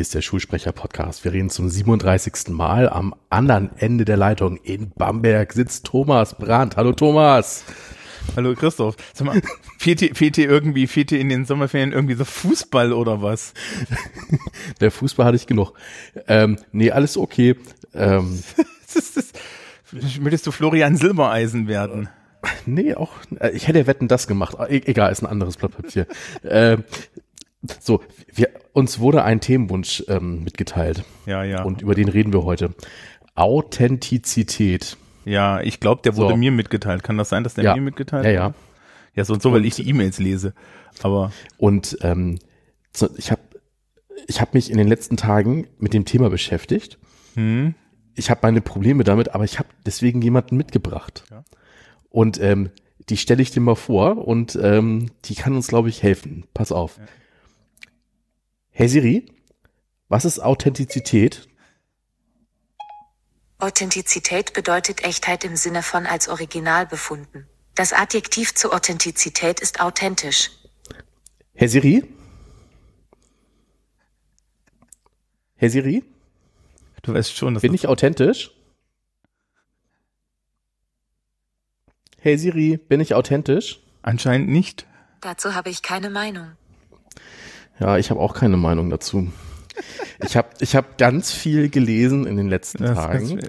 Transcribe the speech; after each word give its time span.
Hier 0.00 0.04
ist 0.04 0.14
der 0.14 0.22
Schulsprecher-Podcast. 0.22 1.24
Wir 1.24 1.34
reden 1.34 1.50
zum 1.50 1.68
37. 1.68 2.48
Mal. 2.48 2.88
Am 2.88 3.14
anderen 3.28 3.68
Ende 3.76 4.06
der 4.06 4.16
Leitung 4.16 4.56
in 4.56 4.92
Bamberg 4.96 5.52
sitzt 5.52 5.84
Thomas 5.84 6.38
Brandt. 6.38 6.78
Hallo 6.78 6.94
Thomas. 6.94 7.64
Hallo 8.34 8.54
Christoph. 8.54 8.96
Sag 9.12 9.26
mal, 9.26 9.42
fehlt 9.78 10.00
dir, 10.00 10.14
fehlt 10.14 10.38
dir 10.38 10.48
irgendwie, 10.48 10.86
fehlt 10.86 11.10
dir 11.10 11.20
in 11.20 11.28
den 11.28 11.44
Sommerferien 11.44 11.92
irgendwie 11.92 12.14
so 12.14 12.24
Fußball 12.24 12.94
oder 12.94 13.20
was? 13.20 13.52
Der 14.80 14.90
Fußball 14.90 15.26
hatte 15.26 15.36
ich 15.36 15.46
genug. 15.46 15.74
Ähm, 16.26 16.56
nee, 16.72 16.90
alles 16.90 17.18
okay. 17.18 17.56
Ähm, 17.92 18.42
das 18.94 19.10
ist, 19.18 19.38
möchtest 19.92 20.46
du 20.46 20.50
Florian 20.50 20.96
Silbereisen 20.96 21.68
werden? 21.68 22.08
Nee, 22.64 22.94
auch, 22.94 23.12
äh, 23.38 23.50
ich 23.50 23.68
hätte 23.68 23.86
Wetten 23.86 24.08
das 24.08 24.26
gemacht. 24.26 24.56
E 24.66 24.80
egal, 24.86 25.12
ist 25.12 25.20
ein 25.20 25.26
anderes 25.26 25.58
Blatt 25.58 25.76
Papier. 25.76 26.06
ähm, 26.44 26.84
so, 27.80 28.00
wir, 28.32 28.48
uns 28.72 28.98
wurde 28.98 29.22
ein 29.24 29.40
Themenwunsch 29.40 30.04
ähm, 30.08 30.44
mitgeteilt. 30.44 31.04
Ja, 31.26 31.44
ja. 31.44 31.62
Und 31.62 31.82
über 31.82 31.94
den 31.94 32.08
reden 32.08 32.32
wir 32.32 32.44
heute. 32.44 32.74
Authentizität. 33.34 34.96
Ja, 35.24 35.60
ich 35.60 35.80
glaube, 35.80 36.02
der 36.02 36.16
wurde 36.16 36.30
so. 36.30 36.36
mir 36.36 36.50
mitgeteilt. 36.50 37.02
Kann 37.02 37.18
das 37.18 37.28
sein, 37.28 37.44
dass 37.44 37.54
der 37.54 37.64
ja. 37.64 37.74
mir 37.74 37.82
mitgeteilt 37.82 38.24
Ja, 38.24 38.30
ja. 38.30 38.54
Ja, 39.14 39.24
so 39.24 39.34
und 39.34 39.42
so, 39.42 39.52
weil 39.52 39.64
ich 39.64 39.74
die 39.74 39.88
E-Mails 39.88 40.18
lese. 40.18 40.54
Aber. 41.02 41.32
Und 41.58 41.98
ähm, 42.02 42.38
so, 42.94 43.08
ich 43.16 43.30
habe 43.30 43.40
ich 44.26 44.40
hab 44.40 44.54
mich 44.54 44.70
in 44.70 44.78
den 44.78 44.88
letzten 44.88 45.16
Tagen 45.16 45.66
mit 45.78 45.94
dem 45.94 46.04
Thema 46.04 46.30
beschäftigt. 46.30 46.98
Hm. 47.34 47.74
Ich 48.14 48.30
habe 48.30 48.40
meine 48.42 48.60
Probleme 48.60 49.04
damit, 49.04 49.34
aber 49.34 49.44
ich 49.44 49.58
habe 49.58 49.68
deswegen 49.84 50.22
jemanden 50.22 50.56
mitgebracht. 50.56 51.24
Ja. 51.30 51.44
Und 52.08 52.40
ähm, 52.40 52.70
die 53.08 53.16
stelle 53.16 53.42
ich 53.42 53.50
dir 53.50 53.60
mal 53.60 53.76
vor 53.76 54.26
und 54.26 54.58
ähm, 54.60 55.10
die 55.24 55.34
kann 55.34 55.54
uns, 55.54 55.68
glaube 55.68 55.88
ich, 55.88 56.02
helfen. 56.02 56.44
Pass 56.54 56.70
auf. 56.70 56.98
Ja. 56.98 57.04
Hey 58.80 58.88
Siri, 58.88 59.26
was 60.08 60.24
ist 60.24 60.38
Authentizität? 60.38 61.46
Authentizität 63.58 64.54
bedeutet 64.54 65.04
Echtheit 65.04 65.44
im 65.44 65.54
Sinne 65.54 65.82
von 65.82 66.06
als 66.06 66.30
Original 66.30 66.86
befunden. 66.86 67.46
Das 67.74 67.92
Adjektiv 67.92 68.54
zur 68.54 68.72
Authentizität 68.72 69.60
ist 69.60 69.82
authentisch. 69.82 70.50
Herr 71.52 71.68
Siri? 71.68 72.04
Herr 75.56 75.68
Siri? 75.68 76.02
Du 77.02 77.12
weißt 77.12 77.36
schon, 77.36 77.52
dass 77.52 77.60
Bin 77.60 77.74
ich 77.74 77.86
authentisch? 77.86 78.50
Hey 82.16 82.38
Siri, 82.38 82.78
bin 82.78 83.02
ich 83.02 83.12
authentisch? 83.12 83.80
Anscheinend 84.00 84.48
nicht. 84.48 84.86
Dazu 85.20 85.54
habe 85.54 85.68
ich 85.68 85.82
keine 85.82 86.08
Meinung. 86.08 86.56
Ja, 87.80 87.96
ich 87.96 88.10
habe 88.10 88.20
auch 88.20 88.34
keine 88.34 88.56
Meinung 88.56 88.90
dazu. 88.90 89.32
Ich 90.24 90.36
habe 90.36 90.48
ich 90.60 90.76
hab 90.76 90.98
ganz 90.98 91.32
viel 91.32 91.70
gelesen 91.70 92.26
in 92.26 92.36
den 92.36 92.48
letzten 92.48 92.84
das 92.84 92.94
Tagen 92.94 93.40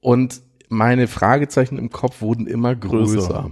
und 0.00 0.42
meine 0.68 1.08
Fragezeichen 1.08 1.78
im 1.78 1.90
Kopf 1.90 2.20
wurden 2.20 2.46
immer 2.46 2.74
größer. 2.74 3.16
größer. 3.16 3.50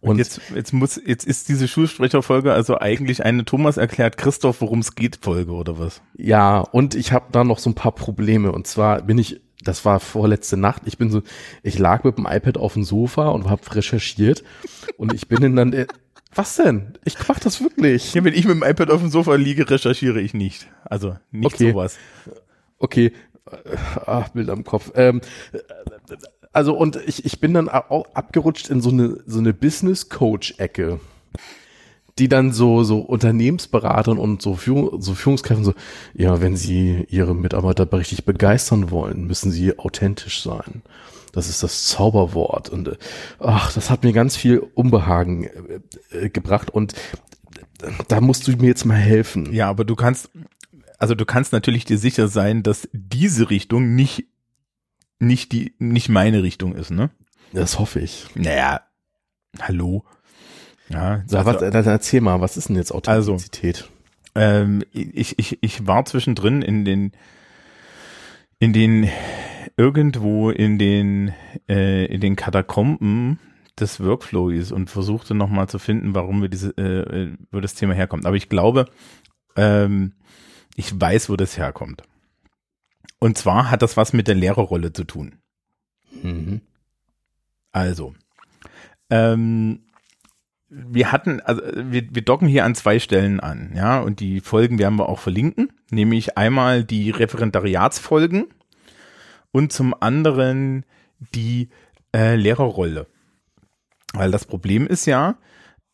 Und, 0.00 0.18
jetzt, 0.18 0.40
jetzt 0.54 0.72
muss, 0.72 1.00
jetzt 1.04 1.26
ist 1.26 1.48
diese 1.48 1.66
Schulsprecherfolge 1.66 2.52
also 2.52 2.78
eigentlich 2.78 3.24
eine 3.24 3.44
Thomas 3.44 3.76
erklärt 3.76 4.16
Christoph, 4.16 4.60
worum 4.60 4.80
es 4.80 4.94
geht 4.94 5.18
Folge 5.22 5.52
oder 5.52 5.78
was? 5.78 6.02
Ja, 6.16 6.60
und 6.60 6.94
ich 6.94 7.12
habe 7.12 7.26
da 7.32 7.44
noch 7.44 7.58
so 7.58 7.70
ein 7.70 7.74
paar 7.74 7.92
Probleme. 7.92 8.52
Und 8.52 8.66
zwar 8.66 9.02
bin 9.02 9.18
ich, 9.18 9.40
das 9.64 9.84
war 9.84 9.98
vorletzte 9.98 10.56
Nacht, 10.56 10.82
ich 10.84 10.98
bin 10.98 11.10
so, 11.10 11.22
ich 11.62 11.78
lag 11.78 12.04
mit 12.04 12.18
dem 12.18 12.26
iPad 12.26 12.58
auf 12.58 12.74
dem 12.74 12.84
Sofa 12.84 13.28
und 13.28 13.48
habe 13.48 13.62
recherchiert 13.74 14.44
und 14.96 15.12
ich 15.12 15.28
bin 15.28 15.56
dann, 15.56 15.86
was 16.36 16.56
denn? 16.56 16.98
Ich 17.04 17.16
mach 17.28 17.38
das 17.38 17.60
wirklich. 17.60 18.14
Ja, 18.14 18.24
wenn 18.24 18.34
ich 18.34 18.46
mit 18.46 18.56
dem 18.56 18.62
iPad 18.62 18.90
auf 18.90 19.00
dem 19.00 19.10
Sofa 19.10 19.34
liege, 19.34 19.68
recherchiere 19.68 20.20
ich 20.20 20.34
nicht. 20.34 20.66
Also 20.84 21.16
nicht 21.30 21.46
okay. 21.46 21.70
sowas. 21.72 21.96
Okay. 22.78 23.12
Ach, 24.06 24.28
Bild 24.30 24.50
am 24.50 24.64
Kopf. 24.64 24.92
Ähm, 24.94 25.20
also 26.52 26.76
und 26.76 26.96
ich, 27.06 27.24
ich 27.24 27.40
bin 27.40 27.54
dann 27.54 27.68
auch 27.68 28.06
abgerutscht 28.14 28.70
in 28.70 28.80
so 28.80 28.90
eine 28.90 29.18
so 29.26 29.38
eine 29.38 29.52
Business 29.52 30.08
Coach 30.08 30.54
Ecke, 30.58 31.00
die 32.18 32.28
dann 32.28 32.52
so 32.52 32.82
so 32.82 33.00
Unternehmensberatern 33.00 34.18
und 34.18 34.42
so, 34.42 34.54
Führung, 34.54 35.00
so 35.00 35.14
Führungskräften 35.14 35.64
so 35.64 35.74
ja, 36.14 36.40
wenn 36.40 36.56
sie 36.56 37.06
ihre 37.08 37.34
Mitarbeiter 37.34 37.90
richtig 37.92 38.24
begeistern 38.24 38.90
wollen, 38.90 39.26
müssen 39.26 39.52
sie 39.52 39.78
authentisch 39.78 40.42
sein. 40.42 40.82
Das 41.36 41.48
ist 41.48 41.62
das 41.62 41.86
Zauberwort 41.86 42.70
und 42.70 42.88
äh, 42.88 42.96
ach, 43.38 43.72
das 43.72 43.90
hat 43.90 44.04
mir 44.04 44.12
ganz 44.12 44.36
viel 44.36 44.58
Unbehagen 44.58 45.44
äh, 45.44 45.80
äh, 46.18 46.30
gebracht 46.30 46.70
und 46.70 46.94
da 48.08 48.20
musst 48.20 48.48
du 48.48 48.52
mir 48.52 48.68
jetzt 48.68 48.86
mal 48.86 48.96
helfen. 48.96 49.52
Ja, 49.52 49.68
aber 49.68 49.84
du 49.84 49.94
kannst 49.94 50.30
also 50.98 51.14
du 51.14 51.26
kannst 51.26 51.52
natürlich 51.52 51.84
dir 51.84 51.98
sicher 51.98 52.28
sein, 52.28 52.62
dass 52.62 52.88
diese 52.92 53.50
Richtung 53.50 53.94
nicht 53.94 54.24
nicht 55.18 55.52
die, 55.52 55.74
nicht 55.78 56.08
meine 56.08 56.42
Richtung 56.42 56.74
ist, 56.74 56.90
ne? 56.90 57.10
Das 57.52 57.78
hoffe 57.78 58.00
ich. 58.00 58.26
Naja, 58.34 58.80
hallo. 59.60 60.04
Ja, 60.88 61.22
so, 61.26 61.38
also, 61.38 61.50
was, 61.50 61.72
dann 61.72 61.84
erzähl 61.84 62.20
mal, 62.20 62.40
was 62.40 62.56
ist 62.56 62.68
denn 62.68 62.76
jetzt 62.76 62.92
Authentizität? 62.92 63.88
Also, 64.34 64.62
ähm, 64.62 64.84
ich, 64.92 65.38
ich, 65.38 65.58
ich 65.62 65.86
war 65.86 66.04
zwischendrin 66.04 66.62
in 66.62 66.84
den, 66.84 67.12
in 68.58 68.72
den, 68.72 69.08
irgendwo 69.76 70.50
in 70.50 70.78
den, 70.78 71.34
äh, 71.68 72.06
in 72.06 72.20
den 72.20 72.36
Katakomben 72.36 73.38
des 73.78 74.00
Workflows 74.00 74.72
und 74.72 74.90
versuchte 74.90 75.34
nochmal 75.34 75.68
zu 75.68 75.78
finden, 75.78 76.14
warum 76.14 76.42
wir 76.42 76.48
diese, 76.48 76.70
äh, 76.78 77.36
wo 77.50 77.60
das 77.60 77.74
Thema 77.74 77.94
herkommt. 77.94 78.26
Aber 78.26 78.36
ich 78.36 78.48
glaube, 78.48 78.86
ähm, 79.56 80.12
ich 80.76 80.98
weiß, 80.98 81.28
wo 81.28 81.36
das 81.36 81.56
herkommt. 81.56 82.02
Und 83.18 83.38
zwar 83.38 83.70
hat 83.70 83.82
das 83.82 83.96
was 83.96 84.12
mit 84.12 84.28
der 84.28 84.34
Lehrerrolle 84.34 84.92
zu 84.92 85.04
tun. 85.04 85.36
Mhm. 86.22 86.60
Also, 87.72 88.14
ähm, 89.10 89.80
wir 90.68 91.12
hatten, 91.12 91.40
also 91.40 91.62
wir, 91.74 92.14
wir 92.14 92.22
docken 92.22 92.48
hier 92.48 92.64
an 92.64 92.74
zwei 92.74 92.98
Stellen 92.98 93.40
an, 93.40 93.72
ja, 93.74 94.00
und 94.00 94.20
die 94.20 94.40
Folgen 94.40 94.78
werden 94.78 94.98
wir 94.98 95.08
auch 95.08 95.20
verlinken, 95.20 95.72
nämlich 95.90 96.36
einmal 96.36 96.84
die 96.84 97.10
Referendariatsfolgen 97.10 98.46
und 99.56 99.72
zum 99.72 99.94
anderen 99.98 100.84
die 101.34 101.70
äh, 102.14 102.36
Lehrerrolle. 102.36 103.06
Weil 104.12 104.30
das 104.30 104.44
Problem 104.44 104.86
ist 104.86 105.06
ja, 105.06 105.38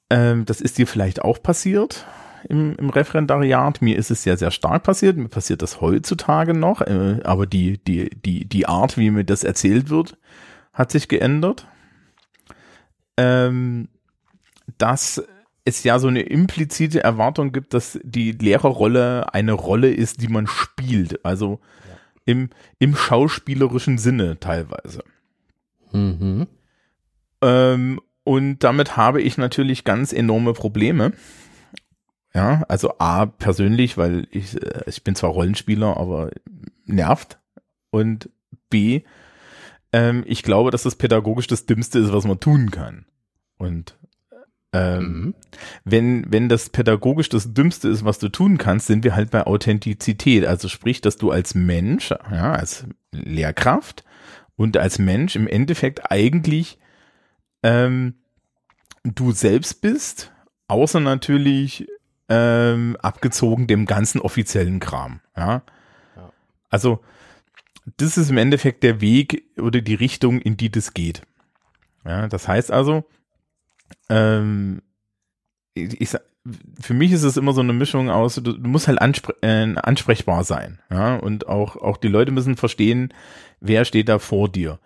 äh, 0.08 0.34
das 0.44 0.60
ist 0.60 0.78
dir 0.78 0.88
vielleicht 0.88 1.22
auch 1.22 1.40
passiert, 1.40 2.04
im, 2.48 2.74
im 2.74 2.90
Referendariat. 2.90 3.80
Mir 3.80 3.96
ist 3.96 4.10
es 4.10 4.24
sehr, 4.24 4.36
sehr 4.36 4.50
stark 4.50 4.82
passiert. 4.82 5.16
Mir 5.16 5.28
passiert 5.28 5.62
das 5.62 5.80
heutzutage 5.80 6.54
noch. 6.54 6.80
Äh, 6.80 7.20
aber 7.22 7.46
die, 7.46 7.78
die, 7.78 8.10
die, 8.10 8.48
die 8.48 8.66
Art, 8.66 8.98
wie 8.98 9.12
mir 9.12 9.22
das 9.24 9.44
erzählt 9.44 9.90
wird, 9.90 10.18
hat 10.72 10.90
sich 10.90 11.06
geändert. 11.06 11.68
Ähm, 13.16 13.86
dass 14.76 15.22
es 15.64 15.84
ja 15.84 16.00
so 16.00 16.08
eine 16.08 16.22
implizite 16.22 17.04
Erwartung 17.04 17.52
gibt, 17.52 17.74
dass 17.74 18.00
die 18.02 18.32
Lehrerrolle 18.32 19.32
eine 19.32 19.52
Rolle 19.52 19.92
ist, 19.92 20.20
die 20.20 20.26
man 20.26 20.48
spielt. 20.48 21.24
Also 21.24 21.60
ja. 21.88 21.91
Im, 22.24 22.50
im 22.78 22.94
schauspielerischen 22.94 23.98
Sinne 23.98 24.38
teilweise. 24.40 25.04
Mhm. 25.92 26.46
Ähm, 27.42 28.00
und 28.24 28.60
damit 28.60 28.96
habe 28.96 29.20
ich 29.20 29.36
natürlich 29.38 29.84
ganz 29.84 30.12
enorme 30.12 30.52
Probleme. 30.52 31.12
Ja, 32.34 32.62
also 32.68 32.98
A, 32.98 33.26
persönlich, 33.26 33.98
weil 33.98 34.26
ich, 34.30 34.56
äh, 34.62 34.82
ich 34.86 35.04
bin 35.04 35.14
zwar 35.14 35.30
Rollenspieler, 35.30 35.96
aber 35.96 36.30
nervt. 36.86 37.38
Und 37.90 38.30
B, 38.70 39.02
ähm, 39.92 40.24
ich 40.26 40.42
glaube, 40.42 40.70
dass 40.70 40.84
das 40.84 40.96
pädagogisch 40.96 41.46
das 41.46 41.66
Dümmste 41.66 41.98
ist, 41.98 42.12
was 42.12 42.24
man 42.24 42.40
tun 42.40 42.70
kann. 42.70 43.04
Und 43.58 43.98
ähm, 44.72 45.02
mhm. 45.02 45.34
wenn, 45.84 46.32
wenn 46.32 46.48
das 46.48 46.70
pädagogisch 46.70 47.28
das 47.28 47.52
Dümmste 47.52 47.88
ist, 47.88 48.04
was 48.04 48.18
du 48.18 48.28
tun 48.28 48.56
kannst, 48.56 48.86
sind 48.86 49.04
wir 49.04 49.14
halt 49.14 49.30
bei 49.30 49.46
Authentizität. 49.46 50.46
Also 50.46 50.68
sprich, 50.68 51.00
dass 51.00 51.16
du 51.18 51.30
als 51.30 51.54
Mensch, 51.54 52.10
ja, 52.10 52.52
als 52.52 52.86
Lehrkraft 53.12 54.04
und 54.56 54.76
als 54.78 54.98
Mensch 54.98 55.36
im 55.36 55.46
Endeffekt 55.46 56.10
eigentlich 56.10 56.78
ähm, 57.62 58.14
du 59.04 59.32
selbst 59.32 59.82
bist, 59.82 60.32
außer 60.68 61.00
natürlich 61.00 61.86
ähm, 62.28 62.96
abgezogen 63.02 63.66
dem 63.66 63.84
ganzen 63.84 64.20
offiziellen 64.20 64.80
Kram. 64.80 65.20
Ja? 65.36 65.62
ja. 66.16 66.32
Also 66.70 67.00
das 67.98 68.16
ist 68.16 68.30
im 68.30 68.38
Endeffekt 68.38 68.82
der 68.84 69.00
Weg 69.00 69.44
oder 69.58 69.80
die 69.82 69.94
Richtung, 69.94 70.40
in 70.40 70.56
die 70.56 70.70
das 70.70 70.94
geht. 70.94 71.22
Ja, 72.04 72.26
das 72.28 72.48
heißt 72.48 72.70
also, 72.70 73.04
ähm, 74.08 74.82
ich, 75.74 76.00
ich, 76.00 76.10
für 76.80 76.94
mich 76.94 77.12
ist 77.12 77.22
es 77.22 77.36
immer 77.36 77.52
so 77.52 77.60
eine 77.60 77.72
Mischung 77.72 78.10
aus, 78.10 78.34
du, 78.36 78.40
du 78.40 78.68
musst 78.68 78.88
halt 78.88 79.00
anspre 79.00 79.34
äh, 79.42 79.74
ansprechbar 79.76 80.44
sein, 80.44 80.80
ja, 80.90 81.16
und 81.16 81.48
auch, 81.48 81.76
auch 81.76 81.96
die 81.96 82.08
Leute 82.08 82.32
müssen 82.32 82.56
verstehen, 82.56 83.12
wer 83.60 83.84
steht 83.84 84.08
da 84.08 84.18
vor 84.18 84.48
dir. 84.48 84.78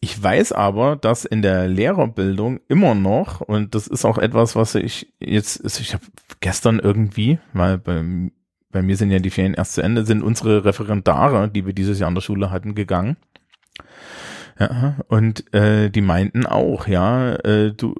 Ich 0.00 0.22
weiß 0.22 0.52
aber, 0.52 0.96
dass 0.96 1.26
in 1.26 1.42
der 1.42 1.68
Lehrerbildung 1.68 2.60
immer 2.68 2.94
noch, 2.94 3.40
und 3.42 3.74
das 3.74 3.86
ist 3.86 4.06
auch 4.06 4.16
etwas, 4.16 4.56
was 4.56 4.74
ich 4.74 5.12
jetzt, 5.20 5.62
ich 5.78 5.92
habe 5.92 6.04
gestern 6.40 6.78
irgendwie 6.78 7.38
mal 7.52 7.76
beim 7.76 8.32
bei 8.74 8.82
mir 8.82 8.96
sind 8.96 9.12
ja 9.12 9.20
die 9.20 9.30
Ferien 9.30 9.54
erst 9.54 9.74
zu 9.74 9.82
Ende, 9.82 10.04
sind 10.04 10.20
unsere 10.20 10.64
Referendare, 10.64 11.48
die 11.48 11.64
wir 11.64 11.72
dieses 11.72 12.00
Jahr 12.00 12.08
an 12.08 12.16
der 12.16 12.22
Schule 12.22 12.50
hatten, 12.50 12.74
gegangen. 12.74 13.16
Ja, 14.58 14.96
und 15.08 15.52
äh, 15.52 15.90
die 15.90 16.00
meinten 16.00 16.46
auch, 16.46 16.86
ja, 16.86 17.34
äh, 17.36 17.72
du, 17.72 17.94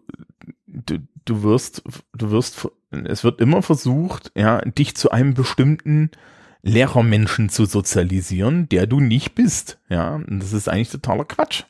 du, 0.66 0.98
du 1.24 1.42
wirst, 1.42 1.82
du 2.12 2.30
wirst, 2.30 2.68
es 2.90 3.24
wird 3.24 3.40
immer 3.40 3.62
versucht, 3.62 4.30
ja, 4.36 4.60
dich 4.60 4.96
zu 4.96 5.10
einem 5.10 5.34
bestimmten 5.34 6.10
Lehrermenschen 6.62 7.48
zu 7.48 7.66
sozialisieren, 7.66 8.68
der 8.68 8.86
du 8.86 9.00
nicht 9.00 9.34
bist. 9.34 9.78
Ja, 9.88 10.14
und 10.14 10.40
das 10.40 10.52
ist 10.52 10.68
eigentlich 10.68 10.90
totaler 10.90 11.24
Quatsch. 11.24 11.64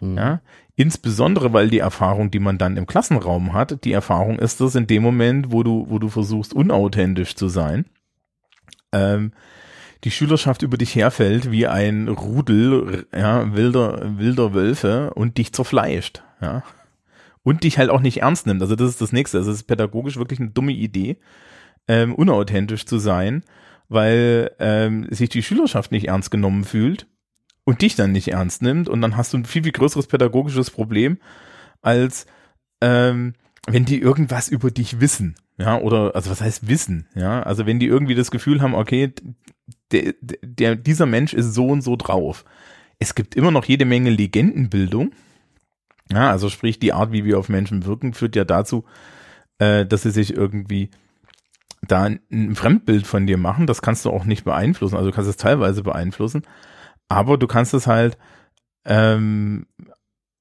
Mhm. 0.00 0.16
Ja, 0.16 0.40
insbesondere 0.76 1.52
weil 1.52 1.70
die 1.70 1.78
Erfahrung, 1.78 2.30
die 2.30 2.40
man 2.40 2.58
dann 2.58 2.76
im 2.76 2.86
Klassenraum 2.86 3.52
hat, 3.52 3.84
die 3.84 3.92
Erfahrung 3.92 4.38
ist 4.38 4.60
das 4.60 4.74
in 4.74 4.86
dem 4.86 5.02
Moment, 5.02 5.52
wo 5.52 5.62
du, 5.62 5.86
wo 5.88 5.98
du 5.98 6.08
versuchst, 6.08 6.52
unauthentisch 6.52 7.36
zu 7.36 7.48
sein, 7.48 7.86
ähm, 8.92 9.32
die 10.04 10.10
Schülerschaft 10.10 10.62
über 10.62 10.76
dich 10.76 10.94
herfällt 10.94 11.50
wie 11.50 11.66
ein 11.66 12.08
Rudel, 12.08 13.06
ja, 13.14 13.54
wilder, 13.54 14.18
wilder 14.18 14.52
Wölfe 14.52 15.12
und 15.14 15.38
dich 15.38 15.52
zerfleischt, 15.52 16.22
ja. 16.40 16.62
Und 17.42 17.64
dich 17.64 17.76
halt 17.76 17.90
auch 17.90 18.00
nicht 18.00 18.22
ernst 18.22 18.46
nimmt. 18.46 18.62
Also 18.62 18.74
das 18.74 18.88
ist 18.88 19.00
das 19.02 19.12
nächste. 19.12 19.38
Also 19.38 19.50
es 19.50 19.58
ist 19.58 19.66
pädagogisch 19.66 20.16
wirklich 20.16 20.40
eine 20.40 20.50
dumme 20.50 20.72
Idee, 20.72 21.18
ähm, 21.88 22.14
unauthentisch 22.14 22.86
zu 22.86 22.98
sein, 22.98 23.44
weil 23.88 24.52
ähm, 24.58 25.06
sich 25.10 25.28
die 25.28 25.42
Schülerschaft 25.42 25.92
nicht 25.92 26.08
ernst 26.08 26.30
genommen 26.30 26.64
fühlt 26.64 27.06
und 27.64 27.82
dich 27.82 27.96
dann 27.96 28.12
nicht 28.12 28.28
ernst 28.28 28.62
nimmt 28.62 28.88
und 28.88 29.00
dann 29.02 29.16
hast 29.16 29.32
du 29.32 29.38
ein 29.38 29.44
viel, 29.44 29.62
viel 29.62 29.72
größeres 29.72 30.06
pädagogisches 30.06 30.70
Problem, 30.70 31.18
als 31.82 32.26
ähm, 32.80 33.34
wenn 33.66 33.84
die 33.84 34.00
irgendwas 34.00 34.48
über 34.48 34.70
dich 34.70 35.00
wissen. 35.00 35.36
Ja, 35.56 35.78
oder, 35.78 36.14
also 36.14 36.30
was 36.30 36.40
heißt 36.40 36.68
wissen? 36.68 37.06
Ja, 37.14 37.42
also 37.42 37.66
wenn 37.66 37.78
die 37.78 37.86
irgendwie 37.86 38.14
das 38.14 38.30
Gefühl 38.30 38.60
haben, 38.60 38.74
okay, 38.74 39.12
der, 39.92 40.14
der, 40.20 40.76
dieser 40.76 41.06
Mensch 41.06 41.34
ist 41.34 41.54
so 41.54 41.68
und 41.68 41.82
so 41.82 41.96
drauf. 41.96 42.44
Es 42.98 43.14
gibt 43.14 43.34
immer 43.34 43.50
noch 43.50 43.64
jede 43.64 43.84
Menge 43.84 44.10
Legendenbildung. 44.10 45.12
Ja, 46.10 46.30
also 46.30 46.50
sprich, 46.50 46.78
die 46.78 46.92
Art, 46.92 47.12
wie 47.12 47.24
wir 47.24 47.38
auf 47.38 47.48
Menschen 47.48 47.86
wirken, 47.86 48.14
führt 48.14 48.36
ja 48.36 48.44
dazu, 48.44 48.84
äh, 49.58 49.86
dass 49.86 50.02
sie 50.02 50.10
sich 50.10 50.34
irgendwie 50.34 50.90
da 51.82 52.04
ein 52.04 52.54
Fremdbild 52.54 53.06
von 53.06 53.26
dir 53.26 53.38
machen. 53.38 53.66
Das 53.66 53.82
kannst 53.82 54.04
du 54.04 54.10
auch 54.10 54.24
nicht 54.24 54.44
beeinflussen. 54.44 54.96
Also 54.96 55.10
du 55.10 55.14
kannst 55.14 55.30
es 55.30 55.36
teilweise 55.36 55.82
beeinflussen. 55.82 56.42
Aber 57.08 57.38
du 57.38 57.46
kannst 57.46 57.74
es 57.74 57.86
halt, 57.86 58.18
ähm, 58.84 59.66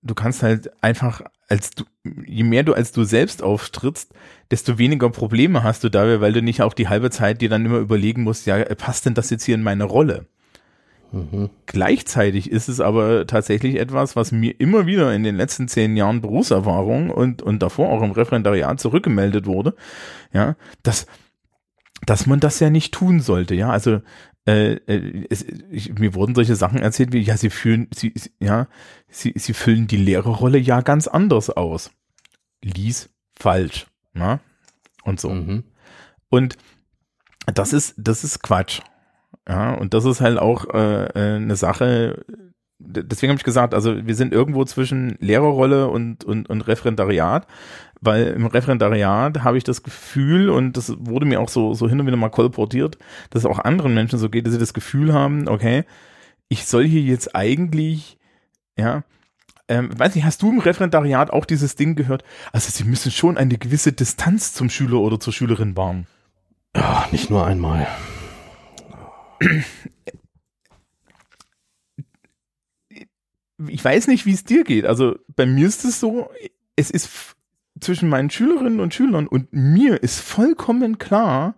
du 0.02 0.16
kannst 0.16 0.44
halt 0.44 0.72
einfach 0.84 1.22
als 1.54 1.70
du, 1.70 1.84
je 2.26 2.44
mehr 2.44 2.64
du 2.64 2.74
als 2.74 2.92
du 2.94 3.04
selbst 3.04 3.44
auftrittst, 3.44 4.12
desto 4.50 4.80
weniger 4.80 5.12
Probleme 5.12 5.62
hast 5.62 5.84
du 5.84 5.90
dabei, 5.90 6.20
weil 6.20 6.34
du 6.34 6.42
nicht 6.42 6.64
auch 6.64 6.74
die 6.74 6.88
halbe 6.88 7.12
Zeit 7.12 7.42
dir 7.42 7.50
dann 7.50 7.64
immer 7.64 7.78
überlegen 7.78 8.24
musst, 8.24 8.48
ja, 8.48 8.58
passt 8.74 9.06
denn 9.06 9.14
das 9.14 9.30
jetzt 9.30 9.44
hier 9.44 9.54
in 9.54 9.62
meine 9.62 9.84
Rolle? 9.84 10.26
Mhm. 11.12 11.52
Gleichzeitig 11.68 12.50
ist 12.50 12.70
es 12.70 12.80
aber 12.80 13.28
tatsächlich 13.28 13.76
etwas, 13.76 14.16
was 14.16 14.32
mir 14.32 14.60
immer 14.60 14.88
wieder 14.88 15.14
in 15.14 15.24
den 15.24 15.36
letzten 15.36 15.68
zehn 15.68 15.96
Jahren 15.96 16.22
Berufserfahrung 16.22 17.12
und, 17.12 17.44
und 17.44 17.62
davor 17.62 17.90
auch 17.90 18.02
im 18.02 18.12
Referendariat 18.12 18.80
zurückgemeldet 18.80 19.46
wurde, 19.46 19.76
ja, 20.34 20.56
dass, 20.82 21.06
dass 22.08 22.26
man 22.26 22.40
das 22.40 22.60
ja 22.60 22.72
nicht 22.72 22.96
tun 22.96 23.20
sollte, 23.20 23.54
ja, 23.54 23.70
also 23.70 24.00
äh, 24.46 24.74
äh, 24.74 25.26
es, 25.30 25.44
ich, 25.72 25.98
mir 25.98 26.14
wurden 26.14 26.36
solche 26.36 26.56
Sachen 26.56 26.80
erzählt 26.80 27.14
wie, 27.14 27.22
ja, 27.22 27.38
sie 27.38 27.50
fühlen, 27.50 27.88
sie, 27.94 28.14
ja, 28.40 28.68
sie, 29.08 29.34
sie 29.36 29.54
füllen 29.54 29.88
die 29.88 29.98
Lehrerrolle 29.98 30.58
ja 30.58 30.82
ganz 30.82 31.08
anders 31.08 31.50
aus. 31.50 31.92
Lies 32.62 33.10
falsch, 33.38 33.88
na? 34.14 34.40
Und 35.04 35.20
so. 35.20 35.30
Mhm. 35.30 35.64
Und 36.30 36.58
das 37.46 37.74
ist, 37.74 37.96
das 37.98 38.24
ist 38.24 38.42
Quatsch. 38.42 38.82
Ja, 39.48 39.74
und 39.74 39.94
das 39.94 40.06
ist 40.06 40.22
halt 40.22 40.40
auch 40.40 40.66
äh, 40.74 41.06
äh 41.06 41.36
eine 41.36 41.56
Sache, 41.56 42.26
deswegen 42.86 43.32
habe 43.32 43.38
ich 43.38 43.44
gesagt, 43.44 43.74
also 43.74 44.06
wir 44.06 44.16
sind 44.16 44.34
irgendwo 44.34 44.66
zwischen 44.66 45.16
Lehrerrolle 45.20 45.88
und, 45.88 46.24
und, 46.24 46.50
und 46.50 46.62
Referendariat 46.62 47.48
weil 48.06 48.28
im 48.28 48.46
Referendariat 48.46 49.44
habe 49.44 49.58
ich 49.58 49.64
das 49.64 49.82
Gefühl, 49.82 50.50
und 50.50 50.76
das 50.76 50.94
wurde 51.00 51.26
mir 51.26 51.40
auch 51.40 51.48
so, 51.48 51.74
so 51.74 51.88
hin 51.88 52.00
und 52.00 52.06
wieder 52.06 52.18
mal 52.18 52.30
kolportiert, 52.30 52.98
dass 53.30 53.44
es 53.44 53.46
auch 53.46 53.60
anderen 53.60 53.94
Menschen 53.94 54.20
so 54.20 54.30
geht, 54.30 54.46
dass 54.46 54.54
sie 54.54 54.60
das 54.60 54.74
Gefühl 54.74 55.14
haben, 55.14 55.48
okay, 55.48 55.86
ich 56.50 56.66
soll 56.66 56.86
hier 56.86 57.02
jetzt 57.02 57.36
eigentlich, 57.36 58.18
ja, 58.78 59.04
ähm, 59.70 59.98
weiß 59.98 60.16
nicht, 60.16 60.26
hast 60.26 60.42
du 60.42 60.52
im 60.52 60.60
Referendariat 60.60 61.32
auch 61.32 61.46
dieses 61.46 61.76
Ding 61.76 61.96
gehört? 61.96 62.26
Also 62.52 62.70
sie 62.70 62.84
müssen 62.84 63.12
schon 63.12 63.38
eine 63.38 63.58
gewisse 63.58 63.94
Distanz 63.94 64.54
zum 64.54 64.70
Schüler 64.70 65.00
oder 65.00 65.20
zur 65.20 65.32
Schülerin 65.32 65.78
wahren. 65.78 66.06
Ja, 66.76 67.08
nicht 67.12 67.30
nur 67.30 67.46
einmal. 67.48 67.88
Ich 73.68 73.84
weiß 73.84 74.08
nicht, 74.08 74.26
wie 74.26 74.34
es 74.34 74.44
dir 74.44 74.64
geht. 74.64 74.86
Also 74.86 75.16
bei 75.36 75.46
mir 75.46 75.68
ist 75.68 75.86
es 75.86 76.00
so, 76.00 76.30
es 76.76 76.90
ist 76.90 77.36
zwischen 77.80 78.10
meinen 78.10 78.30
Schülerinnen 78.30 78.80
und 78.80 78.94
Schülern 78.94 79.28
und 79.28 79.52
mir 79.52 80.02
ist 80.02 80.20
vollkommen 80.20 80.98
klar, 80.98 81.56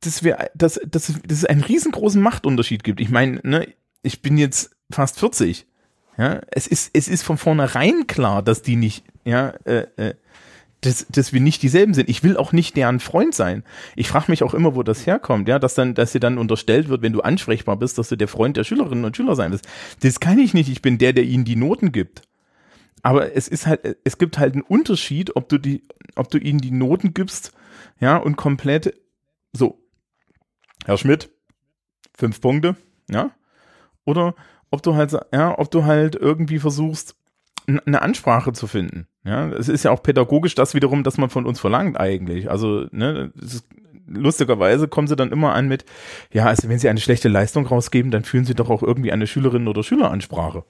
dass 0.00 0.24
wir, 0.24 0.50
dass, 0.54 0.80
dass, 0.86 1.06
dass 1.06 1.38
es 1.38 1.44
einen 1.44 1.62
riesengroßen 1.62 2.20
Machtunterschied 2.20 2.82
gibt. 2.82 3.00
Ich 3.00 3.10
meine, 3.10 3.40
ne, 3.44 3.68
ich 4.02 4.22
bin 4.22 4.36
jetzt 4.36 4.74
fast 4.90 5.18
40. 5.18 5.66
Ja, 6.18 6.40
es 6.50 6.66
ist, 6.66 6.90
es 6.92 7.08
ist 7.08 7.22
von 7.22 7.38
vornherein 7.38 8.06
klar, 8.06 8.42
dass 8.42 8.62
die 8.62 8.76
nicht, 8.76 9.04
ja, 9.24 9.48
äh, 9.64 9.86
äh, 9.96 10.14
dass, 10.82 11.06
dass 11.08 11.32
wir 11.32 11.40
nicht 11.40 11.62
dieselben 11.62 11.94
sind. 11.94 12.08
Ich 12.08 12.22
will 12.22 12.36
auch 12.36 12.52
nicht 12.52 12.76
deren 12.76 13.00
Freund 13.00 13.34
sein. 13.34 13.64
Ich 13.96 14.08
frage 14.08 14.30
mich 14.30 14.42
auch 14.42 14.52
immer, 14.52 14.74
wo 14.74 14.82
das 14.82 15.06
herkommt, 15.06 15.48
ja, 15.48 15.58
dass 15.58 15.74
dann, 15.74 15.94
dass 15.94 16.12
dir 16.12 16.20
dann 16.20 16.38
unterstellt 16.38 16.88
wird, 16.88 17.02
wenn 17.02 17.12
du 17.12 17.20
ansprechbar 17.20 17.76
bist, 17.76 17.98
dass 17.98 18.08
du 18.08 18.16
der 18.16 18.28
Freund 18.28 18.56
der 18.56 18.64
Schülerinnen 18.64 19.04
und 19.04 19.16
Schüler 19.16 19.36
sein 19.36 19.52
willst. 19.52 19.66
Das 20.00 20.20
kann 20.20 20.38
ich 20.38 20.54
nicht. 20.54 20.68
Ich 20.68 20.82
bin 20.82 20.98
der, 20.98 21.12
der 21.12 21.24
ihnen 21.24 21.44
die 21.44 21.56
Noten 21.56 21.92
gibt. 21.92 22.22
Aber 23.02 23.34
es 23.34 23.48
ist 23.48 23.66
halt, 23.66 23.96
es 24.04 24.18
gibt 24.18 24.38
halt 24.38 24.54
einen 24.54 24.62
Unterschied, 24.62 25.34
ob 25.36 25.48
du 25.48 25.58
die, 25.58 25.84
ob 26.16 26.30
du 26.30 26.38
ihnen 26.38 26.60
die 26.60 26.70
Noten 26.70 27.14
gibst, 27.14 27.52
ja, 28.00 28.16
und 28.16 28.36
komplett 28.36 28.94
so, 29.52 29.80
Herr 30.84 30.98
Schmidt, 30.98 31.30
fünf 32.16 32.40
Punkte, 32.40 32.76
ja, 33.10 33.32
oder 34.04 34.34
ob 34.70 34.82
du 34.82 34.94
halt, 34.94 35.16
ja, 35.32 35.58
ob 35.58 35.70
du 35.70 35.84
halt 35.84 36.14
irgendwie 36.14 36.60
versuchst, 36.60 37.16
eine 37.66 38.02
Ansprache 38.02 38.52
zu 38.52 38.66
finden. 38.66 39.06
Ja, 39.24 39.48
es 39.50 39.68
ist 39.68 39.84
ja 39.84 39.90
auch 39.90 40.02
pädagogisch 40.02 40.54
das 40.54 40.74
wiederum, 40.74 41.04
das 41.04 41.18
man 41.18 41.30
von 41.30 41.46
uns 41.46 41.60
verlangt 41.60 41.98
eigentlich. 41.98 42.50
Also, 42.50 42.86
ne, 42.90 43.32
ist, 43.40 43.64
lustigerweise 44.06 44.88
kommen 44.88 45.08
sie 45.08 45.16
dann 45.16 45.32
immer 45.32 45.54
an 45.54 45.68
mit, 45.68 45.84
ja, 46.32 46.46
also 46.46 46.68
wenn 46.68 46.78
sie 46.78 46.88
eine 46.88 47.00
schlechte 47.00 47.28
Leistung 47.28 47.66
rausgeben, 47.66 48.10
dann 48.10 48.24
führen 48.24 48.44
sie 48.44 48.54
doch 48.54 48.70
auch 48.70 48.82
irgendwie 48.82 49.12
eine 49.12 49.26
Schülerinnen- 49.26 49.68
oder 49.68 49.82
Schüleransprache. 49.82 50.64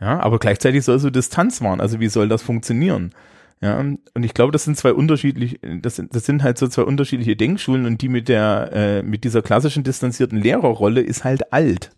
Ja, 0.00 0.20
aber 0.20 0.38
gleichzeitig 0.38 0.84
soll 0.84 0.98
so 0.98 1.10
Distanz 1.10 1.62
wahren. 1.62 1.80
Also 1.80 2.00
wie 2.00 2.08
soll 2.08 2.28
das 2.28 2.42
funktionieren? 2.42 3.12
Ja, 3.60 3.78
und 3.78 4.24
ich 4.24 4.34
glaube, 4.34 4.50
das 4.50 4.64
sind 4.64 4.76
zwei 4.76 4.92
unterschiedliche, 4.92 5.56
das 5.80 5.94
sind, 5.94 6.16
das 6.16 6.26
sind 6.26 6.42
halt 6.42 6.58
so 6.58 6.66
zwei 6.66 6.82
unterschiedliche 6.82 7.36
Denkschulen 7.36 7.86
und 7.86 8.02
die 8.02 8.08
mit 8.08 8.28
der, 8.28 8.70
äh, 8.72 9.02
mit 9.04 9.22
dieser 9.22 9.40
klassischen 9.40 9.84
distanzierten 9.84 10.36
Lehrerrolle 10.36 11.00
ist 11.00 11.22
halt 11.22 11.52
alt. 11.52 11.92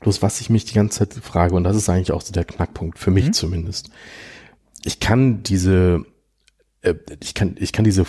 Bloß 0.00 0.22
was 0.22 0.40
ich 0.40 0.50
mich 0.50 0.64
die 0.64 0.74
ganze 0.74 1.00
Zeit 1.00 1.14
frage, 1.22 1.54
und 1.54 1.64
das 1.64 1.76
ist 1.76 1.88
eigentlich 1.88 2.12
auch 2.12 2.22
so 2.22 2.32
der 2.32 2.44
Knackpunkt, 2.44 2.98
für 2.98 3.10
mich 3.10 3.26
mhm. 3.26 3.32
zumindest. 3.32 3.90
Ich 4.84 5.00
kann 5.00 5.42
diese, 5.42 6.04
äh, 6.82 6.94
ich 7.20 7.34
kann, 7.34 7.56
ich 7.58 7.72
kann 7.72 7.84
diese, 7.84 8.04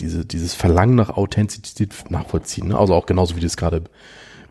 diese, 0.00 0.24
dieses 0.24 0.54
Verlangen 0.54 0.94
nach 0.94 1.10
Authentizität 1.10 2.10
nachvollziehen, 2.10 2.68
ne? 2.68 2.78
also 2.78 2.94
auch 2.94 3.06
genauso 3.06 3.36
wie 3.36 3.40
du 3.40 3.46
es 3.46 3.56
gerade 3.56 3.84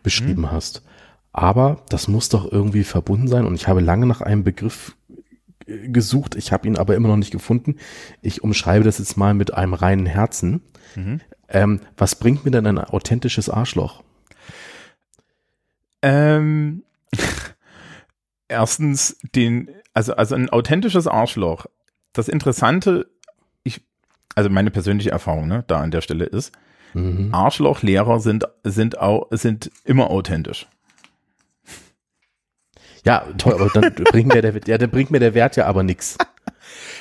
beschrieben 0.02 0.42
mhm. 0.42 0.50
hast. 0.50 0.82
Aber 1.32 1.84
das 1.88 2.08
muss 2.08 2.28
doch 2.28 2.50
irgendwie 2.50 2.84
verbunden 2.84 3.28
sein 3.28 3.46
und 3.46 3.54
ich 3.54 3.68
habe 3.68 3.80
lange 3.80 4.06
nach 4.06 4.20
einem 4.20 4.42
Begriff 4.42 4.96
äh, 5.66 5.88
gesucht, 5.88 6.34
ich 6.34 6.52
habe 6.52 6.66
ihn 6.66 6.76
aber 6.76 6.96
immer 6.96 7.08
noch 7.08 7.16
nicht 7.16 7.30
gefunden. 7.30 7.76
Ich 8.22 8.42
umschreibe 8.42 8.84
das 8.84 8.98
jetzt 8.98 9.16
mal 9.16 9.34
mit 9.34 9.54
einem 9.54 9.74
reinen 9.74 10.06
Herzen. 10.06 10.62
Mhm. 10.96 11.20
Ähm, 11.48 11.80
was 11.96 12.16
bringt 12.16 12.44
mir 12.44 12.50
denn 12.50 12.66
ein 12.66 12.78
authentisches 12.78 13.48
Arschloch? 13.48 14.02
Ähm, 16.02 16.82
erstens 18.48 19.16
den, 19.34 19.70
also, 19.94 20.14
also 20.14 20.34
ein 20.34 20.50
authentisches 20.50 21.06
Arschloch. 21.06 21.66
Das 22.12 22.28
Interessante, 22.28 23.06
ich, 23.62 23.82
also 24.34 24.50
meine 24.50 24.70
persönliche 24.70 25.10
Erfahrung, 25.10 25.48
ne, 25.48 25.64
da 25.66 25.80
an 25.80 25.90
der 25.90 26.00
Stelle 26.00 26.24
ist, 26.24 26.52
mhm. 26.94 27.32
Arschlochlehrer 27.32 28.20
sind, 28.20 28.44
sind 28.64 28.98
auch, 28.98 29.28
sind 29.30 29.70
immer 29.84 30.10
authentisch. 30.10 30.66
Ja, 33.04 33.24
toll, 33.38 33.54
aber 33.54 33.70
dann 33.70 33.94
bringt 33.94 34.34
mir 34.34 34.42
der, 34.42 34.54
ja, 34.66 34.76
dann 34.76 34.90
bringt 34.90 35.10
mir 35.10 35.20
der 35.20 35.34
Wert 35.34 35.56
ja 35.56 35.66
aber 35.66 35.82
nichts. 35.82 36.18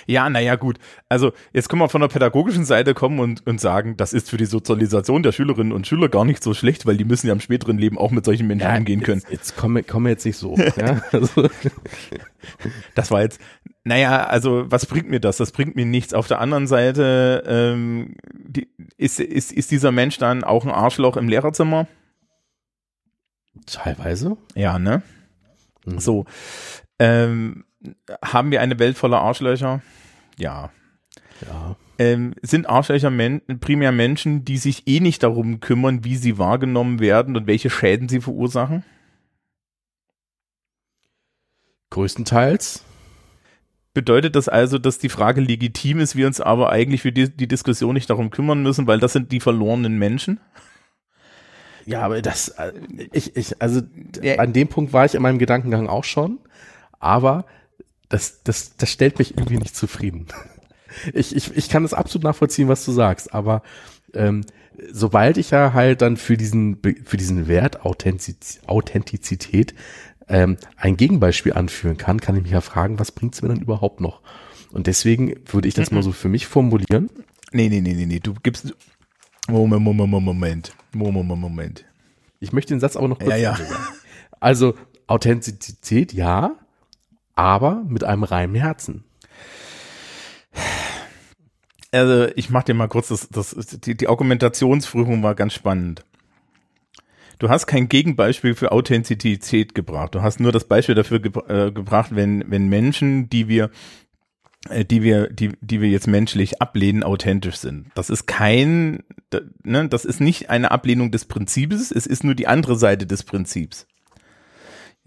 Ja, 0.08 0.30
naja, 0.30 0.56
gut. 0.56 0.80
Also 1.10 1.34
jetzt 1.54 1.68
können 1.68 1.82
wir 1.82 1.90
von 1.90 2.00
der 2.00 2.08
pädagogischen 2.08 2.64
Seite 2.64 2.94
kommen 2.94 3.20
und, 3.20 3.46
und 3.46 3.60
sagen, 3.60 3.98
das 3.98 4.14
ist 4.14 4.30
für 4.30 4.38
die 4.38 4.46
Sozialisation 4.46 5.22
der 5.22 5.34
Schülerinnen 5.34 5.74
und 5.74 5.86
Schüler 5.86 6.08
gar 6.08 6.24
nicht 6.24 6.42
so 6.42 6.54
schlecht, 6.54 6.86
weil 6.86 6.96
die 6.96 7.04
müssen 7.04 7.28
ja 7.28 7.34
im 7.34 7.42
späteren 7.42 7.78
Leben 7.78 7.98
auch 7.98 8.12
mit 8.12 8.24
solchen 8.24 8.48
Menschen 8.48 8.68
ja, 8.68 8.78
umgehen 8.78 9.02
können. 9.02 9.22
Jetzt, 9.30 9.56
jetzt 9.56 9.88
kommen 9.88 10.06
wir 10.06 10.10
jetzt 10.10 10.26
nicht 10.26 10.38
so. 10.38 10.56
ja? 10.78 11.02
Also. 11.12 11.50
Das 12.96 13.12
war 13.12 13.22
jetzt 13.22 13.42
Naja, 13.84 14.26
also 14.26 14.66
was 14.70 14.86
bringt 14.86 15.10
mir 15.10 15.20
das? 15.20 15.38
Das 15.38 15.52
bringt 15.52 15.76
mir 15.76 15.86
nichts. 15.86 16.14
Auf 16.14 16.28
der 16.28 16.40
anderen 16.40 16.68
Seite 16.68 17.44
ähm, 17.46 18.16
die, 18.34 18.70
ist, 18.98 19.20
ist, 19.20 19.52
ist 19.52 19.72
dieser 19.72 19.92
Mensch 19.92 20.18
dann 20.18 20.44
auch 20.44 20.64
ein 20.64 20.72
Arschloch 20.72 21.18
im 21.18 21.28
Lehrerzimmer? 21.28 21.88
Teilweise. 23.66 24.38
Ja, 24.56 24.80
ne? 24.80 25.02
Mhm. 25.86 26.00
So. 26.00 26.26
Ähm, 27.00 27.66
haben 28.24 28.52
wir 28.52 28.62
eine 28.62 28.80
Welt 28.80 28.98
voller 28.98 29.20
Arschlöcher? 29.20 29.82
Ja. 30.38 30.72
Ja. 31.46 31.76
Ähm, 32.00 32.36
sind 32.42 32.70
Arschlöcher 32.70 33.10
men 33.10 33.42
primär 33.60 33.92
Menschen, 33.92 34.46
die 34.46 34.58
sich 34.58 34.88
eh 34.88 35.00
nicht 35.00 35.24
darum 35.24 35.60
kümmern, 35.60 36.04
wie 36.04 36.16
sie 36.16 36.38
wahrgenommen 36.38 37.00
werden 37.00 37.36
und 37.36 37.48
welche 37.48 37.70
Schäden 37.70 38.08
sie 38.08 38.22
verursachen? 38.22 38.84
Größtenteils. 41.90 42.84
Bedeutet 43.94 44.36
das 44.36 44.48
also, 44.48 44.78
dass 44.78 45.00
die 45.00 45.10
Frage 45.10 45.42
legitim 45.42 46.00
ist, 46.00 46.16
wir 46.16 46.28
uns 46.28 46.40
aber 46.40 46.70
eigentlich 46.70 47.02
für 47.02 47.12
die, 47.12 47.36
die 47.36 47.48
Diskussion 47.48 47.96
nicht 47.96 48.10
darum 48.12 48.30
kümmern 48.30 48.62
müssen, 48.62 48.86
weil 48.86 49.00
das 49.00 49.14
sind 49.14 49.32
die 49.32 49.40
verlorenen 49.40 49.98
Menschen? 49.98 50.40
Ja, 51.88 52.02
aber 52.02 52.22
das, 52.22 52.50
äh, 52.50 52.74
ich, 53.14 53.36
ich, 53.36 53.60
also 53.60 53.82
an 54.38 54.54
dem 54.54 54.68
Punkt 54.68 54.94
war 54.94 55.06
ich 55.06 55.16
in 55.16 55.22
meinem 55.24 55.40
Gedankengang 55.40 55.88
auch 55.88 56.04
schon, 56.04 56.38
aber 57.00 57.46
das, 58.10 58.44
das, 58.44 58.76
das 58.78 58.92
stellt 58.92 59.20
mich 59.20 59.38
irgendwie 59.38 59.58
nicht 59.58 59.76
zufrieden. 59.76 60.28
Ich, 61.14 61.36
ich, 61.36 61.56
ich 61.56 61.70
kann 61.70 61.84
das 61.84 61.94
absolut 61.94 62.24
nachvollziehen, 62.24 62.68
was 62.68 62.86
du 62.86 62.92
sagst, 62.92 63.34
aber 63.34 63.62
ähm, 64.14 64.46
sobald 64.92 65.38
ich 65.38 65.52
ja 65.52 65.74
halt 65.74 66.02
dann 66.02 66.18
für 66.18 66.38
diesen, 66.38 66.80
für 67.04 67.18
diesen 67.18 67.48
Wert 67.48 67.86
Authentiz 67.86 68.60
Authentizität 68.66 69.74
ähm, 70.30 70.58
ein 70.76 70.98
Gegenbeispiel 70.98 71.54
anführen 71.54 71.98
kann, 71.98 72.20
kann 72.20 72.36
ich 72.36 72.44
mich 72.44 72.52
ja 72.52 72.62
fragen, 72.62 73.00
was 73.00 73.12
bringt's 73.12 73.42
mir 73.42 73.50
dann 73.50 73.62
überhaupt 73.62 74.02
noch? 74.02 74.22
Und 74.72 74.88
deswegen 74.88 75.36
würde 75.46 75.68
ich 75.68 75.74
das 75.74 75.92
mal 75.92 76.04
so 76.04 76.12
für 76.12 76.30
mich 76.30 76.48
formulieren. 76.48 77.10
Nee, 77.52 77.70
nee, 77.70 77.82
nee, 77.82 77.94
nee, 77.94 78.06
nee, 78.06 78.20
du 78.20 78.34
gibst, 78.44 78.74
Moment, 79.48 79.82
Moment, 79.82 80.10
Moment, 80.12 80.74
Moment, 80.94 81.40
Moment. 81.40 81.86
Ich 82.40 82.52
möchte 82.52 82.74
den 82.74 82.80
Satz 82.80 82.98
aber 82.98 83.08
noch 83.08 83.18
kurz 83.20 83.30
Ja, 83.30 83.38
ja. 83.38 83.58
Also 84.40 84.76
Authentizität, 85.08 86.14
ja, 86.14 86.58
aber 87.38 87.84
mit 87.88 88.04
einem 88.04 88.24
reinen 88.24 88.56
Herzen. 88.56 89.04
Also 91.92 92.28
ich 92.36 92.50
mach 92.50 92.64
dir 92.64 92.74
mal 92.74 92.88
kurz 92.88 93.08
das, 93.08 93.30
das 93.30 93.56
die, 93.56 93.96
die 93.96 94.08
Argumentationsprüfung 94.08 95.24
war 95.24 95.36
ganz 95.36 95.54
spannend. 95.54 96.04
Du 97.40 97.50
hast 97.50 97.68
kein 97.68 97.88
Gegenbeispiel 97.88 98.56
für 98.56 98.72
Authentizität 98.72 99.76
gebracht. 99.76 100.16
Du 100.16 100.22
hast 100.22 100.40
nur 100.40 100.52
das 100.52 100.66
Beispiel 100.66 100.96
dafür 100.96 101.20
ge 101.20 101.32
äh, 101.48 101.72
gebracht, 101.72 102.10
wenn 102.14 102.44
wenn 102.50 102.68
Menschen, 102.68 103.30
die 103.30 103.48
wir 103.48 103.70
äh, 104.70 104.84
die 104.84 105.04
wir 105.04 105.30
die 105.30 105.52
die 105.62 105.80
wir 105.80 105.90
jetzt 105.90 106.08
menschlich 106.08 106.62
ablehnen, 106.62 107.04
authentisch 107.04 107.58
sind. 107.58 107.92
Das 107.94 108.10
ist 108.10 108.26
kein 108.26 109.04
ne, 109.64 109.88
das 109.88 110.04
ist 110.04 110.20
nicht 110.20 110.50
eine 110.50 110.72
Ablehnung 110.72 111.12
des 111.12 111.26
Prinzips, 111.26 111.92
es 111.92 112.08
ist 112.08 112.24
nur 112.24 112.36
die 112.36 112.48
andere 112.48 112.76
Seite 112.76 113.06
des 113.06 113.24
Prinzips. 113.24 113.88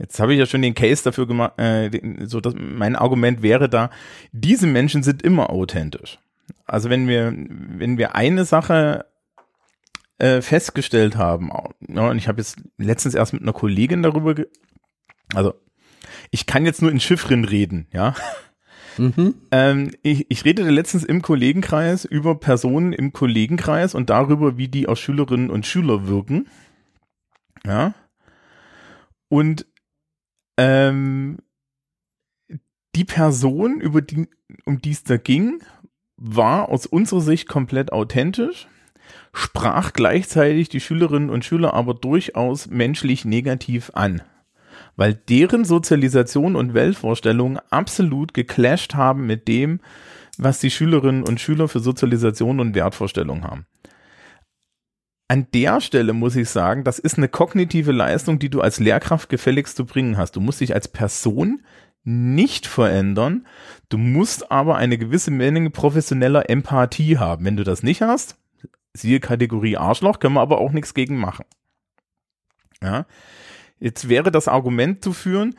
Jetzt 0.00 0.19
habe 0.19 0.33
ich 0.33 0.38
ja 0.38 0.47
schon 0.47 0.62
den 0.62 0.75
Case 0.75 1.04
dafür 1.04 1.26
gemacht, 1.26 1.59
äh, 1.59 1.90
den- 1.90 2.26
so 2.26 2.40
dass 2.40 2.54
mein 2.57 2.97
Argument 2.97 3.42
wäre 3.42 3.69
da, 3.69 3.90
diese 4.33 4.66
Menschen 4.66 5.02
sind 5.02 5.23
immer 5.23 5.50
authentisch. 5.50 6.19
Also 6.64 6.88
wenn 6.88 7.07
wir, 7.07 7.33
wenn 7.37 7.99
wir 7.99 8.14
eine 8.14 8.45
Sache 8.45 9.04
äh, 10.19 10.40
festgestellt 10.40 11.16
haben, 11.16 11.50
ja, 11.87 12.09
und 12.09 12.16
ich 12.19 12.28
habe 12.28 12.40
jetzt 12.40 12.59
letztens 12.78 13.14
erst 13.14 13.33
mit 13.35 13.42
einer 13.42 13.52
Kollegin 13.52 14.02
darüber, 14.02 14.35
ge 14.35 14.47
also 15.35 15.54
ich 16.30 16.47
kann 16.47 16.64
jetzt 16.64 16.83
nur 16.83 16.90
in 16.90 17.00
Chiffren 17.00 17.45
reden, 17.45 17.87
ja. 17.92 18.14
Ähm, 19.50 19.92
ich, 20.02 20.26
ich 20.30 20.45
redete 20.45 20.69
letztens 20.69 21.04
im 21.04 21.23
Kollegenkreis 21.23 22.04
über 22.04 22.38
Personen 22.38 22.92
im 22.92 23.12
Kollegenkreis 23.12 23.95
und 23.95 24.11
darüber, 24.11 24.59
wie 24.59 24.69
die 24.69 24.88
aus 24.88 24.99
Schülerinnen 24.99 25.49
und 25.50 25.64
Schüler 25.64 26.07
wirken. 26.07 26.49
Ja. 27.64 27.95
Und 29.28 29.64
ähm, 30.61 31.38
die 32.95 33.05
Person, 33.05 33.81
über 33.81 34.02
die, 34.02 34.29
um 34.67 34.81
die 34.81 34.90
es 34.90 35.05
da 35.05 35.17
ging, 35.17 35.62
war 36.19 36.69
aus 36.69 36.85
unserer 36.85 37.23
Sicht 37.23 37.49
komplett 37.49 37.93
authentisch, 37.93 38.69
sprach 39.33 39.95
gleichzeitig 39.95 40.69
die 40.69 40.81
Schülerinnen 40.81 41.31
und 41.31 41.47
Schüler 41.47 41.73
aber 41.73 41.95
durchaus 41.95 42.67
menschlich 42.67 43.25
negativ 43.25 43.90
an, 43.95 44.21
weil 44.97 45.14
deren 45.14 45.64
Sozialisation 45.64 46.57
und 46.57 46.75
Weltvorstellungen 46.75 47.59
absolut 47.71 48.35
geclasht 48.35 48.95
haben 48.95 49.26
mit 49.26 49.49
dem, 49.49 49.81
was 50.37 50.61
die 50.61 50.71
Schülerinnen 50.71 51.23
und 51.23 51.40
Schüler 51.40 51.69
für 51.69 51.81
Sozialisation 51.81 52.61
und 52.61 52.75
Wertvorstellungen 52.75 53.45
haben. 53.45 53.67
An 55.30 55.46
der 55.54 55.80
Stelle 55.80 56.12
muss 56.12 56.34
ich 56.34 56.49
sagen, 56.49 56.82
das 56.82 56.99
ist 56.99 57.16
eine 57.16 57.28
kognitive 57.28 57.92
Leistung, 57.92 58.40
die 58.40 58.49
du 58.49 58.60
als 58.60 58.80
Lehrkraft 58.80 59.28
gefälligst 59.28 59.76
zu 59.76 59.87
bringen 59.87 60.16
hast. 60.16 60.34
Du 60.34 60.40
musst 60.40 60.60
dich 60.60 60.75
als 60.75 60.88
Person 60.88 61.62
nicht 62.02 62.66
verändern, 62.66 63.46
du 63.90 63.96
musst 63.96 64.50
aber 64.50 64.75
eine 64.75 64.99
gewisse 64.99 65.30
Menge 65.30 65.70
professioneller 65.70 66.50
Empathie 66.50 67.18
haben. 67.18 67.44
Wenn 67.44 67.56
du 67.56 67.62
das 67.62 67.84
nicht 67.84 68.02
hast, 68.02 68.38
siehe 68.92 69.20
Kategorie 69.20 69.76
Arschloch, 69.76 70.18
können 70.18 70.34
wir 70.34 70.40
aber 70.40 70.58
auch 70.58 70.72
nichts 70.72 70.94
gegen 70.94 71.16
machen. 71.16 71.44
Ja. 72.82 73.06
Jetzt 73.78 74.08
wäre 74.08 74.32
das 74.32 74.49
Argument 74.49 75.04
zu 75.04 75.12
führen, 75.12 75.54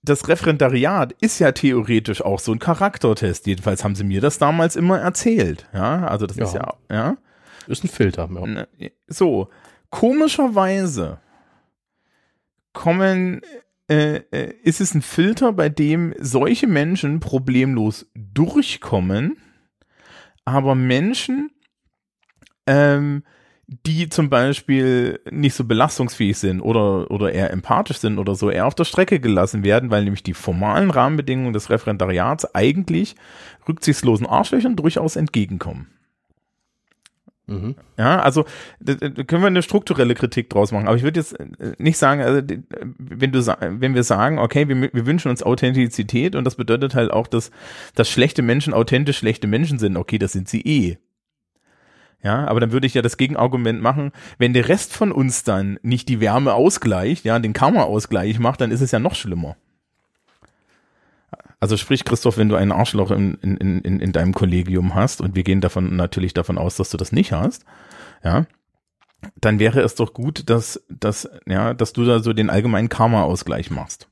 das 0.00 0.28
Referendariat 0.28 1.12
ist 1.20 1.40
ja 1.40 1.52
theoretisch 1.52 2.22
auch 2.22 2.38
so 2.38 2.52
ein 2.52 2.58
Charaktertest. 2.58 3.46
Jedenfalls 3.48 3.84
haben 3.84 3.96
sie 3.96 4.04
mir 4.04 4.22
das 4.22 4.38
damals 4.38 4.76
immer 4.76 4.98
erzählt. 4.98 5.68
Ja, 5.74 6.06
also 6.06 6.26
das 6.26 6.38
ist 6.38 6.54
Ja. 6.54 6.72
ja, 6.88 6.96
ja. 6.96 7.16
Ist 7.68 7.84
ein 7.84 7.88
Filter. 7.88 8.28
Ja. 8.34 8.46
Ne, 8.46 8.68
So, 9.06 9.48
komischerweise 9.90 11.20
kommen, 12.72 13.42
äh, 13.88 14.22
äh, 14.30 14.54
ist 14.62 14.80
es 14.80 14.94
ein 14.94 15.02
Filter, 15.02 15.52
bei 15.52 15.68
dem 15.68 16.14
solche 16.18 16.66
Menschen 16.66 17.20
problemlos 17.20 18.06
durchkommen, 18.14 19.36
aber 20.44 20.74
Menschen, 20.74 21.50
ähm, 22.66 23.22
die 23.66 24.08
zum 24.08 24.30
Beispiel 24.30 25.20
nicht 25.30 25.54
so 25.54 25.64
belastungsfähig 25.64 26.38
sind 26.38 26.62
oder, 26.62 27.10
oder 27.10 27.32
eher 27.32 27.50
empathisch 27.50 27.98
sind 27.98 28.18
oder 28.18 28.34
so, 28.34 28.50
eher 28.50 28.66
auf 28.66 28.74
der 28.74 28.84
Strecke 28.84 29.20
gelassen 29.20 29.62
werden, 29.62 29.90
weil 29.90 30.04
nämlich 30.04 30.22
die 30.22 30.32
formalen 30.32 30.90
Rahmenbedingungen 30.90 31.52
des 31.52 31.68
Referendariats 31.68 32.54
eigentlich 32.54 33.14
rücksichtslosen 33.68 34.26
Arschlöchern 34.26 34.76
durchaus 34.76 35.16
entgegenkommen. 35.16 35.88
Mhm. 37.48 37.76
Ja, 37.96 38.20
also 38.20 38.44
da, 38.78 38.94
da 38.94 39.22
können 39.24 39.42
wir 39.42 39.46
eine 39.46 39.62
strukturelle 39.62 40.14
Kritik 40.14 40.50
draus 40.50 40.70
machen. 40.70 40.86
Aber 40.86 40.96
ich 40.96 41.02
würde 41.02 41.18
jetzt 41.18 41.32
äh, 41.40 41.46
nicht 41.78 41.96
sagen, 41.96 42.20
also 42.20 42.42
wenn 42.98 43.32
du 43.32 43.46
wenn 43.46 43.94
wir 43.94 44.02
sagen, 44.02 44.38
okay, 44.38 44.68
wir, 44.68 44.92
wir 44.92 45.06
wünschen 45.06 45.30
uns 45.30 45.42
Authentizität 45.42 46.36
und 46.36 46.44
das 46.44 46.56
bedeutet 46.56 46.94
halt 46.94 47.10
auch, 47.10 47.26
dass, 47.26 47.50
dass 47.94 48.10
schlechte 48.10 48.42
Menschen 48.42 48.74
authentisch 48.74 49.18
schlechte 49.18 49.46
Menschen 49.46 49.78
sind. 49.78 49.96
Okay, 49.96 50.18
das 50.18 50.32
sind 50.32 50.48
sie 50.48 50.60
eh. 50.60 50.98
Ja, 52.22 52.46
aber 52.46 52.60
dann 52.60 52.72
würde 52.72 52.86
ich 52.86 52.94
ja 52.94 53.02
das 53.02 53.16
Gegenargument 53.16 53.80
machen, 53.80 54.12
wenn 54.38 54.52
der 54.52 54.68
Rest 54.68 54.92
von 54.92 55.10
uns 55.10 55.44
dann 55.44 55.78
nicht 55.82 56.08
die 56.08 56.20
Wärme 56.20 56.52
ausgleicht, 56.52 57.24
ja, 57.24 57.38
den 57.38 57.52
Karma-Ausgleich 57.52 58.38
macht, 58.40 58.60
dann 58.60 58.72
ist 58.72 58.80
es 58.80 58.90
ja 58.90 58.98
noch 58.98 59.14
schlimmer. 59.14 59.56
Also 61.60 61.76
sprich, 61.76 62.04
Christoph, 62.04 62.36
wenn 62.36 62.48
du 62.48 62.56
einen 62.56 62.72
Arschloch 62.72 63.10
in, 63.10 63.34
in, 63.34 63.56
in, 63.56 64.00
in 64.00 64.12
deinem 64.12 64.32
Kollegium 64.32 64.94
hast, 64.94 65.20
und 65.20 65.34
wir 65.34 65.42
gehen 65.42 65.60
davon 65.60 65.96
natürlich 65.96 66.34
davon 66.34 66.58
aus, 66.58 66.76
dass 66.76 66.90
du 66.90 66.96
das 66.96 67.12
nicht 67.12 67.32
hast, 67.32 67.64
ja, 68.22 68.46
dann 69.40 69.58
wäre 69.58 69.80
es 69.80 69.96
doch 69.96 70.12
gut, 70.14 70.48
dass, 70.48 70.84
dass, 70.88 71.28
ja, 71.46 71.74
dass 71.74 71.92
du 71.92 72.04
da 72.04 72.20
so 72.20 72.32
den 72.32 72.50
allgemeinen 72.50 72.88
Karma-Ausgleich 72.88 73.70
machst. 73.70 74.08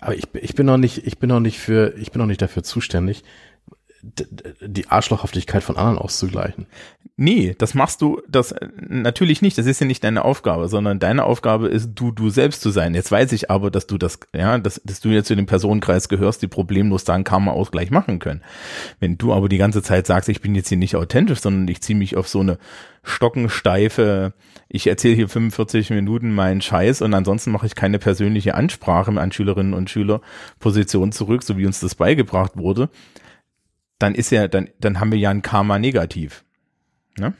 Aber 0.00 0.14
ich, 0.14 0.24
ich 0.34 0.54
bin 0.54 0.66
noch 0.66 0.76
nicht, 0.76 1.06
ich 1.06 1.18
bin 1.18 1.28
noch 1.28 1.40
nicht 1.40 1.58
für, 1.58 1.94
ich 1.96 2.10
bin 2.10 2.20
noch 2.20 2.26
nicht 2.26 2.42
dafür 2.42 2.62
zuständig, 2.62 3.24
die 4.02 4.88
Arschlochhaftigkeit 4.88 5.62
von 5.62 5.76
anderen 5.76 5.98
auszugleichen. 5.98 6.66
Nee, 7.16 7.54
das 7.58 7.74
machst 7.74 8.00
du, 8.00 8.22
das 8.28 8.54
natürlich 8.88 9.42
nicht, 9.42 9.58
das 9.58 9.66
ist 9.66 9.80
ja 9.80 9.86
nicht 9.86 10.02
deine 10.02 10.24
Aufgabe, 10.24 10.68
sondern 10.68 10.98
deine 10.98 11.24
Aufgabe 11.24 11.68
ist, 11.68 11.90
du, 11.94 12.12
du 12.12 12.30
selbst 12.30 12.62
zu 12.62 12.70
sein. 12.70 12.94
Jetzt 12.94 13.12
weiß 13.12 13.32
ich 13.32 13.50
aber, 13.50 13.70
dass 13.70 13.86
du 13.86 13.98
das, 13.98 14.20
ja, 14.34 14.56
dass, 14.56 14.80
dass 14.84 15.00
du 15.00 15.10
jetzt 15.10 15.26
zu 15.26 15.36
dem 15.36 15.44
Personenkreis 15.44 16.08
gehörst, 16.08 16.40
die 16.40 16.48
problemlos 16.48 17.04
da 17.04 17.14
einen 17.14 17.24
Karma-Ausgleich 17.24 17.90
machen 17.90 18.20
können. 18.20 18.42
Wenn 19.00 19.18
du 19.18 19.34
aber 19.34 19.50
die 19.50 19.58
ganze 19.58 19.82
Zeit 19.82 20.06
sagst, 20.06 20.30
ich 20.30 20.40
bin 20.40 20.54
jetzt 20.54 20.68
hier 20.68 20.78
nicht 20.78 20.96
authentisch, 20.96 21.40
sondern 21.40 21.68
ich 21.68 21.82
ziehe 21.82 21.98
mich 21.98 22.16
auf 22.16 22.26
so 22.26 22.40
eine 22.40 22.58
stockensteife, 23.02 24.32
ich 24.68 24.86
erzähle 24.86 25.16
hier 25.16 25.28
45 25.28 25.90
Minuten 25.90 26.34
meinen 26.34 26.62
Scheiß 26.62 27.02
und 27.02 27.12
ansonsten 27.12 27.50
mache 27.50 27.66
ich 27.66 27.74
keine 27.74 27.98
persönliche 27.98 28.54
Ansprache 28.54 29.10
an 29.10 29.32
Schülerinnen 29.32 29.74
und 29.74 29.90
Schüler 29.90 30.20
Position 30.58 31.12
zurück, 31.12 31.42
so 31.42 31.58
wie 31.58 31.66
uns 31.66 31.80
das 31.80 31.96
beigebracht 31.96 32.52
wurde, 32.56 32.88
dann 34.00 34.16
ist 34.16 34.30
ja, 34.30 34.48
dann, 34.48 34.68
dann 34.80 34.98
haben 34.98 35.12
wir 35.12 35.18
ja 35.20 35.30
ein 35.30 35.42
Karma 35.42 35.78
negativ. 35.78 36.44
Ne? 37.16 37.34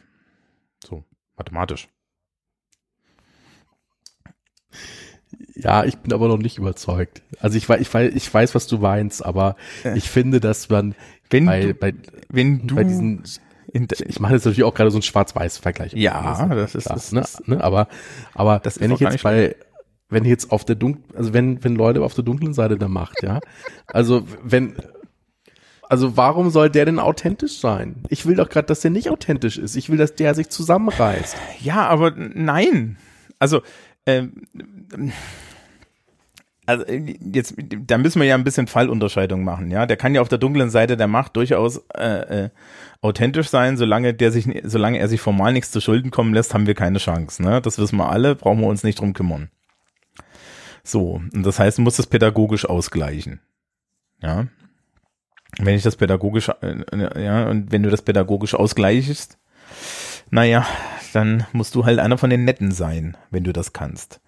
So, 0.85 1.05
mathematisch. 1.37 1.89
Ja, 5.55 5.85
ich 5.85 5.97
bin 5.99 6.13
aber 6.13 6.29
noch 6.29 6.39
nicht 6.39 6.59
überzeugt. 6.59 7.23
Also 7.41 7.57
ich 7.57 7.69
weiß, 7.69 7.81
ich 7.81 7.93
weiß, 7.93 8.13
ich 8.15 8.33
weiß, 8.33 8.55
was 8.55 8.67
du 8.67 8.79
meinst, 8.79 9.25
aber 9.25 9.57
ich 9.95 10.09
finde, 10.09 10.41
dass 10.41 10.69
man 10.69 10.95
Wenn 11.29 11.47
bei, 11.47 11.61
du, 11.67 11.75
bei, 11.75 11.95
wenn 12.29 12.67
du 12.67 12.75
bei 12.77 12.85
diesen, 12.85 13.23
in, 13.73 13.87
ich 14.07 14.21
mache 14.21 14.35
jetzt 14.35 14.45
natürlich 14.45 14.65
auch 14.65 14.75
gerade 14.75 14.91
so 14.91 14.97
einen 14.97 15.03
Schwarz-Weiß-Vergleich. 15.03 15.93
Ja, 15.95 16.47
das 16.49 16.75
ist- 16.75 16.91
das 16.91 17.13
ne, 17.13 17.21
ist- 17.21 17.47
ne, 17.49 17.63
aber, 17.63 17.89
aber 18.35 18.59
Das 18.59 18.81
wenn 18.81 18.91
ich 18.91 19.01
jetzt 19.01 19.23
bei, 19.23 19.55
wenn 20.09 20.25
ich 20.25 20.31
jetzt 20.31 20.51
auf 20.51 20.65
der 20.65 20.77
dunklen, 20.77 21.05
also 21.15 21.33
wenn, 21.33 21.63
wenn 21.63 21.75
Leute 21.77 22.03
auf 22.03 22.15
der 22.15 22.25
dunklen 22.25 22.53
Seite 22.55 22.77
der 22.79 22.89
Macht, 22.89 23.23
ja, 23.23 23.39
also 23.87 24.27
wenn, 24.43 24.75
also 25.91 26.17
warum 26.17 26.51
soll 26.51 26.71
der 26.71 26.85
denn 26.85 27.01
authentisch 27.01 27.59
sein? 27.59 27.97
Ich 28.11 28.25
will 28.25 28.37
doch 28.37 28.49
gerade, 28.49 28.67
dass 28.67 28.79
der 28.79 28.93
nicht 28.93 29.11
authentisch 29.11 29.59
ist. 29.59 29.75
Ich 29.75 29.91
will, 29.91 29.99
dass 29.99 30.15
der 30.15 30.37
sich 30.37 30.49
zusammenreißt. 30.49 31.37
Ja, 31.61 31.89
aber 31.89 32.13
nein. 32.17 32.97
Also, 33.41 33.63
ähm, 34.07 34.45
also 36.65 36.85
äh, 36.85 37.17
jetzt, 37.33 37.57
da 37.59 37.99
müssen 37.99 38.21
wir 38.21 38.29
ja 38.29 38.37
ein 38.37 38.45
bisschen 38.45 38.69
Fallunterscheidung 38.69 39.43
machen, 39.43 39.73
ja. 39.73 39.85
Der 39.87 39.97
kann 39.97 40.15
ja 40.15 40.21
auf 40.21 40.29
der 40.29 40.39
dunklen 40.39 40.71
Seite 40.71 40.97
der 40.97 41.09
Macht 41.09 41.35
durchaus 41.35 41.79
äh, 41.97 42.45
äh, 42.45 42.51
authentisch 43.01 43.49
sein, 43.49 43.77
solange 43.77 44.15
der 44.15 44.31
sich, 44.31 44.49
solange 44.63 45.01
er 45.01 45.09
sich 45.09 45.21
formal 45.21 45.53
nichts 45.53 45.73
zu 45.73 45.81
Schulden 45.81 46.13
kommen 46.13 46.35
lässt, 46.35 46.55
haben 46.55 46.69
wir 46.69 46.77
keine 46.77 46.99
Chance. 46.99 47.43
Ne? 47.43 47.61
Das 47.61 47.81
wissen 47.81 47.97
wir 47.97 48.11
alle, 48.11 48.37
brauchen 48.37 48.61
wir 48.61 48.69
uns 48.69 48.85
nicht 48.85 49.01
drum 49.01 49.13
kümmern. 49.13 49.51
So, 50.85 51.21
und 51.35 51.45
das 51.45 51.59
heißt, 51.59 51.81
muss 51.81 51.97
das 51.97 52.07
pädagogisch 52.07 52.65
ausgleichen. 52.65 53.41
Ja. 54.23 54.47
Wenn 55.59 55.75
ich 55.75 55.83
das 55.83 55.97
pädagogisch, 55.97 56.49
äh, 56.63 57.23
ja, 57.23 57.49
und 57.49 57.73
wenn 57.73 57.83
du 57.83 57.91
das 57.91 58.03
pädagogisch 58.03 58.55
ausgleichst, 58.55 59.39
naja, 60.31 60.67
dann 61.13 61.45
musst 61.53 61.75
du 61.75 61.85
halt 61.85 61.99
einer 61.99 62.19
von 62.19 62.31
den 62.31 62.45
Netten 62.45 62.71
sein, 62.71 63.17
wenn 63.31 63.45
du 63.45 63.53
das 63.53 63.73
kannst. 63.73 64.21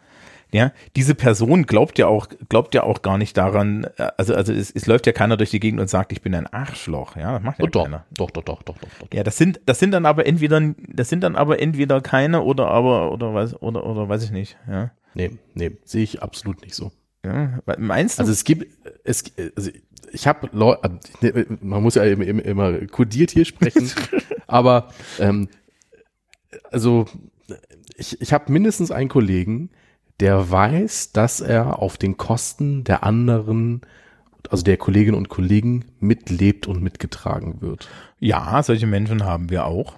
Ja, 0.55 0.71
diese 0.97 1.15
Person 1.15 1.65
glaubt 1.65 1.99
ja 1.99 2.09
auch, 2.09 2.27
glaubt 2.51 2.75
ja 2.75 2.83
auch 2.83 3.01
gar 3.01 3.17
nicht 3.17 3.39
daran, 3.39 3.85
äh, 3.97 4.09
also, 4.19 4.35
also 4.35 4.53
es, 4.53 4.71
es 4.71 4.85
läuft 4.87 5.07
ja 5.07 5.13
keiner 5.15 5.39
durch 5.39 5.49
die 5.51 5.61
Gegend 5.61 5.81
und 5.81 5.89
sagt, 5.89 6.13
ich 6.13 6.21
bin 6.21 6.35
ein 6.35 6.47
Arschloch, 6.47 7.17
ja, 7.17 7.33
das 7.33 7.43
macht 7.43 7.59
ja 7.59 7.65
Oh, 7.65 7.69
doch, 7.69 7.85
keiner. 7.85 8.05
doch, 8.13 8.31
doch, 8.31 8.43
doch, 8.43 8.63
doch, 8.63 8.77
doch, 8.77 8.89
doch. 9.01 9.09
Ja, 9.15 9.23
das 9.23 9.39
sind, 9.39 9.61
das 9.65 9.79
sind 9.79 9.93
dann 9.93 10.05
aber 10.05 10.27
entweder, 10.27 10.61
das 10.89 11.09
sind 11.09 11.23
dann 11.23 11.37
aber 11.37 11.59
entweder 11.59 12.03
keine 12.03 12.43
oder 12.43 12.69
aber, 12.69 13.13
oder 13.13 13.33
weiß, 13.33 13.63
oder, 13.63 13.87
oder 13.87 14.11
weiß 14.11 14.25
ich 14.25 14.31
nicht, 14.31 14.59
ja. 14.69 14.91
Nee, 15.15 15.31
nee, 15.55 15.71
sehe 15.85 16.03
ich 16.03 16.23
absolut 16.23 16.61
nicht 16.63 16.75
so. 16.75 16.93
Ja, 17.25 17.61
meinst 17.79 18.19
du? 18.19 18.23
Also 18.23 18.33
es 18.33 18.45
gibt, 18.45 18.67
es, 19.05 19.25
also 19.57 19.71
ich 20.13 20.27
habe 20.27 20.49
Leute, 20.53 20.99
man 21.61 21.83
muss 21.83 21.95
ja 21.97 22.05
immer, 22.05 22.25
immer, 22.25 22.45
immer 22.45 22.87
kodiert 22.87 23.31
hier 23.31 23.45
sprechen, 23.45 23.91
aber 24.47 24.89
ähm, 25.19 25.49
also 26.71 27.07
ich, 27.97 28.21
ich 28.21 28.33
habe 28.33 28.53
mindestens 28.53 28.91
einen 28.91 29.09
Kollegen, 29.09 29.71
der 30.21 30.51
weiß, 30.51 31.13
dass 31.13 31.41
er 31.41 31.79
auf 31.81 31.97
den 31.99 32.17
Kosten 32.17 32.85
der 32.85 33.03
anderen, 33.03 33.81
also 34.51 34.63
der 34.63 34.77
Kolleginnen 34.77 35.17
und 35.17 35.29
Kollegen 35.29 35.85
mitlebt 36.01 36.67
und 36.67 36.83
mitgetragen 36.83 37.61
wird. 37.61 37.89
ja, 38.19 38.63
solche 38.63 38.87
Menschen 38.87 39.25
haben 39.25 39.51
wir 39.51 39.65
auch. 39.67 39.97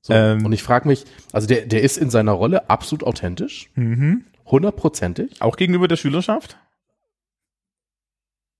So, 0.00 0.12
Ähm. 0.12 0.44
und 0.46 0.52
ich 0.52 0.62
frage 0.62 0.86
mich, 0.86 1.04
also 1.32 1.46
der, 1.48 1.66
der 1.66 1.82
ist 1.82 1.96
in 1.98 2.10
seiner 2.10 2.32
Rolle 2.32 2.70
absolut 2.70 3.02
authentisch, 3.04 3.70
Mhm. 3.74 4.24
hundertprozentig. 4.46 5.42
Auch 5.42 5.56
gegenüber 5.56 5.88
der 5.88 5.96
Schülerschaft? 5.96 6.56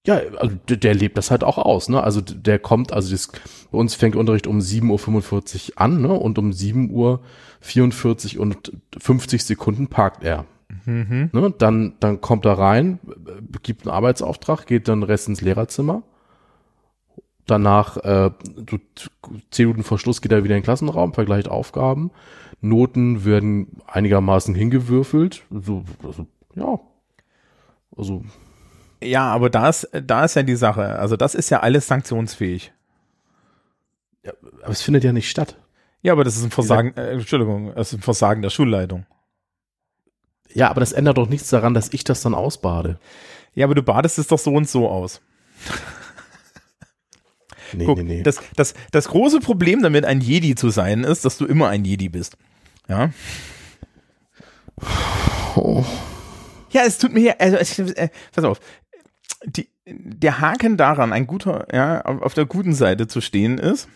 Ja, 0.08 0.22
also 0.38 0.56
der, 0.70 0.94
lebt 0.94 1.18
das 1.18 1.30
halt 1.30 1.44
auch 1.44 1.58
aus, 1.58 1.90
ne? 1.90 2.02
Also 2.02 2.22
der 2.22 2.58
kommt, 2.58 2.94
also 2.94 3.10
das, 3.10 3.28
bei 3.70 3.76
uns 3.76 3.94
fängt 3.94 4.16
Unterricht 4.16 4.46
um 4.46 4.58
7.45 4.58 5.72
Uhr 5.72 5.80
an, 5.82 6.00
ne? 6.00 6.14
Und 6.14 6.38
um 6.38 6.50
7.44 6.50 8.36
Uhr 8.36 8.40
und 8.40 8.72
50 8.98 9.44
Sekunden 9.44 9.88
parkt 9.88 10.24
er. 10.24 10.46
Mhm. 10.86 11.28
Ne? 11.34 11.52
Dann, 11.58 11.92
dann 12.00 12.22
kommt 12.22 12.46
er 12.46 12.58
rein, 12.58 13.00
gibt 13.62 13.82
einen 13.82 13.94
Arbeitsauftrag, 13.94 14.66
geht 14.66 14.88
dann 14.88 15.02
Rest 15.02 15.28
ins 15.28 15.42
Lehrerzimmer. 15.42 16.04
Danach, 17.44 17.98
äh, 17.98 18.30
du, 18.56 18.78
zehn 19.50 19.66
Minuten 19.66 19.84
vor 19.84 19.98
Schluss 19.98 20.22
geht 20.22 20.32
er 20.32 20.42
wieder 20.42 20.54
in 20.54 20.60
den 20.60 20.64
Klassenraum, 20.64 21.12
vergleicht 21.12 21.50
Aufgaben. 21.50 22.12
Noten 22.62 23.26
werden 23.26 23.82
einigermaßen 23.86 24.54
hingewürfelt. 24.54 25.42
So, 25.50 25.84
also, 26.02 26.26
ja. 26.54 26.80
Also, 27.94 28.22
Ja, 29.02 29.30
aber 29.32 29.50
da 29.50 29.68
ist, 29.68 29.88
da 29.92 30.24
ist 30.24 30.34
ja 30.34 30.42
die 30.42 30.56
Sache. 30.56 30.98
Also 30.98 31.16
das 31.16 31.34
ist 31.34 31.50
ja 31.50 31.60
alles 31.60 31.86
sanktionsfähig. 31.86 32.72
aber 34.62 34.72
es 34.72 34.82
findet 34.82 35.04
ja 35.04 35.12
nicht 35.12 35.30
statt. 35.30 35.56
Ja, 36.02 36.12
aber 36.12 36.24
das 36.24 36.36
ist 36.36 36.44
ein 36.44 36.50
Versagen, 36.50 36.96
äh, 36.96 37.12
Entschuldigung, 37.12 37.74
das 37.74 37.92
ist 37.92 38.00
ein 38.00 38.02
Versagen 38.02 38.42
der 38.42 38.50
Schulleitung. 38.50 39.06
Ja, 40.54 40.70
aber 40.70 40.80
das 40.80 40.92
ändert 40.92 41.18
doch 41.18 41.28
nichts 41.28 41.50
daran, 41.50 41.74
dass 41.74 41.92
ich 41.92 42.04
das 42.04 42.22
dann 42.22 42.34
ausbade. 42.34 42.98
Ja, 43.54 43.66
aber 43.66 43.74
du 43.74 43.82
badest 43.82 44.18
es 44.18 44.28
doch 44.28 44.38
so 44.38 44.52
und 44.52 44.68
so 44.68 44.88
aus. 44.88 45.20
Nee, 47.74 47.84
Guck, 47.84 47.98
nee, 47.98 48.04
nee. 48.04 48.22
Das, 48.22 48.40
das, 48.56 48.72
das 48.92 49.08
große 49.08 49.40
Problem 49.40 49.82
damit, 49.82 50.06
ein 50.06 50.22
Jedi 50.22 50.54
zu 50.54 50.70
sein, 50.70 51.04
ist, 51.04 51.26
dass 51.26 51.36
du 51.36 51.44
immer 51.44 51.68
ein 51.68 51.84
Jedi 51.84 52.08
bist. 52.08 52.38
Ja. 52.88 53.10
oh. 55.54 55.84
Ja, 56.70 56.82
es 56.86 56.98
tut 56.98 57.12
mir 57.12 57.20
ja, 57.20 57.34
also, 57.38 57.82
äh, 57.94 58.08
pass 58.32 58.44
auf. 58.44 58.60
Die, 59.44 59.68
der 59.86 60.40
Haken 60.40 60.76
daran, 60.76 61.12
ein 61.12 61.26
guter, 61.26 61.66
ja, 61.72 62.02
auf 62.02 62.34
der 62.34 62.46
guten 62.46 62.74
Seite 62.74 63.06
zu 63.06 63.20
stehen 63.20 63.58
ist, 63.58 63.88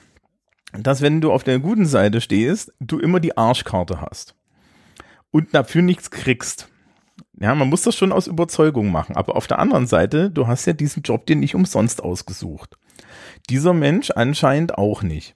dass 0.73 1.03
wenn 1.03 1.21
du 1.21 1.33
auf 1.33 1.45
der 1.45 1.59
guten 1.59 1.87
Seite 1.87 2.21
stehst, 2.21 2.73
du 2.81 2.99
immer 2.99 3.21
die 3.21 3.37
Arschkarte 3.37 4.01
hast. 4.01 4.35
Und 5.31 5.55
dafür 5.55 5.83
nichts 5.83 6.11
kriegst. 6.11 6.69
Ja, 7.41 7.55
man 7.55 7.69
muss 7.69 7.83
das 7.83 7.97
schon 7.97 8.13
aus 8.13 8.27
Überzeugung 8.27 8.91
machen. 8.91 9.17
Aber 9.17 9.37
auf 9.37 9.47
der 9.47 9.59
anderen 9.59 9.87
Seite, 9.87 10.31
du 10.31 10.47
hast 10.47 10.67
ja 10.67 10.73
diesen 10.73 11.03
Job 11.03 11.27
dir 11.27 11.37
nicht 11.37 11.55
umsonst 11.55 12.03
ausgesucht. 12.03 12.77
Dieser 13.51 13.73
Mensch 13.73 14.11
anscheinend 14.11 14.79
auch 14.79 15.03
nicht. 15.03 15.35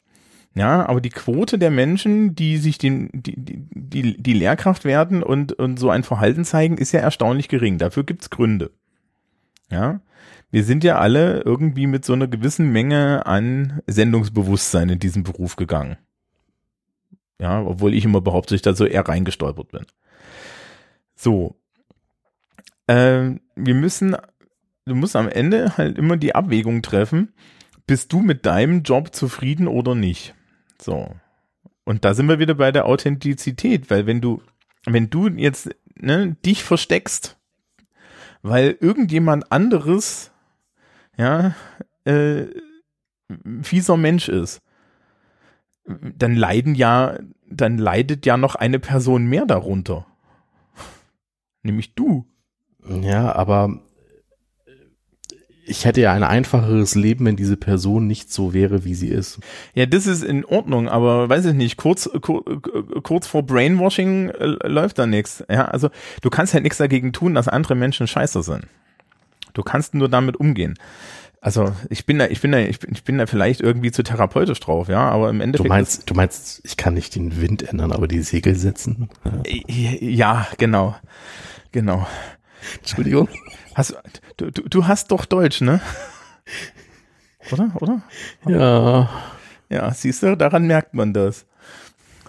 Ja, 0.54 0.86
aber 0.88 1.02
die 1.02 1.10
Quote 1.10 1.58
der 1.58 1.70
Menschen, 1.70 2.34
die 2.34 2.56
sich 2.56 2.78
den, 2.78 3.10
die, 3.12 3.36
die, 3.36 3.66
die, 3.74 4.22
die 4.22 4.32
Lehrkraft 4.32 4.84
werden 4.84 5.22
und, 5.22 5.52
und 5.52 5.78
so 5.78 5.90
ein 5.90 6.02
Verhalten 6.02 6.46
zeigen, 6.46 6.78
ist 6.78 6.92
ja 6.92 7.00
erstaunlich 7.00 7.48
gering. 7.48 7.76
Dafür 7.76 8.04
gibt's 8.04 8.30
Gründe. 8.30 8.70
Ja, 9.70 10.00
wir 10.50 10.64
sind 10.64 10.84
ja 10.84 10.98
alle 10.98 11.40
irgendwie 11.40 11.86
mit 11.86 12.04
so 12.04 12.12
einer 12.12 12.28
gewissen 12.28 12.70
Menge 12.70 13.26
an 13.26 13.82
Sendungsbewusstsein 13.86 14.88
in 14.88 14.98
diesen 14.98 15.22
Beruf 15.22 15.56
gegangen. 15.56 15.96
Ja, 17.38 17.60
obwohl 17.62 17.94
ich 17.94 18.04
immer 18.04 18.20
behaupte, 18.20 18.54
ich 18.54 18.62
da 18.62 18.74
so 18.74 18.86
eher 18.86 19.06
reingestolpert 19.06 19.70
bin. 19.70 19.86
So. 21.14 21.56
Ähm, 22.88 23.40
wir 23.56 23.74
müssen, 23.74 24.16
du 24.86 24.94
musst 24.94 25.16
am 25.16 25.28
Ende 25.28 25.76
halt 25.76 25.98
immer 25.98 26.16
die 26.16 26.34
Abwägung 26.34 26.82
treffen, 26.82 27.34
bist 27.86 28.12
du 28.12 28.20
mit 28.20 28.46
deinem 28.46 28.82
Job 28.82 29.14
zufrieden 29.14 29.68
oder 29.68 29.94
nicht? 29.94 30.34
So. 30.80 31.10
Und 31.84 32.04
da 32.04 32.14
sind 32.14 32.28
wir 32.28 32.38
wieder 32.38 32.54
bei 32.54 32.72
der 32.72 32.86
Authentizität, 32.86 33.90
weil 33.90 34.06
wenn 34.06 34.20
du, 34.20 34.42
wenn 34.86 35.10
du 35.10 35.28
jetzt 35.28 35.70
ne, 35.96 36.36
dich 36.44 36.64
versteckst, 36.64 37.36
weil 38.48 38.76
irgendjemand 38.80 39.50
anderes, 39.50 40.30
ja, 41.16 41.54
äh, 42.04 42.46
fieser 43.62 43.96
Mensch 43.96 44.28
ist, 44.28 44.60
dann 45.84 46.34
leiden 46.34 46.74
ja, 46.74 47.18
dann 47.48 47.78
leidet 47.78 48.26
ja 48.26 48.36
noch 48.36 48.54
eine 48.54 48.78
Person 48.78 49.26
mehr 49.26 49.46
darunter. 49.46 50.06
Nämlich 51.62 51.94
du. 51.94 52.26
Ja, 52.88 53.34
aber 53.34 53.80
ich 55.68 55.84
hätte 55.84 56.00
ja 56.00 56.12
ein 56.12 56.22
einfacheres 56.22 56.94
Leben, 56.94 57.26
wenn 57.26 57.36
diese 57.36 57.56
Person 57.56 58.06
nicht 58.06 58.32
so 58.32 58.54
wäre, 58.54 58.84
wie 58.84 58.94
sie 58.94 59.08
ist. 59.08 59.40
Ja, 59.74 59.84
das 59.86 60.06
ist 60.06 60.22
in 60.22 60.44
Ordnung, 60.44 60.88
aber 60.88 61.28
weiß 61.28 61.44
ich 61.46 61.54
nicht, 61.54 61.76
kurz, 61.76 62.08
kur, 62.20 62.44
kurz 63.02 63.26
vor 63.26 63.42
Brainwashing 63.44 64.30
äh, 64.30 64.46
läuft 64.68 64.98
da 64.98 65.06
nichts. 65.06 65.44
Ja, 65.50 65.66
also 65.66 65.90
du 66.22 66.30
kannst 66.30 66.54
halt 66.54 66.62
nichts 66.62 66.78
dagegen 66.78 67.12
tun, 67.12 67.34
dass 67.34 67.48
andere 67.48 67.74
Menschen 67.74 68.06
scheiße 68.06 68.42
sind. 68.42 68.66
Du 69.54 69.62
kannst 69.62 69.94
nur 69.94 70.08
damit 70.08 70.36
umgehen. 70.36 70.74
Also 71.40 71.72
ich 71.90 72.06
bin 72.06 72.18
da, 72.18 72.26
ich 72.26 72.40
bin 72.40 72.52
da, 72.52 72.58
ich 72.58 72.78
bin, 72.80 72.92
ich 72.92 73.04
bin 73.04 73.18
da 73.18 73.26
vielleicht 73.26 73.60
irgendwie 73.60 73.92
zu 73.92 74.02
therapeutisch 74.02 74.58
drauf, 74.60 74.88
ja, 74.88 75.08
aber 75.08 75.30
im 75.30 75.38
Du 75.38 75.44
Endeffekt. 75.44 75.68
meinst, 75.68 76.10
du 76.10 76.14
meinst, 76.14 76.60
ich 76.64 76.76
kann 76.76 76.94
nicht 76.94 77.14
den 77.14 77.40
Wind 77.40 77.62
ändern, 77.62 77.92
aber 77.92 78.08
die 78.08 78.22
Segel 78.22 78.54
setzen? 78.56 79.08
Ja. 79.68 79.90
ja, 80.00 80.46
genau. 80.58 80.96
Genau. 81.72 82.06
Entschuldigung. 82.78 83.28
Hast, 83.74 83.96
du, 84.36 84.50
du, 84.50 84.62
du 84.68 84.86
hast 84.86 85.10
doch 85.10 85.24
Deutsch, 85.24 85.60
ne? 85.60 85.80
Oder? 87.52 87.70
Oder? 87.80 88.02
Ja. 88.46 89.08
Ja, 89.68 89.92
siehst 89.92 90.22
du, 90.22 90.36
daran 90.36 90.66
merkt 90.66 90.94
man 90.94 91.12
das. 91.12 91.46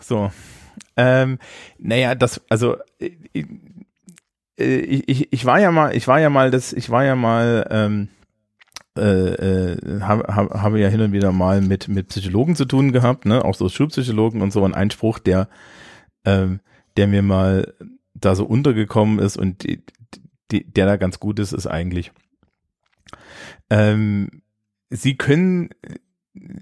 So. 0.01 0.31
Ähm, 0.95 1.37
naja, 1.77 2.15
das, 2.15 2.41
also 2.49 2.77
äh, 2.99 3.11
ich, 4.57 5.07
ich, 5.07 5.33
ich 5.33 5.45
war 5.45 5.59
ja 5.59 5.71
mal, 5.71 5.95
ich 5.95 6.07
war 6.07 6.19
ja 6.19 6.29
mal 6.29 6.49
das, 6.49 6.73
ich 6.73 6.89
war 6.89 7.03
ja 7.03 7.15
mal, 7.15 7.67
ähm, 7.69 8.07
äh, 8.97 9.71
äh, 9.73 10.01
habe 10.01 10.23
hab, 10.33 10.53
habe 10.55 10.79
ja 10.79 10.87
hin 10.87 11.01
und 11.01 11.11
wieder 11.11 11.31
mal 11.31 11.61
mit 11.61 11.87
mit 11.87 12.07
Psychologen 12.07 12.55
zu 12.55 12.65
tun 12.65 12.91
gehabt, 12.91 13.25
ne, 13.25 13.45
auch 13.45 13.53
so 13.53 13.69
Schulpsychologen 13.69 14.41
und 14.41 14.51
so. 14.51 14.63
Und 14.63 14.73
ein 14.73 14.89
Spruch, 14.89 15.19
der, 15.19 15.47
ähm, 16.25 16.59
der 16.95 17.07
mir 17.07 17.21
mal 17.21 17.75
da 18.15 18.33
so 18.33 18.45
untergekommen 18.45 19.19
ist 19.19 19.37
und 19.37 19.63
der 20.51 20.85
da 20.85 20.97
ganz 20.97 21.19
gut 21.19 21.39
ist, 21.39 21.53
ist 21.53 21.67
eigentlich, 21.67 22.11
ähm, 23.69 24.41
sie 24.89 25.15
können, 25.15 25.69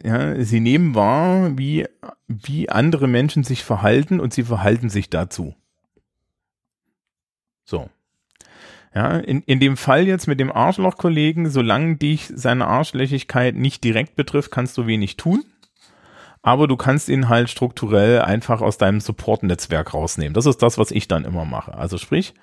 ja, 0.04 0.42
sie 0.44 0.60
nehmen 0.60 0.96
wahr, 0.96 1.58
wie, 1.58 1.88
wie 2.28 2.70
andere 2.70 3.08
Menschen 3.08 3.44
sich 3.44 3.64
verhalten 3.64 4.20
und 4.20 4.34
sie 4.34 4.44
verhalten 4.44 4.90
sich 4.90 5.10
dazu. 5.10 5.56
So. 7.64 7.90
Ja, 8.94 9.18
in, 9.18 9.42
in 9.42 9.60
dem 9.60 9.76
Fall 9.76 10.08
jetzt 10.08 10.28
mit 10.28 10.40
dem 10.40 10.52
Arschloch-Kollegen, 10.52 11.50
solange 11.50 11.98
dich 11.98 12.32
seine 12.34 12.68
Arschlöchigkeit 12.68 13.54
nicht 13.56 13.84
direkt 13.84 14.16
betrifft, 14.16 14.52
kannst 14.52 14.78
du 14.78 14.88
wenig 14.88 15.18
tun. 15.18 15.44
Aber 16.42 16.68
du 16.68 16.78
kannst 16.78 17.10
ihn 17.10 17.28
halt 17.28 17.50
strukturell 17.50 18.22
einfach 18.22 18.62
aus 18.62 18.78
deinem 18.78 19.02
Support-Netzwerk 19.02 19.94
rausnehmen. 19.94 20.34
Das 20.34 20.46
ist 20.46 20.62
das, 20.62 20.78
was 20.78 20.92
ich 20.92 21.08
dann 21.08 21.26
immer 21.26 21.44
mache. 21.44 21.74
Also 21.74 21.98
sprich, 21.98 22.36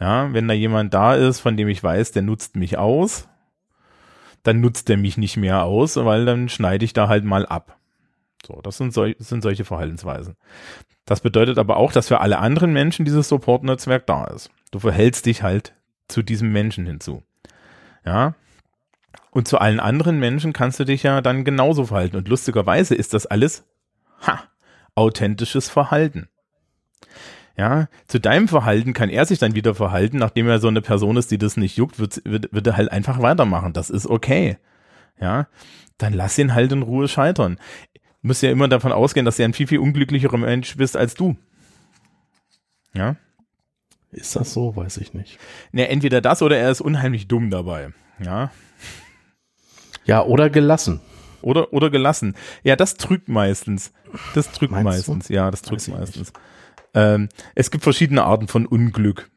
ja, 0.00 0.32
wenn 0.32 0.48
da 0.48 0.54
jemand 0.54 0.94
da 0.94 1.14
ist, 1.14 1.40
von 1.40 1.56
dem 1.56 1.68
ich 1.68 1.82
weiß, 1.82 2.12
der 2.12 2.22
nutzt 2.22 2.56
mich 2.56 2.78
aus, 2.78 3.28
dann 4.42 4.60
nutzt 4.60 4.88
der 4.88 4.96
mich 4.96 5.18
nicht 5.18 5.36
mehr 5.36 5.64
aus, 5.64 5.96
weil 5.96 6.24
dann 6.24 6.48
schneide 6.48 6.84
ich 6.84 6.94
da 6.94 7.08
halt 7.08 7.24
mal 7.24 7.44
ab. 7.44 7.76
So, 8.46 8.60
das 8.62 8.78
sind, 8.78 8.94
sol 8.94 9.14
das 9.14 9.28
sind 9.28 9.42
solche 9.42 9.66
Verhaltensweisen. 9.66 10.36
Das 11.04 11.20
bedeutet 11.20 11.58
aber 11.58 11.76
auch, 11.76 11.92
dass 11.92 12.08
für 12.08 12.20
alle 12.20 12.38
anderen 12.38 12.72
Menschen 12.72 13.04
dieses 13.04 13.28
Support-Netzwerk 13.28 14.06
da 14.06 14.24
ist. 14.24 14.50
Du 14.70 14.78
verhältst 14.78 15.26
dich 15.26 15.42
halt 15.42 15.74
zu 16.08 16.22
diesem 16.22 16.50
Menschen 16.50 16.86
hinzu. 16.86 17.22
Ja. 18.06 18.34
Und 19.30 19.46
zu 19.46 19.58
allen 19.58 19.80
anderen 19.80 20.18
Menschen 20.18 20.54
kannst 20.54 20.80
du 20.80 20.84
dich 20.84 21.02
ja 21.02 21.20
dann 21.20 21.44
genauso 21.44 21.86
verhalten. 21.86 22.16
Und 22.16 22.28
lustigerweise 22.28 22.94
ist 22.94 23.12
das 23.12 23.26
alles, 23.26 23.64
ha, 24.26 24.44
authentisches 24.94 25.68
Verhalten. 25.68 26.29
Ja, 27.60 27.88
zu 28.06 28.18
deinem 28.18 28.48
Verhalten 28.48 28.94
kann 28.94 29.10
er 29.10 29.26
sich 29.26 29.38
dann 29.38 29.54
wieder 29.54 29.74
verhalten, 29.74 30.16
nachdem 30.16 30.48
er 30.48 30.60
so 30.60 30.68
eine 30.68 30.80
Person 30.80 31.18
ist, 31.18 31.30
die 31.30 31.36
das 31.36 31.58
nicht 31.58 31.76
juckt, 31.76 31.98
wird, 31.98 32.22
wird, 32.24 32.50
wird 32.54 32.66
er 32.66 32.78
halt 32.78 32.90
einfach 32.90 33.20
weitermachen. 33.20 33.74
Das 33.74 33.90
ist 33.90 34.06
okay. 34.06 34.56
Ja, 35.20 35.46
dann 35.98 36.14
lass 36.14 36.38
ihn 36.38 36.54
halt 36.54 36.72
in 36.72 36.80
Ruhe 36.80 37.06
scheitern. 37.06 37.58
Du 37.92 38.28
musst 38.28 38.42
ja 38.42 38.50
immer 38.50 38.66
davon 38.66 38.92
ausgehen, 38.92 39.26
dass 39.26 39.38
er 39.38 39.44
ein 39.44 39.52
viel, 39.52 39.66
viel 39.66 39.80
unglücklicherer 39.80 40.38
Mensch 40.38 40.74
bist 40.78 40.96
als 40.96 41.12
du. 41.12 41.36
Ja. 42.94 43.16
Ist 44.10 44.36
das 44.36 44.54
so? 44.54 44.74
Weiß 44.74 44.96
ich 44.96 45.12
nicht. 45.12 45.38
Ne, 45.70 45.86
entweder 45.90 46.22
das 46.22 46.40
oder 46.40 46.56
er 46.56 46.70
ist 46.70 46.80
unheimlich 46.80 47.28
dumm 47.28 47.50
dabei. 47.50 47.90
Ja. 48.24 48.52
Ja, 50.06 50.24
oder 50.24 50.48
gelassen. 50.48 51.02
Oder, 51.42 51.74
oder 51.74 51.90
gelassen. 51.90 52.36
Ja, 52.62 52.74
das 52.74 52.94
trügt 52.94 53.28
meistens. 53.28 53.92
Das 54.34 54.50
trügt 54.50 54.72
Meinst 54.72 54.84
meistens. 54.84 55.26
du? 55.26 55.34
Ja, 55.34 55.50
das 55.50 55.60
trügt 55.60 55.86
meistens. 55.88 56.32
Ähm, 56.94 57.28
es 57.54 57.70
gibt 57.70 57.84
verschiedene 57.84 58.24
Arten 58.24 58.48
von 58.48 58.66
Unglück. 58.66 59.30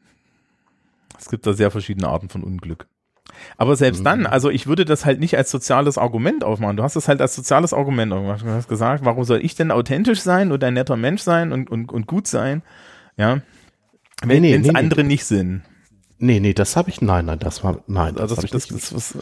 Es 1.19 1.29
gibt 1.29 1.45
da 1.45 1.53
sehr 1.53 1.71
verschiedene 1.71 2.07
Arten 2.07 2.29
von 2.29 2.43
Unglück. 2.43 2.87
Aber 3.57 3.75
selbst 3.75 3.99
Mhm. 4.01 4.03
dann, 4.05 4.25
also 4.25 4.49
ich 4.49 4.67
würde 4.67 4.85
das 4.85 5.05
halt 5.05 5.19
nicht 5.19 5.37
als 5.37 5.49
soziales 5.49 5.97
Argument 5.97 6.43
aufmachen. 6.43 6.77
Du 6.77 6.83
hast 6.83 6.95
das 6.95 7.07
halt 7.07 7.21
als 7.21 7.35
soziales 7.35 7.73
Argument 7.73 8.11
aufgemacht. 8.13 8.43
Du 8.43 8.49
hast 8.49 8.67
gesagt, 8.67 9.05
warum 9.05 9.23
soll 9.23 9.43
ich 9.43 9.55
denn 9.55 9.71
authentisch 9.71 10.21
sein 10.21 10.51
und 10.51 10.63
ein 10.63 10.73
netter 10.73 10.97
Mensch 10.97 11.21
sein 11.21 11.51
und, 11.51 11.69
und, 11.69 11.91
und 11.91 12.07
gut 12.07 12.27
sein? 12.27 12.61
Ja. 13.17 13.41
Wenn 14.21 14.41
Nee, 14.41 14.51
nee, 14.51 14.55
es 14.55 14.67
nee, 14.67 14.77
andere 14.77 15.03
nicht 15.03 15.25
sind. 15.25 15.63
Nee, 16.19 16.39
nee, 16.39 16.53
das 16.53 16.75
habe 16.75 16.89
ich, 16.89 17.01
nein, 17.01 17.25
nein, 17.25 17.39
das 17.39 17.63
war, 17.63 17.83
nein, 17.87 18.15
das, 18.15 18.21
Also 18.23 18.37
habe 18.37 18.47
das, 18.47 18.65
ich, 18.65 18.69
das, 18.71 18.91
nicht- 18.91 18.93
das, 18.93 19.17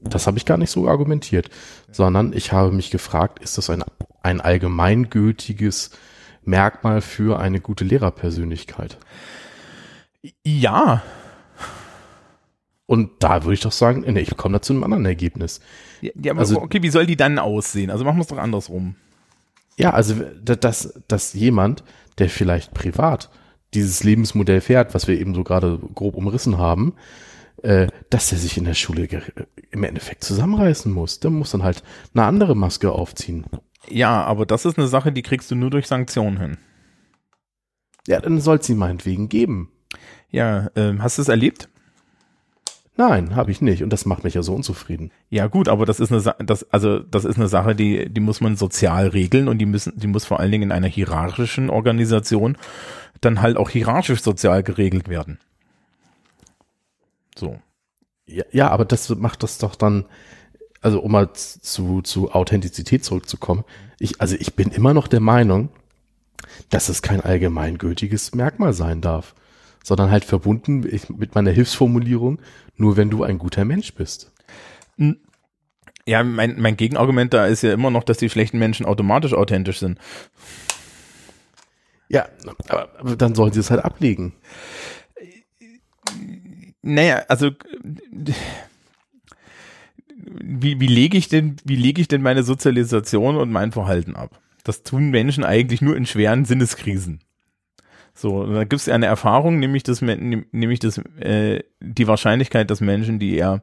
das 0.00 0.26
habe 0.26 0.36
ich 0.38 0.44
gar 0.44 0.58
nicht 0.58 0.70
so 0.70 0.88
argumentiert, 0.88 1.48
sondern 1.90 2.32
ich 2.32 2.52
habe 2.52 2.72
mich 2.72 2.90
gefragt, 2.90 3.38
ist 3.38 3.56
das 3.58 3.70
ein, 3.70 3.84
ein 4.22 4.40
allgemeingültiges 4.40 5.90
Merkmal 6.44 7.00
für 7.00 7.38
eine 7.38 7.60
gute 7.60 7.84
Lehrerpersönlichkeit? 7.84 8.98
ja. 10.44 11.02
Und 12.86 13.10
da 13.20 13.44
würde 13.44 13.54
ich 13.54 13.60
doch 13.60 13.72
sagen, 13.72 14.04
nee, 14.06 14.20
ich 14.20 14.36
komme 14.36 14.58
da 14.58 14.62
zu 14.62 14.72
einem 14.72 14.84
anderen 14.84 15.06
Ergebnis. 15.06 15.60
Ja, 16.02 16.32
aber 16.32 16.40
Also- 16.40 16.60
okay, 16.60 16.82
wie 16.82 16.90
soll 16.90 17.06
die 17.06 17.16
dann 17.16 17.38
aussehen? 17.38 17.90
Also 17.90 18.04
machen 18.04 18.16
wir 18.18 18.22
es 18.22 18.26
doch 18.28 18.38
andersrum. 18.38 18.96
Ja, 19.78 19.90
also 19.94 20.16
da- 20.44 20.56
dass, 20.56 21.00
dass 21.08 21.32
jemand, 21.32 21.84
der 22.18 22.28
vielleicht 22.28 22.74
privat 22.74 23.30
dieses 23.72 24.04
Lebensmodell 24.04 24.60
fährt, 24.60 24.94
was 24.94 25.08
wir 25.08 25.18
eben 25.18 25.34
so 25.34 25.42
gerade 25.44 25.78
grob 25.94 26.14
umrissen 26.16 26.58
haben, 26.58 26.94
äh, 27.62 27.86
dass 28.10 28.30
er 28.32 28.36
sich 28.38 28.58
in 28.58 28.64
der 28.64 28.74
Schule 28.74 29.08
im 29.70 29.84
Endeffekt 29.84 30.22
zusammenreißen 30.24 30.92
muss. 30.92 31.20
Der 31.20 31.30
muss 31.30 31.52
dann 31.52 31.62
halt 31.62 31.82
eine 32.12 32.24
andere 32.26 32.54
Maske 32.54 32.92
aufziehen. 32.92 33.46
Ja, 33.88 34.22
aber 34.24 34.46
das 34.46 34.64
ist 34.64 34.78
eine 34.78 34.88
Sache, 34.88 35.12
die 35.12 35.22
kriegst 35.22 35.50
du 35.50 35.54
nur 35.54 35.70
durch 35.70 35.86
Sanktionen 35.86 36.38
hin. 36.38 36.58
Ja, 38.06 38.20
dann 38.20 38.40
soll 38.40 38.58
es 38.58 38.68
ihn 38.68 38.78
meinetwegen 38.78 39.28
geben. 39.28 39.70
Ja, 40.30 40.70
ähm, 40.76 41.02
hast 41.02 41.18
du 41.18 41.22
es 41.22 41.28
erlebt? 41.28 41.68
Nein, 42.96 43.36
habe 43.36 43.50
ich 43.50 43.60
nicht. 43.60 43.82
Und 43.82 43.90
das 43.90 44.04
macht 44.04 44.24
mich 44.24 44.34
ja 44.34 44.42
so 44.42 44.54
unzufrieden. 44.54 45.12
Ja, 45.30 45.46
gut, 45.46 45.68
aber 45.68 45.86
das 45.86 45.98
ist 45.98 46.12
eine 46.12 46.20
Sa 46.20 46.34
das 46.38 46.70
also 46.70 46.98
das 46.98 47.24
ist 47.24 47.36
eine 47.36 47.48
Sache, 47.48 47.74
die 47.74 48.08
die 48.10 48.20
muss 48.20 48.40
man 48.40 48.56
sozial 48.56 49.08
regeln 49.08 49.48
und 49.48 49.58
die 49.58 49.66
müssen 49.66 49.98
die 49.98 50.06
muss 50.06 50.24
vor 50.24 50.40
allen 50.40 50.52
Dingen 50.52 50.64
in 50.64 50.72
einer 50.72 50.88
hierarchischen 50.88 51.70
Organisation 51.70 52.58
dann 53.20 53.40
halt 53.40 53.56
auch 53.56 53.70
hierarchisch 53.70 54.22
sozial 54.22 54.62
geregelt 54.62 55.08
werden. 55.08 55.38
So. 57.36 57.58
Ja, 58.26 58.44
ja, 58.52 58.68
aber 58.68 58.84
das 58.84 59.08
macht 59.10 59.42
das 59.42 59.58
doch 59.58 59.74
dann, 59.74 60.04
also 60.82 61.00
um 61.00 61.12
mal 61.12 61.32
zu, 61.32 62.02
zu 62.02 62.32
Authentizität 62.32 63.04
zurückzukommen. 63.04 63.64
Ich, 63.98 64.20
also 64.20 64.36
ich 64.38 64.54
bin 64.54 64.70
immer 64.70 64.92
noch 64.92 65.06
der 65.08 65.20
Meinung, 65.20 65.70
dass 66.70 66.88
es 66.88 67.02
kein 67.02 67.20
allgemeingültiges 67.20 68.34
Merkmal 68.34 68.72
sein 68.72 69.00
darf, 69.00 69.34
sondern 69.84 70.10
halt 70.10 70.24
verbunden 70.24 70.80
mit 70.80 71.34
meiner 71.34 71.52
Hilfsformulierung, 71.52 72.40
nur 72.76 72.96
wenn 72.96 73.10
du 73.10 73.22
ein 73.22 73.38
guter 73.38 73.64
Mensch 73.64 73.94
bist. 73.94 74.32
Ja, 76.04 76.24
mein 76.24 76.60
mein 76.60 76.76
Gegenargument 76.76 77.32
da 77.32 77.46
ist 77.46 77.62
ja 77.62 77.72
immer 77.72 77.90
noch, 77.90 78.02
dass 78.02 78.18
die 78.18 78.28
schlechten 78.28 78.58
Menschen 78.58 78.84
automatisch 78.84 79.34
authentisch 79.34 79.78
sind. 79.78 79.98
Ja, 82.08 82.28
aber, 82.68 82.88
aber 82.98 83.16
dann 83.16 83.34
sollen 83.34 83.52
sie 83.52 83.60
es 83.60 83.70
halt 83.70 83.84
ablegen. 83.84 84.34
Naja, 86.82 87.22
also 87.28 87.52
wie, 90.24 90.80
wie 90.80 90.86
lege 90.86 91.18
ich 91.18 91.28
denn, 91.28 91.56
wie 91.64 91.76
lege 91.76 92.00
ich 92.00 92.08
denn 92.08 92.22
meine 92.22 92.42
Sozialisation 92.42 93.36
und 93.36 93.50
mein 93.50 93.72
Verhalten 93.72 94.16
ab? 94.16 94.40
Das 94.64 94.82
tun 94.82 95.10
Menschen 95.10 95.44
eigentlich 95.44 95.82
nur 95.82 95.96
in 95.96 96.06
schweren 96.06 96.44
Sinneskrisen. 96.44 97.20
So, 98.14 98.46
da 98.46 98.64
gibt 98.64 98.80
es 98.80 98.88
eine 98.88 99.06
Erfahrung, 99.06 99.58
nämlich 99.58 99.82
das, 99.82 100.02
nämlich 100.02 100.78
das, 100.78 100.98
äh, 101.18 101.62
die 101.80 102.06
Wahrscheinlichkeit, 102.06 102.70
dass 102.70 102.80
Menschen, 102.80 103.18
die 103.18 103.36
eher 103.36 103.62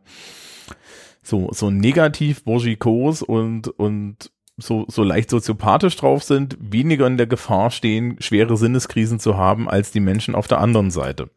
so, 1.22 1.50
so 1.54 1.70
negativ, 1.70 2.44
bourgeois 2.44 3.22
und, 3.22 3.68
und 3.68 4.32
so, 4.58 4.86
so 4.90 5.04
leicht 5.04 5.30
soziopathisch 5.30 5.96
drauf 5.96 6.24
sind, 6.24 6.58
weniger 6.60 7.08
in 7.08 7.18
der 7.18 7.28
Gefahr 7.28 7.72
stehen, 7.72 8.18
schwere 8.20 8.58
Sinneskrisen 8.58 9.20
zu 9.20 9.38
haben, 9.38 9.70
als 9.70 9.92
die 9.92 10.00
Menschen 10.00 10.36
auf 10.36 10.48
der 10.48 10.60
anderen 10.60 10.92
Seite. 10.92 11.30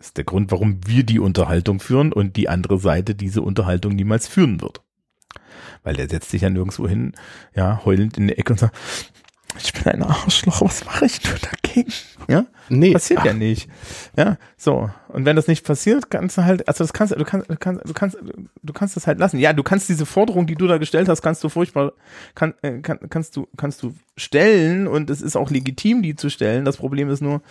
Das 0.00 0.08
ist 0.08 0.16
der 0.16 0.24
Grund, 0.24 0.50
warum 0.50 0.80
wir 0.86 1.04
die 1.04 1.18
Unterhaltung 1.18 1.78
führen 1.78 2.10
und 2.14 2.36
die 2.36 2.48
andere 2.48 2.78
Seite 2.78 3.14
diese 3.14 3.42
Unterhaltung 3.42 3.94
niemals 3.94 4.28
führen 4.28 4.62
wird. 4.62 4.80
Weil 5.82 5.94
der 5.94 6.08
setzt 6.08 6.30
sich 6.30 6.40
ja 6.40 6.48
nirgendwo 6.48 6.88
hin, 6.88 7.12
ja, 7.54 7.82
heulend 7.84 8.16
in 8.16 8.28
der 8.28 8.38
Ecke 8.38 8.54
und 8.54 8.58
sagt, 8.58 8.74
ich 9.62 9.74
bin 9.74 9.84
ein 9.92 10.02
Arschloch, 10.02 10.62
was 10.62 10.86
mache 10.86 11.04
ich 11.04 11.22
nur 11.22 11.36
dagegen? 11.38 11.92
Ja, 12.28 12.46
Nee, 12.70 12.92
passiert 12.92 13.20
ach, 13.20 13.26
ja 13.26 13.34
nicht. 13.34 13.68
Ja, 14.16 14.38
so. 14.56 14.88
Und 15.08 15.26
wenn 15.26 15.36
das 15.36 15.48
nicht 15.48 15.66
passiert, 15.66 16.10
kannst 16.10 16.38
du 16.38 16.44
halt, 16.44 16.66
also 16.66 16.82
das 16.82 16.94
kannst 16.94 17.14
du 17.14 17.24
kannst, 17.24 17.50
du 17.50 17.56
kannst, 17.56 17.86
du 17.86 17.92
kannst, 17.92 18.16
du 18.62 18.72
kannst 18.72 18.96
das 18.96 19.06
halt 19.06 19.18
lassen. 19.18 19.38
Ja, 19.38 19.52
du 19.52 19.62
kannst 19.62 19.90
diese 19.90 20.06
Forderung, 20.06 20.46
die 20.46 20.54
du 20.54 20.66
da 20.66 20.78
gestellt 20.78 21.10
hast, 21.10 21.20
kannst 21.20 21.44
du 21.44 21.50
furchtbar, 21.50 21.92
kann, 22.34 22.54
äh, 22.62 22.78
kann, 22.78 23.00
kannst 23.10 23.36
du, 23.36 23.48
kannst 23.58 23.82
du 23.82 23.94
stellen 24.16 24.86
und 24.86 25.10
es 25.10 25.20
ist 25.20 25.36
auch 25.36 25.50
legitim, 25.50 26.00
die 26.00 26.14
zu 26.14 26.30
stellen. 26.30 26.64
Das 26.64 26.78
Problem 26.78 27.10
ist 27.10 27.20
nur, 27.20 27.42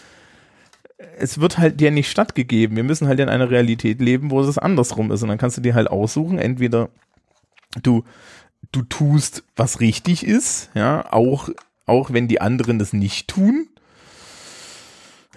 es 1.17 1.39
wird 1.39 1.57
halt 1.57 1.79
dir 1.79 1.91
nicht 1.91 2.11
stattgegeben. 2.11 2.75
Wir 2.75 2.83
müssen 2.83 3.07
halt 3.07 3.19
in 3.19 3.29
einer 3.29 3.49
Realität 3.49 4.01
leben, 4.01 4.31
wo 4.31 4.41
es 4.41 4.57
andersrum 4.57 5.11
ist. 5.11 5.23
Und 5.23 5.29
dann 5.29 5.37
kannst 5.37 5.57
du 5.57 5.61
dir 5.61 5.73
halt 5.73 5.89
aussuchen, 5.89 6.37
entweder 6.37 6.89
du, 7.81 8.03
du 8.71 8.81
tust, 8.83 9.43
was 9.55 9.79
richtig 9.79 10.25
ist, 10.25 10.69
ja, 10.73 11.11
auch, 11.11 11.49
auch 11.85 12.11
wenn 12.11 12.27
die 12.27 12.41
anderen 12.41 12.79
das 12.79 12.93
nicht 12.93 13.27
tun. 13.27 13.67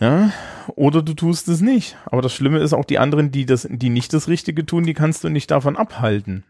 Ja, 0.01 0.33
oder 0.75 1.01
du 1.01 1.15
tust 1.15 1.47
es 1.49 1.61
nicht. 1.61 1.97
Aber 2.07 2.23
das 2.23 2.33
Schlimme 2.33 2.59
ist 2.59 2.73
auch 2.73 2.85
die 2.85 2.99
anderen, 2.99 3.31
die 3.31 3.47
das, 3.47 3.69
die 3.71 3.91
nicht 3.91 4.13
das 4.13 4.27
Richtige 4.27 4.67
tun, 4.67 4.85
die 4.85 4.95
kannst 4.95 5.23
du 5.23 5.29
nicht 5.29 5.51
davon 5.51 5.77
abhalten. 5.77 6.43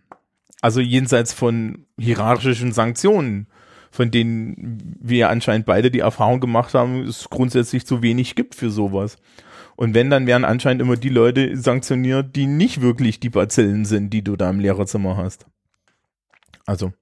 Also 0.62 0.80
jenseits 0.80 1.34
von 1.34 1.84
hierarchischen 1.98 2.72
Sanktionen, 2.72 3.46
von 3.92 4.10
denen 4.10 4.96
wir 5.00 5.30
anscheinend 5.30 5.66
beide 5.66 5.90
die 5.90 6.00
Erfahrung 6.00 6.40
gemacht 6.40 6.74
haben, 6.74 7.02
es 7.02 7.28
grundsätzlich 7.28 7.86
zu 7.86 8.02
wenig 8.02 8.34
gibt 8.34 8.54
für 8.54 8.70
sowas. 8.70 9.18
Und 9.76 9.94
wenn, 9.94 10.10
dann 10.10 10.26
werden 10.26 10.44
anscheinend 10.44 10.82
immer 10.82 10.96
die 10.96 11.10
Leute 11.10 11.56
sanktioniert, 11.56 12.34
die 12.34 12.46
nicht 12.46 12.80
wirklich 12.80 13.20
die 13.20 13.30
Bazillen 13.30 13.84
sind, 13.84 14.10
die 14.10 14.24
du 14.24 14.36
da 14.36 14.50
im 14.50 14.60
Lehrerzimmer 14.60 15.16
hast. 15.16 15.46
Also, 16.66 16.92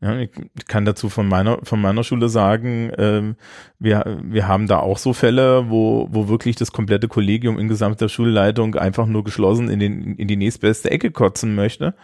Ja, 0.00 0.18
ich 0.18 0.30
kann 0.66 0.84
dazu 0.84 1.08
von 1.08 1.28
meiner, 1.28 1.60
von 1.62 1.80
meiner 1.80 2.04
Schule 2.04 2.28
sagen, 2.28 2.90
ähm, 2.98 3.36
wir, 3.78 4.20
wir 4.22 4.48
haben 4.48 4.66
da 4.66 4.80
auch 4.80 4.98
so 4.98 5.12
Fälle, 5.14 5.70
wo, 5.70 6.08
wo 6.10 6.28
wirklich 6.28 6.56
das 6.56 6.72
komplette 6.72 7.08
Kollegium 7.08 7.58
in 7.58 7.68
gesamter 7.68 8.08
Schulleitung 8.08 8.74
einfach 8.74 9.06
nur 9.06 9.24
geschlossen 9.24 9.70
in, 9.70 9.78
den, 9.78 10.16
in 10.16 10.28
die 10.28 10.36
nächstbeste 10.36 10.90
Ecke 10.90 11.10
kotzen 11.10 11.54
möchte. 11.54 11.94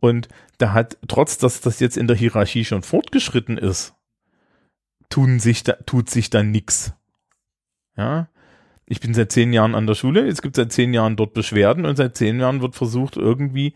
Und 0.00 0.28
da 0.60 0.72
hat, 0.72 0.98
trotz 1.08 1.38
dass 1.38 1.60
das 1.60 1.80
jetzt 1.80 1.96
in 1.96 2.06
der 2.06 2.16
Hierarchie 2.16 2.64
schon 2.64 2.82
fortgeschritten 2.82 3.58
ist, 3.58 3.94
tun 5.08 5.40
sich 5.40 5.62
da, 5.62 5.72
tut 5.86 6.08
sich 6.10 6.30
da 6.30 6.42
nix. 6.42 6.92
Ja. 7.96 8.28
Ich 8.86 9.00
bin 9.00 9.14
seit 9.14 9.30
zehn 9.30 9.52
Jahren 9.52 9.76
an 9.76 9.86
der 9.86 9.94
Schule, 9.94 10.26
es 10.26 10.42
gibt 10.42 10.56
seit 10.56 10.72
zehn 10.72 10.92
Jahren 10.92 11.14
dort 11.14 11.32
Beschwerden 11.32 11.86
und 11.86 11.96
seit 11.96 12.16
zehn 12.16 12.40
Jahren 12.40 12.60
wird 12.60 12.74
versucht, 12.74 13.16
irgendwie 13.16 13.74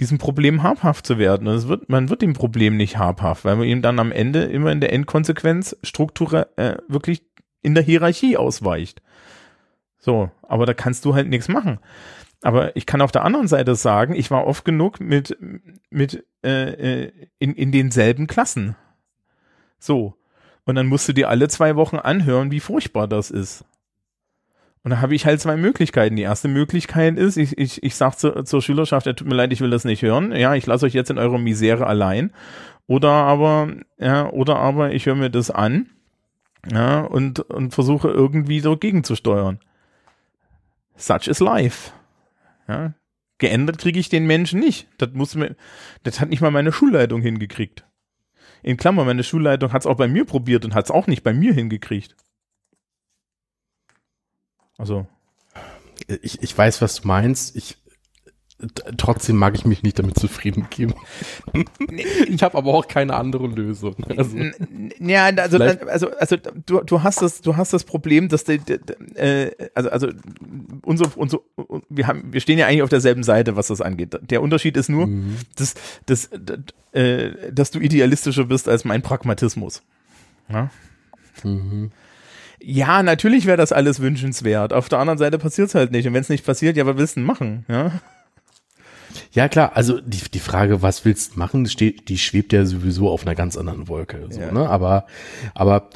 diesem 0.00 0.18
Problem 0.18 0.62
habhaft 0.62 1.06
zu 1.06 1.18
werden. 1.18 1.46
Und 1.48 1.54
es 1.54 1.68
wird, 1.68 1.88
man 1.88 2.08
wird 2.08 2.22
dem 2.22 2.32
Problem 2.32 2.76
nicht 2.76 2.98
habhaft, 2.98 3.44
weil 3.44 3.56
man 3.56 3.66
ihm 3.66 3.82
dann 3.82 3.98
am 3.98 4.10
Ende 4.10 4.44
immer 4.44 4.72
in 4.72 4.80
der 4.80 4.92
Endkonsequenz 4.92 5.76
Struktur 5.82 6.48
äh, 6.56 6.76
wirklich 6.88 7.22
in 7.62 7.74
der 7.74 7.84
Hierarchie 7.84 8.36
ausweicht. 8.36 9.02
So, 9.98 10.30
aber 10.42 10.66
da 10.66 10.74
kannst 10.74 11.04
du 11.04 11.14
halt 11.14 11.28
nichts 11.28 11.48
machen. 11.48 11.78
Aber 12.44 12.76
ich 12.76 12.84
kann 12.84 13.00
auf 13.00 13.10
der 13.10 13.24
anderen 13.24 13.48
Seite 13.48 13.74
sagen, 13.74 14.14
ich 14.14 14.30
war 14.30 14.46
oft 14.46 14.66
genug 14.66 15.00
mit, 15.00 15.34
mit 15.88 16.26
äh, 16.44 17.04
äh 17.06 17.12
in, 17.38 17.54
in 17.54 17.72
denselben 17.72 18.26
Klassen. 18.26 18.76
So. 19.78 20.14
Und 20.66 20.74
dann 20.74 20.86
musst 20.86 21.08
du 21.08 21.14
dir 21.14 21.30
alle 21.30 21.48
zwei 21.48 21.74
Wochen 21.74 21.96
anhören, 21.96 22.50
wie 22.50 22.60
furchtbar 22.60 23.08
das 23.08 23.30
ist. 23.30 23.64
Und 24.82 24.90
da 24.90 25.00
habe 25.00 25.14
ich 25.14 25.24
halt 25.24 25.40
zwei 25.40 25.56
Möglichkeiten. 25.56 26.16
Die 26.16 26.22
erste 26.22 26.48
Möglichkeit 26.48 27.16
ist, 27.16 27.38
ich, 27.38 27.56
ich, 27.56 27.82
ich 27.82 27.96
sage 27.96 28.16
zu, 28.16 28.42
zur 28.44 28.60
Schülerschaft, 28.60 29.06
ja, 29.06 29.14
tut 29.14 29.26
mir 29.26 29.36
leid, 29.36 29.50
ich 29.50 29.62
will 29.62 29.70
das 29.70 29.86
nicht 29.86 30.02
hören. 30.02 30.36
Ja, 30.36 30.54
ich 30.54 30.66
lasse 30.66 30.84
euch 30.84 30.92
jetzt 30.92 31.10
in 31.10 31.16
eurer 31.18 31.38
Misere 31.38 31.86
allein. 31.86 32.30
Oder 32.86 33.08
aber, 33.10 33.68
ja, 33.96 34.28
oder 34.28 34.56
aber 34.56 34.92
ich 34.92 35.06
höre 35.06 35.14
mir 35.14 35.30
das 35.30 35.50
an, 35.50 35.88
ja, 36.70 37.00
und, 37.00 37.40
und 37.40 37.72
versuche 37.72 38.08
irgendwie 38.08 38.60
dagegen 38.60 39.02
zu 39.02 39.16
steuern. 39.16 39.60
Such 40.94 41.26
is 41.26 41.40
life. 41.40 41.92
Ja. 42.68 42.94
Geändert 43.38 43.78
kriege 43.78 43.98
ich 43.98 44.08
den 44.08 44.26
Menschen 44.26 44.60
nicht. 44.60 44.88
Das 44.98 45.10
muss 45.12 45.34
mir, 45.34 45.56
das 46.02 46.20
hat 46.20 46.28
nicht 46.28 46.40
mal 46.40 46.50
meine 46.50 46.72
Schulleitung 46.72 47.20
hingekriegt. 47.20 47.84
In 48.62 48.76
Klammer, 48.76 49.04
meine 49.04 49.24
Schulleitung 49.24 49.72
hat 49.72 49.82
es 49.82 49.86
auch 49.86 49.96
bei 49.96 50.08
mir 50.08 50.24
probiert 50.24 50.64
und 50.64 50.74
hat 50.74 50.86
es 50.86 50.90
auch 50.90 51.06
nicht 51.06 51.22
bei 51.22 51.34
mir 51.34 51.52
hingekriegt. 51.52 52.16
Also. 54.78 55.06
Ich, 56.22 56.42
ich 56.42 56.56
weiß, 56.56 56.80
was 56.80 57.00
du 57.00 57.08
meinst. 57.08 57.56
Ich, 57.56 57.76
trotzdem 58.96 59.36
mag 59.36 59.54
ich 59.54 59.64
mich 59.64 59.82
nicht 59.82 59.98
damit 59.98 60.18
zufrieden 60.18 60.68
geben. 60.70 60.94
ich 62.28 62.42
habe 62.42 62.56
aber 62.56 62.72
auch 62.72 62.86
keine 62.86 63.14
andere 63.14 63.46
Lösung. 63.46 63.96
Also, 64.16 64.36
ja, 65.00 65.24
also, 65.24 65.58
also, 65.58 66.10
also 66.10 66.36
du, 66.66 66.80
du 66.82 67.02
hast 67.02 67.20
das, 67.20 67.40
du 67.40 67.56
hast 67.56 67.72
das 67.72 67.84
Problem, 67.84 68.28
dass 68.28 68.44
die, 68.44 68.60
äh, 69.16 69.50
also, 69.74 69.90
also 69.90 70.08
unser, 70.82 71.16
unser, 71.16 71.40
wir 71.88 72.06
haben, 72.06 72.32
wir 72.32 72.40
stehen 72.40 72.58
ja 72.58 72.66
eigentlich 72.66 72.82
auf 72.82 72.90
derselben 72.90 73.24
Seite, 73.24 73.56
was 73.56 73.68
das 73.68 73.80
angeht. 73.80 74.18
Der 74.22 74.40
Unterschied 74.40 74.76
ist 74.76 74.88
nur, 74.88 75.08
mhm. 75.08 75.36
dass, 75.56 75.74
dass, 76.06 76.30
äh, 76.92 77.52
dass 77.52 77.70
du 77.72 77.80
idealistischer 77.80 78.44
bist 78.44 78.68
als 78.68 78.84
mein 78.84 79.02
Pragmatismus. 79.02 79.82
Ja? 80.48 80.70
Mhm 81.42 81.90
ja, 82.66 83.02
natürlich 83.02 83.44
wäre 83.44 83.58
das 83.58 83.72
alles 83.72 84.00
wünschenswert. 84.00 84.72
Auf 84.72 84.88
der 84.88 84.98
anderen 84.98 85.18
Seite 85.18 85.38
passiert 85.38 85.68
es 85.68 85.74
halt 85.74 85.92
nicht. 85.92 86.06
Und 86.06 86.14
wenn 86.14 86.22
es 86.22 86.30
nicht 86.30 86.46
passiert, 86.46 86.76
ja, 86.76 86.86
was 86.86 86.96
willst 86.96 87.16
du 87.16 87.20
denn 87.20 87.26
machen? 87.26 87.66
Ja, 87.68 87.92
ja 89.34 89.48
klar, 89.48 89.72
also 89.76 90.00
die, 90.00 90.18
die 90.32 90.38
Frage, 90.38 90.82
was 90.82 91.04
willst 91.04 91.34
du 91.34 91.38
machen, 91.38 91.66
steht, 91.66 92.08
die 92.08 92.18
schwebt 92.18 92.52
ja 92.52 92.64
sowieso 92.64 93.10
auf 93.10 93.22
einer 93.26 93.34
ganz 93.34 93.56
anderen 93.56 93.88
Wolke. 93.88 94.26
So, 94.30 94.40
ja. 94.40 94.52
ne? 94.52 94.68
Aber, 94.68 95.06
aber 95.54 95.90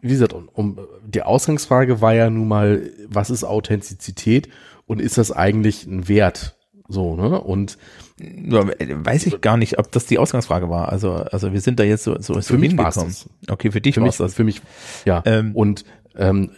wie 0.00 0.08
gesagt, 0.08 0.32
um, 0.32 0.48
um, 0.52 0.78
die 1.06 1.22
Ausgangsfrage 1.22 2.00
war 2.00 2.14
ja 2.14 2.30
nun 2.30 2.48
mal, 2.48 2.90
was 3.08 3.30
ist 3.30 3.44
Authentizität 3.44 4.48
und 4.86 5.00
ist 5.00 5.18
das 5.18 5.32
eigentlich 5.32 5.86
ein 5.86 6.08
Wert? 6.08 6.56
So, 6.88 7.16
ne? 7.16 7.40
Und 7.40 7.78
weiß 8.18 9.26
ich 9.26 9.40
gar 9.40 9.56
nicht, 9.56 9.78
ob 9.78 9.90
das 9.90 10.06
die 10.06 10.18
Ausgangsfrage 10.18 10.68
war. 10.68 10.90
Also, 10.90 11.14
also 11.14 11.52
wir 11.52 11.60
sind 11.60 11.80
da 11.80 11.84
jetzt 11.84 12.04
so, 12.04 12.14
so, 12.20 12.34
so 12.34 12.40
für 12.42 12.58
mich 12.58 12.70
hingekommen. 12.70 13.14
Okay, 13.48 13.70
für 13.70 13.80
dich 13.80 13.96
war 13.96 14.06
das. 14.06 14.34
Für 14.34 14.44
mich, 14.44 14.60
ja. 15.04 15.22
Ähm, 15.24 15.56
und 15.56 15.84
ähm, 16.16 16.50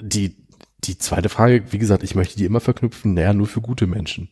die, 0.00 0.36
die 0.84 0.98
zweite 0.98 1.28
Frage, 1.28 1.64
wie 1.70 1.78
gesagt, 1.78 2.02
ich 2.02 2.14
möchte 2.14 2.36
die 2.36 2.44
immer 2.44 2.60
verknüpfen, 2.60 3.14
naja, 3.14 3.32
nur 3.32 3.46
für 3.46 3.60
gute 3.60 3.86
Menschen. 3.86 4.28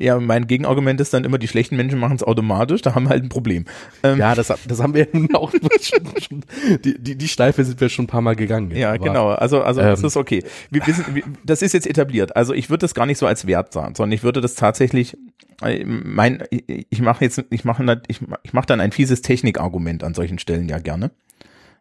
Ja, 0.00 0.20
mein 0.20 0.46
Gegenargument 0.46 1.00
ist 1.00 1.12
dann 1.12 1.24
immer, 1.24 1.38
die 1.38 1.48
schlechten 1.48 1.76
Menschen 1.76 1.98
machen 1.98 2.14
es 2.14 2.22
automatisch, 2.22 2.82
da 2.82 2.94
haben 2.94 3.04
wir 3.04 3.10
halt 3.10 3.24
ein 3.24 3.28
Problem. 3.28 3.64
Ähm, 4.04 4.18
ja, 4.18 4.34
das, 4.36 4.46
das 4.46 4.80
haben 4.80 4.94
wir 4.94 5.08
ja 5.12 5.18
nun 5.18 5.34
auch 5.34 5.50
schon, 5.50 6.00
schon, 6.20 6.44
die, 6.84 6.98
die, 6.98 7.18
die 7.18 7.28
Schleife 7.28 7.64
sind 7.64 7.80
wir 7.80 7.88
schon 7.88 8.04
ein 8.04 8.08
paar 8.08 8.20
Mal 8.20 8.36
gegangen. 8.36 8.70
Ja, 8.70 8.90
aber, 8.90 8.98
genau. 8.98 9.30
Also, 9.30 9.62
also 9.62 9.80
ähm, 9.80 9.88
das 9.88 10.04
ist 10.04 10.16
okay. 10.16 10.44
Wir, 10.70 10.82
sind, 10.84 11.14
wir, 11.14 11.24
das 11.44 11.62
ist 11.62 11.72
jetzt 11.72 11.86
etabliert. 11.86 12.36
Also 12.36 12.54
ich 12.54 12.70
würde 12.70 12.82
das 12.82 12.94
gar 12.94 13.06
nicht 13.06 13.18
so 13.18 13.26
als 13.26 13.46
Wert 13.46 13.72
sagen, 13.72 13.96
sondern 13.96 14.12
ich 14.12 14.22
würde 14.22 14.40
das 14.40 14.54
tatsächlich, 14.54 15.16
äh, 15.62 15.84
mein, 15.84 16.44
ich, 16.50 16.86
ich 16.90 17.00
mache 17.00 17.24
jetzt, 17.24 17.44
ich 17.50 17.64
mache 17.64 18.00
ich, 18.06 18.20
ich 18.42 18.52
mach 18.52 18.66
dann 18.66 18.80
ein 18.80 18.92
fieses 18.92 19.22
Technikargument 19.22 20.04
an 20.04 20.14
solchen 20.14 20.38
Stellen 20.38 20.68
ja 20.68 20.78
gerne. 20.78 21.10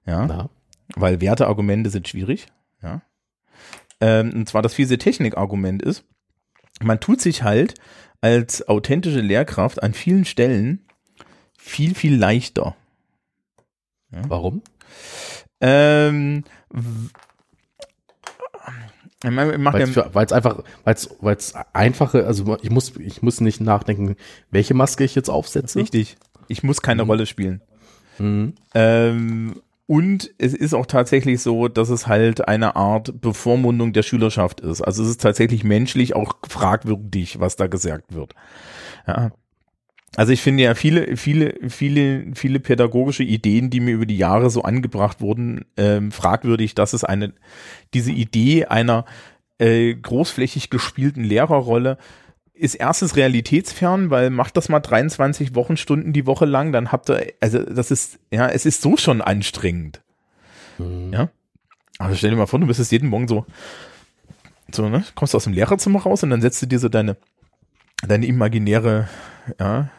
Ja. 0.08 0.26
Na. 0.26 0.50
Weil 0.96 1.22
Werteargumente 1.22 1.92
sind 1.92 2.08
schwierig. 2.08 2.48
Ja. 2.82 3.02
Ähm, 4.02 4.32
und 4.34 4.50
zwar 4.50 4.62
das 4.62 4.74
fiese 4.74 4.98
Technikargument 4.98 5.82
ist, 5.84 6.04
man 6.82 7.00
tut 7.00 7.22
sich 7.22 7.44
halt 7.44 7.76
als 8.22 8.68
authentische 8.68 9.22
Lehrkraft 9.22 9.82
an 9.84 9.94
vielen 9.94 10.26
Stellen 10.26 10.86
viel, 11.58 11.96
viel 11.96 12.16
leichter. 12.16 12.76
Ja? 14.12 14.22
Warum? 14.28 14.62
Ähm, 15.60 16.44
weil 19.24 20.26
es 20.26 20.32
einfach, 20.32 20.64
weil 21.22 21.36
es 21.36 21.56
einfache, 21.74 22.26
also 22.26 22.58
ich 22.62 22.70
muss, 22.70 22.96
ich 22.98 23.22
muss 23.22 23.42
nicht 23.42 23.62
nachdenken, 23.62 24.16
welche 24.52 24.74
Maske 24.74 25.04
ich 25.04 25.16
jetzt 25.16 25.30
aufsetze. 25.30 25.80
Richtig. 25.80 26.18
Ich 26.48 26.64
muss 26.64 26.82
keine 26.82 27.04
mhm. 27.04 27.10
Rolle 27.10 27.26
spielen. 27.26 27.62
Mhm. 28.20 28.54
Ähm, 28.74 29.62
und 29.88 30.34
es 30.38 30.54
ist 30.54 30.74
auch 30.74 30.86
tatsächlich 30.86 31.42
so, 31.42 31.70
dass 31.70 31.90
es 31.90 32.08
halt 32.08 32.48
eine 32.48 32.76
Art 32.76 33.22
Bevormundung 33.22 33.94
der 33.94 34.04
Schülerschaft 34.04 34.60
ist. 34.60 34.82
Also 34.82 35.02
es 35.02 35.10
ist 35.10 35.22
tatsächlich 35.22 35.64
menschlich 35.64 36.14
auch 36.14 36.36
fragwürdig, 36.48 37.40
was 37.40 37.56
da 37.56 37.68
gesagt 37.68 38.14
wird. 38.14 38.36
Ja. 39.08 39.32
Also 40.18 40.34
ich 40.34 40.42
finde 40.42 40.64
ja 40.64 40.76
viele, 40.76 41.16
viele, 41.16 41.56
viele, 41.70 42.26
viele 42.34 42.60
pädagogische 42.60 43.24
Ideen, 43.24 43.70
die 43.70 43.80
mir 43.80 43.94
über 43.94 44.06
die 44.06 44.18
Jahre 44.18 44.50
so 44.50 44.64
angebracht 44.64 45.22
wurden, 45.22 45.64
ähm, 45.78 46.12
fragwürdig, 46.12 46.76
dass 46.76 46.94
es 46.94 47.06
eine, 47.06 47.34
diese 47.94 48.12
Idee 48.12 48.66
einer 48.66 49.06
äh, 49.58 49.94
großflächig 49.94 50.70
gespielten 50.70 51.24
Lehrerrolle 51.24 51.98
ist 52.58 52.76
erstens 52.76 53.16
realitätsfern, 53.16 54.10
weil 54.10 54.30
macht 54.30 54.58
das 54.58 54.70
mal 54.70 54.80
23 54.80 55.56
Wochenstunden 55.56 56.14
die 56.14 56.26
Woche 56.26 56.46
lang, 56.46 56.72
dann 56.72 56.92
habt 56.92 57.10
ihr, 57.10 57.34
also 57.40 57.64
das 57.64 57.92
ist, 57.92 58.20
ja, 58.32 58.48
es 58.48 58.66
ist 58.66 58.82
so 58.82 58.98
schon 58.98 59.22
anstrengend. 59.22 60.02
Mhm. 60.78 61.14
Ja. 61.14 61.30
Also 62.00 62.16
stell 62.16 62.32
dir 62.32 62.36
mal 62.36 62.48
vor, 62.48 62.60
du 62.60 62.68
bist 62.68 62.80
jetzt 62.80 62.92
jeden 62.92 63.10
Morgen 63.10 63.28
so, 63.28 63.46
so, 64.72 64.88
ne, 64.90 65.04
kommst 65.16 65.34
du 65.34 65.38
aus 65.38 65.46
dem 65.46 65.54
Lehrerzimmer 65.54 66.02
raus 66.02 66.24
und 66.24 66.30
dann 66.30 66.42
setzt 66.42 66.62
du 66.62 66.66
dir 66.66 66.80
so 66.80 66.90
deine, 66.90 67.18
deine 68.08 68.26
imaginäre, 68.26 69.08
ja, 69.60 69.90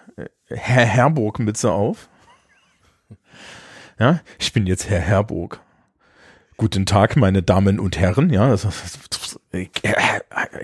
Herr 0.47 0.85
Herburg-Mütze 0.85 1.73
auf. 1.73 2.09
Ja, 3.99 4.21
ich 4.39 4.53
bin 4.53 4.67
jetzt 4.67 4.89
Herr 4.89 5.01
Herburg. 5.01 5.61
Guten 6.57 6.87
Tag, 6.87 7.17
meine 7.17 7.43
Damen 7.43 7.79
und 7.79 7.99
Herren, 7.99 8.31
ja, 8.31 8.49
das, 8.49 8.63
das, 8.63 8.99
das, 9.11 9.41
I 9.55 9.69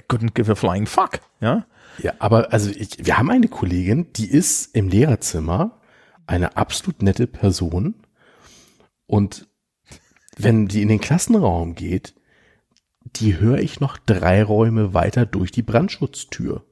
couldn't 0.09 0.35
give 0.35 0.51
a 0.51 0.55
flying 0.55 0.87
fuck, 0.87 1.21
ja. 1.41 1.65
Ja, 1.99 2.15
aber 2.19 2.53
also 2.53 2.71
ich, 2.71 3.05
wir 3.05 3.19
haben 3.19 3.31
eine 3.31 3.49
Kollegin, 3.49 4.13
die 4.15 4.29
ist 4.29 4.75
im 4.75 4.89
Lehrerzimmer 4.89 5.81
eine 6.27 6.57
absolut 6.57 7.03
nette 7.03 7.27
Person 7.27 7.95
und 9.07 9.47
wenn 10.37 10.67
die 10.67 10.83
in 10.83 10.89
den 10.89 11.01
Klassenraum 11.01 11.75
geht, 11.75 12.15
die 13.05 13.39
höre 13.39 13.59
ich 13.59 13.81
noch 13.81 13.99
drei 13.99 14.43
Räume 14.43 14.95
weiter 14.95 15.27
durch 15.27 15.53
die 15.53 15.63
Brandschutztür. 15.63 16.65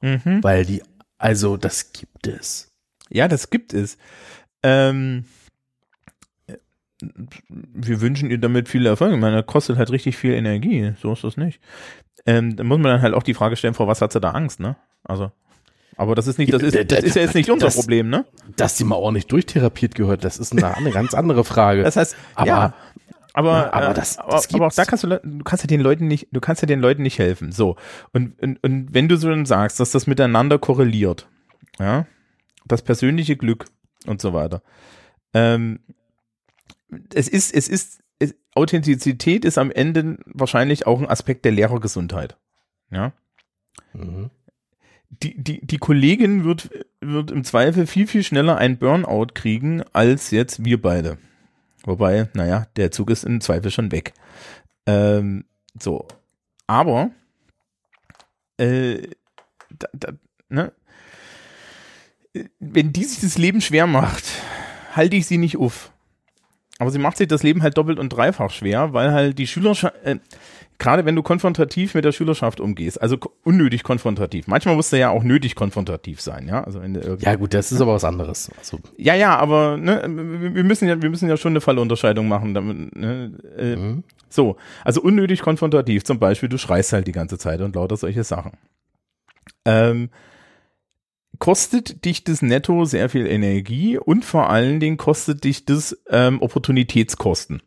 Mhm. 0.00 0.42
Weil 0.42 0.64
die, 0.64 0.82
also 1.18 1.56
das 1.56 1.92
gibt 1.92 2.26
es. 2.26 2.72
Ja, 3.08 3.26
das 3.26 3.50
gibt 3.50 3.74
es. 3.74 3.98
Ähm, 4.62 5.24
wir 7.48 8.00
wünschen 8.00 8.30
ihr 8.30 8.38
damit 8.38 8.68
viel 8.68 8.86
Erfolg. 8.86 9.12
Ich 9.12 9.20
meine, 9.20 9.36
das 9.36 9.46
kostet 9.46 9.78
halt 9.78 9.90
richtig 9.90 10.16
viel 10.16 10.32
Energie. 10.32 10.92
So 11.00 11.12
ist 11.12 11.24
das 11.24 11.36
nicht. 11.36 11.60
Ähm, 12.26 12.56
da 12.56 12.64
muss 12.64 12.78
man 12.78 12.92
dann 12.92 13.02
halt 13.02 13.14
auch 13.14 13.22
die 13.22 13.34
Frage 13.34 13.56
stellen, 13.56 13.74
vor 13.74 13.86
was 13.86 14.00
hat 14.00 14.12
sie 14.12 14.20
da 14.20 14.30
Angst, 14.30 14.60
ne? 14.60 14.76
Also. 15.04 15.30
Aber 15.96 16.14
das 16.14 16.26
ist 16.26 16.38
nicht, 16.38 16.52
das 16.52 16.62
ist, 16.62 16.90
das 16.90 17.04
ist 17.04 17.16
ja 17.16 17.22
jetzt 17.22 17.34
nicht 17.34 17.50
unser 17.50 17.66
das, 17.66 17.76
Problem, 17.76 18.08
ne? 18.08 18.24
Dass 18.56 18.76
die 18.76 18.84
mal 18.84 18.96
ordentlich 18.96 19.26
durchtherapiert 19.26 19.94
gehört, 19.94 20.24
das 20.24 20.38
ist 20.38 20.52
eine, 20.52 20.74
eine 20.76 20.90
ganz 20.90 21.14
andere 21.14 21.44
Frage. 21.44 21.82
Das 21.82 21.96
heißt, 21.96 22.16
aber, 22.34 22.46
ja, 22.46 22.74
aber, 23.32 23.50
ja, 23.50 23.72
aber, 23.72 23.94
das, 23.94 24.16
das 24.16 24.18
aber, 24.18 24.54
aber 24.54 24.66
auch 24.68 24.72
da 24.72 24.84
kannst 24.84 25.04
du, 25.04 25.08
du 25.08 25.44
kannst 25.44 25.64
ja 25.64 25.68
den 25.68 25.80
Leuten 25.80 26.08
nicht, 26.08 26.28
du 26.32 26.40
kannst 26.40 26.62
ja 26.62 26.66
den 26.66 26.80
Leuten 26.80 27.02
nicht 27.02 27.18
helfen. 27.18 27.52
So. 27.52 27.76
Und, 28.12 28.40
und, 28.40 28.62
und 28.62 28.94
wenn 28.94 29.08
du 29.08 29.16
so 29.16 29.28
dann 29.28 29.46
sagst, 29.46 29.78
dass 29.78 29.90
das 29.90 30.06
miteinander 30.06 30.58
korreliert, 30.58 31.28
ja, 31.78 32.06
das 32.66 32.82
persönliche 32.82 33.36
Glück 33.36 33.66
und 34.06 34.20
so 34.20 34.32
weiter. 34.32 34.62
Ähm, 35.34 35.80
es 37.14 37.28
ist, 37.28 37.54
es 37.54 37.68
ist, 37.68 38.00
Authentizität 38.54 39.44
ist 39.44 39.58
am 39.58 39.70
Ende 39.70 40.18
wahrscheinlich 40.26 40.86
auch 40.86 41.00
ein 41.00 41.08
Aspekt 41.08 41.44
der 41.44 41.52
Lehrergesundheit. 41.52 42.36
Ja. 42.90 43.12
Mhm. 43.92 44.30
Die, 45.08 45.42
die, 45.42 45.66
die 45.66 45.78
Kollegin 45.78 46.44
wird, 46.44 46.70
wird 47.00 47.30
im 47.30 47.44
Zweifel 47.44 47.86
viel, 47.86 48.06
viel 48.06 48.22
schneller 48.22 48.58
ein 48.58 48.78
Burnout 48.78 49.28
kriegen 49.34 49.82
als 49.92 50.30
jetzt 50.30 50.64
wir 50.64 50.80
beide. 50.80 51.18
Wobei, 51.84 52.28
naja, 52.34 52.66
der 52.76 52.90
Zug 52.90 53.10
ist 53.10 53.24
im 53.24 53.40
Zweifel 53.40 53.70
schon 53.70 53.90
weg. 53.90 54.12
Ähm, 54.86 55.44
so. 55.78 56.06
Aber, 56.66 57.10
äh, 58.58 59.08
da, 59.70 59.88
da, 59.92 60.12
ne? 60.48 60.72
Wenn 62.60 62.92
die 62.92 63.04
sich 63.04 63.20
das 63.20 63.38
Leben 63.38 63.60
schwer 63.60 63.86
macht, 63.88 64.24
halte 64.92 65.16
ich 65.16 65.26
sie 65.26 65.38
nicht 65.38 65.56
auf. 65.56 65.89
Aber 66.80 66.90
sie 66.90 66.98
macht 66.98 67.18
sich 67.18 67.28
das 67.28 67.42
Leben 67.42 67.62
halt 67.62 67.76
doppelt 67.76 67.98
und 67.98 68.08
dreifach 68.08 68.50
schwer, 68.50 68.94
weil 68.94 69.12
halt 69.12 69.38
die 69.38 69.46
Schülerschaft, 69.46 69.94
äh, 70.02 70.16
gerade 70.78 71.04
wenn 71.04 71.14
du 71.14 71.22
konfrontativ 71.22 71.94
mit 71.94 72.06
der 72.06 72.12
Schülerschaft 72.12 72.58
umgehst, 72.58 73.02
also 73.02 73.18
unnötig 73.44 73.82
konfrontativ. 73.82 74.46
Manchmal 74.46 74.76
musst 74.76 74.90
du 74.90 74.98
ja 74.98 75.10
auch 75.10 75.22
nötig 75.22 75.54
konfrontativ 75.54 76.22
sein, 76.22 76.48
ja. 76.48 76.64
Also 76.64 76.80
wenn 76.80 76.98
Ja, 77.20 77.34
gut, 77.34 77.52
das 77.52 77.70
ist 77.70 77.82
aber 77.82 77.92
was 77.92 78.04
anderes. 78.04 78.50
Also, 78.58 78.78
ja, 78.96 79.14
ja, 79.14 79.36
aber 79.36 79.76
ne, 79.76 80.02
wir 80.40 80.54
wir 80.54 80.64
müssen 80.64 80.88
ja, 80.88 81.02
wir 81.02 81.10
müssen 81.10 81.28
ja 81.28 81.36
schon 81.36 81.52
eine 81.52 81.60
Fallunterscheidung 81.60 82.26
machen. 82.26 82.54
Damit, 82.54 82.96
ne, 82.96 83.32
äh, 83.58 83.76
mhm. 83.76 84.04
So, 84.30 84.56
also 84.82 85.02
unnötig 85.02 85.42
konfrontativ. 85.42 86.04
Zum 86.04 86.18
Beispiel, 86.18 86.48
du 86.48 86.56
schreist 86.56 86.94
halt 86.94 87.06
die 87.06 87.12
ganze 87.12 87.36
Zeit 87.36 87.60
und 87.60 87.74
lauter 87.74 87.98
solche 87.98 88.24
Sachen. 88.24 88.52
Ähm, 89.66 90.08
kostet 91.40 92.04
dich 92.04 92.22
das 92.22 92.40
netto 92.42 92.84
sehr 92.84 93.08
viel 93.08 93.26
Energie 93.26 93.98
und 93.98 94.24
vor 94.24 94.48
allen 94.50 94.78
Dingen 94.78 94.96
kostet 94.96 95.42
dich 95.42 95.64
das 95.64 96.00
ähm, 96.08 96.40
Opportunitätskosten. 96.40 97.62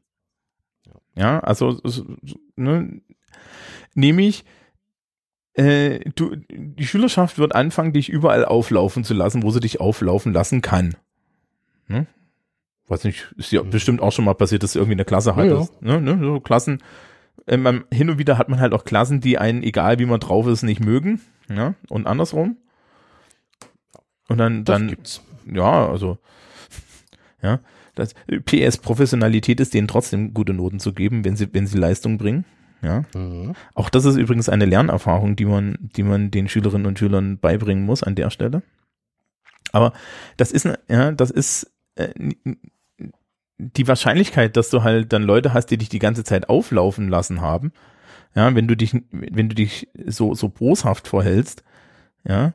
Ja, 1.15 1.39
also 1.41 1.71
so- 1.83 2.05
so, 2.23 2.39
ne, 2.55 3.01
nämlich 3.93 4.45
äh, 5.55 5.99
du, 6.15 6.35
die 6.49 6.85
Schülerschaft 6.87 7.37
wird 7.37 7.53
anfangen, 7.53 7.93
dich 7.93 8.09
überall 8.09 8.43
auflaufen 8.45 9.03
zu 9.03 9.13
lassen, 9.13 9.43
wo 9.43 9.51
sie 9.51 9.59
dich 9.59 9.79
auflaufen 9.79 10.33
lassen 10.33 10.61
kann. 10.61 10.95
Ne? 11.87 12.07
Weiß 12.87 13.03
nicht, 13.03 13.31
ist 13.37 13.51
ja 13.51 13.61
Mhm. 13.63 13.69
bestimmt 13.69 14.01
auch 14.01 14.11
schon 14.11 14.25
mal 14.25 14.33
passiert, 14.33 14.63
dass 14.63 14.73
du 14.73 14.79
irgendwie 14.79 14.95
eine 14.95 15.05
Klasse 15.05 15.29
Ja, 15.31 15.35
hattest. 15.35 15.79
Ne, 15.81 16.01
ne, 16.01 16.17
so 16.19 16.39
Klassen. 16.39 16.81
Äh, 17.45 17.57
man, 17.57 17.83
hin 17.93 18.09
und 18.09 18.17
wieder 18.17 18.37
hat 18.39 18.49
man 18.49 18.59
halt 18.59 18.73
auch 18.73 18.83
Klassen, 18.83 19.21
die 19.21 19.37
einen, 19.37 19.61
egal 19.61 19.99
wie 19.99 20.05
man 20.07 20.19
drauf 20.19 20.47
ist, 20.47 20.63
nicht 20.63 20.79
mögen. 20.79 21.21
Ja, 21.49 21.75
und 21.89 22.07
andersrum. 22.07 22.57
Und 24.33 24.37
dann, 24.39 24.65
das 24.65 24.77
dann, 24.77 24.87
gibt's. 24.89 25.21
ja, 25.51 25.87
also, 25.87 26.17
ja, 27.41 27.59
das 27.95 28.15
PS 28.45 28.77
Professionalität 28.77 29.59
ist 29.59 29.73
denen 29.73 29.87
trotzdem 29.87 30.33
gute 30.33 30.53
Noten 30.53 30.79
zu 30.79 30.93
geben, 30.93 31.23
wenn 31.25 31.35
sie, 31.35 31.53
wenn 31.53 31.67
sie 31.67 31.77
Leistung 31.77 32.17
bringen. 32.17 32.45
Ja. 32.81 33.05
Mhm. 33.15 33.53
Auch 33.75 33.89
das 33.89 34.05
ist 34.05 34.17
übrigens 34.17 34.49
eine 34.49 34.65
Lernerfahrung, 34.65 35.35
die 35.35 35.45
man, 35.45 35.77
die 35.79 36.03
man 36.03 36.31
den 36.31 36.49
Schülerinnen 36.49 36.85
und 36.85 36.99
Schülern 36.99 37.37
beibringen 37.39 37.85
muss 37.85 38.03
an 38.03 38.15
der 38.15 38.29
Stelle. 38.29 38.61
Aber 39.71 39.93
das 40.37 40.51
ist, 40.51 40.65
ne- 40.65 40.79
ja, 40.89 41.11
das 41.11 41.31
ist 41.31 41.71
äh, 41.95 42.09
die 43.57 43.87
Wahrscheinlichkeit, 43.87 44.57
dass 44.57 44.69
du 44.69 44.83
halt 44.83 45.13
dann 45.13 45.23
Leute 45.23 45.53
hast, 45.53 45.67
die 45.67 45.77
dich 45.77 45.89
die 45.89 45.99
ganze 45.99 46.23
Zeit 46.23 46.49
auflaufen 46.49 47.07
lassen 47.07 47.41
haben. 47.41 47.71
Ja, 48.35 48.53
wenn 48.55 48.67
du 48.67 48.75
dich, 48.75 48.95
wenn 49.11 49.49
du 49.49 49.55
dich 49.55 49.87
so, 50.07 50.33
so 50.33 50.49
boshaft 50.49 51.07
vorhältst, 51.07 51.63
ja, 52.27 52.53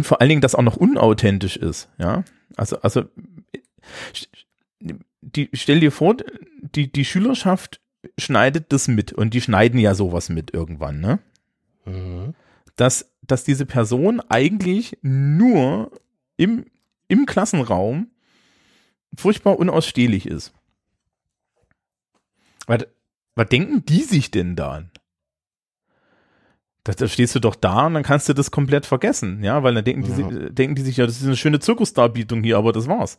und 0.00 0.06
vor 0.06 0.22
allen 0.22 0.30
Dingen 0.30 0.40
das 0.40 0.54
auch 0.54 0.62
noch 0.62 0.78
unauthentisch 0.78 1.58
ist, 1.58 1.90
ja. 1.98 2.24
Also, 2.56 2.80
also, 2.80 3.04
die, 5.20 5.50
stell 5.52 5.80
dir 5.80 5.92
vor, 5.92 6.16
die, 6.62 6.90
die 6.90 7.04
Schülerschaft 7.04 7.82
schneidet 8.16 8.72
das 8.72 8.88
mit 8.88 9.12
und 9.12 9.34
die 9.34 9.42
schneiden 9.42 9.78
ja 9.78 9.94
sowas 9.94 10.30
mit 10.30 10.54
irgendwann, 10.54 11.00
ne? 11.00 11.18
Mhm. 11.84 12.34
Dass, 12.76 13.12
dass 13.20 13.44
diese 13.44 13.66
Person 13.66 14.22
eigentlich 14.30 14.96
nur 15.02 15.92
im, 16.38 16.64
im 17.08 17.26
Klassenraum 17.26 18.10
furchtbar 19.14 19.58
unausstehlich 19.58 20.24
ist. 20.24 20.54
Was, 22.66 22.86
was 23.34 23.48
denken 23.50 23.84
die 23.84 24.04
sich 24.04 24.30
denn 24.30 24.56
da? 24.56 24.84
Da, 26.84 26.92
da 26.92 27.08
stehst 27.08 27.34
du 27.34 27.40
doch 27.40 27.54
da 27.54 27.86
und 27.86 27.94
dann 27.94 28.02
kannst 28.02 28.28
du 28.28 28.32
das 28.32 28.50
komplett 28.50 28.86
vergessen, 28.86 29.44
ja, 29.44 29.62
weil 29.62 29.74
dann 29.74 29.84
denken, 29.84 30.02
die, 30.02 30.10
Ja. 30.22 30.30
si- 30.30 30.54
denken 30.54 30.74
die 30.76 30.82
sich, 30.82 30.96
ja, 30.96 31.04
das 31.06 31.16
ist 31.20 31.26
eine 31.26 31.36
schöne 31.36 31.58
Zirkusdarbietung 31.60 32.42
hier, 32.42 32.56
aber 32.56 32.72
das 32.72 32.88
war's. 32.88 33.18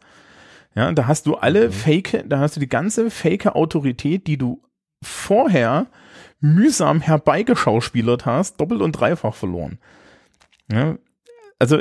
Ja, 0.74 0.92
da 0.94 1.06
hast 1.06 1.28
du 1.28 1.36
alle 1.36 1.68
Mhm. 1.68 1.72
fake, 1.72 2.24
da 2.28 2.40
hast 2.40 2.56
du 2.56 2.60
die 2.60 2.70
ganze 2.70 3.12
fake 3.12 3.48
Autorität, 3.48 4.26
die 4.26 4.38
du 4.38 4.64
vorher 5.04 5.88
mühsam 6.40 7.02
herbeigeschauspielert 7.02 8.26
hast, 8.26 8.60
doppelt 8.60 8.82
und 8.82 8.94
dreifach 8.94 9.36
verloren. 9.36 9.78
Ja, 10.72 10.98
also 11.60 11.80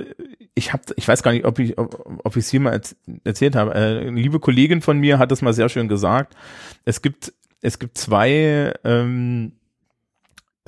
ich 0.55 0.73
habe, 0.75 0.83
ich 0.97 1.09
weiß 1.09 1.23
gar 1.23 1.33
nicht, 1.33 1.47
ob 1.47 1.59
ich, 1.59 1.79
ob, 1.79 2.21
ob 2.25 2.37
ich 2.37 2.45
es 2.45 2.51
hier 2.51 2.61
mal 2.61 2.75
erz- 2.75 2.97
erzählt 3.25 3.57
habe. 3.57 3.75
Äh, 3.75 4.01
eine 4.09 4.21
liebe 4.21 4.41
Kollegin 4.41 4.83
von 4.83 4.99
mir 4.99 5.19
hat 5.19 5.31
das 5.31 5.41
mal 5.41 5.55
sehr 5.55 5.69
schön 5.71 5.89
gesagt. 5.89 6.35
Es 6.85 7.01
gibt, 7.01 7.33
es 7.63 7.79
gibt 7.79 7.97
zwei, 7.97 8.75
ähm, 8.85 9.53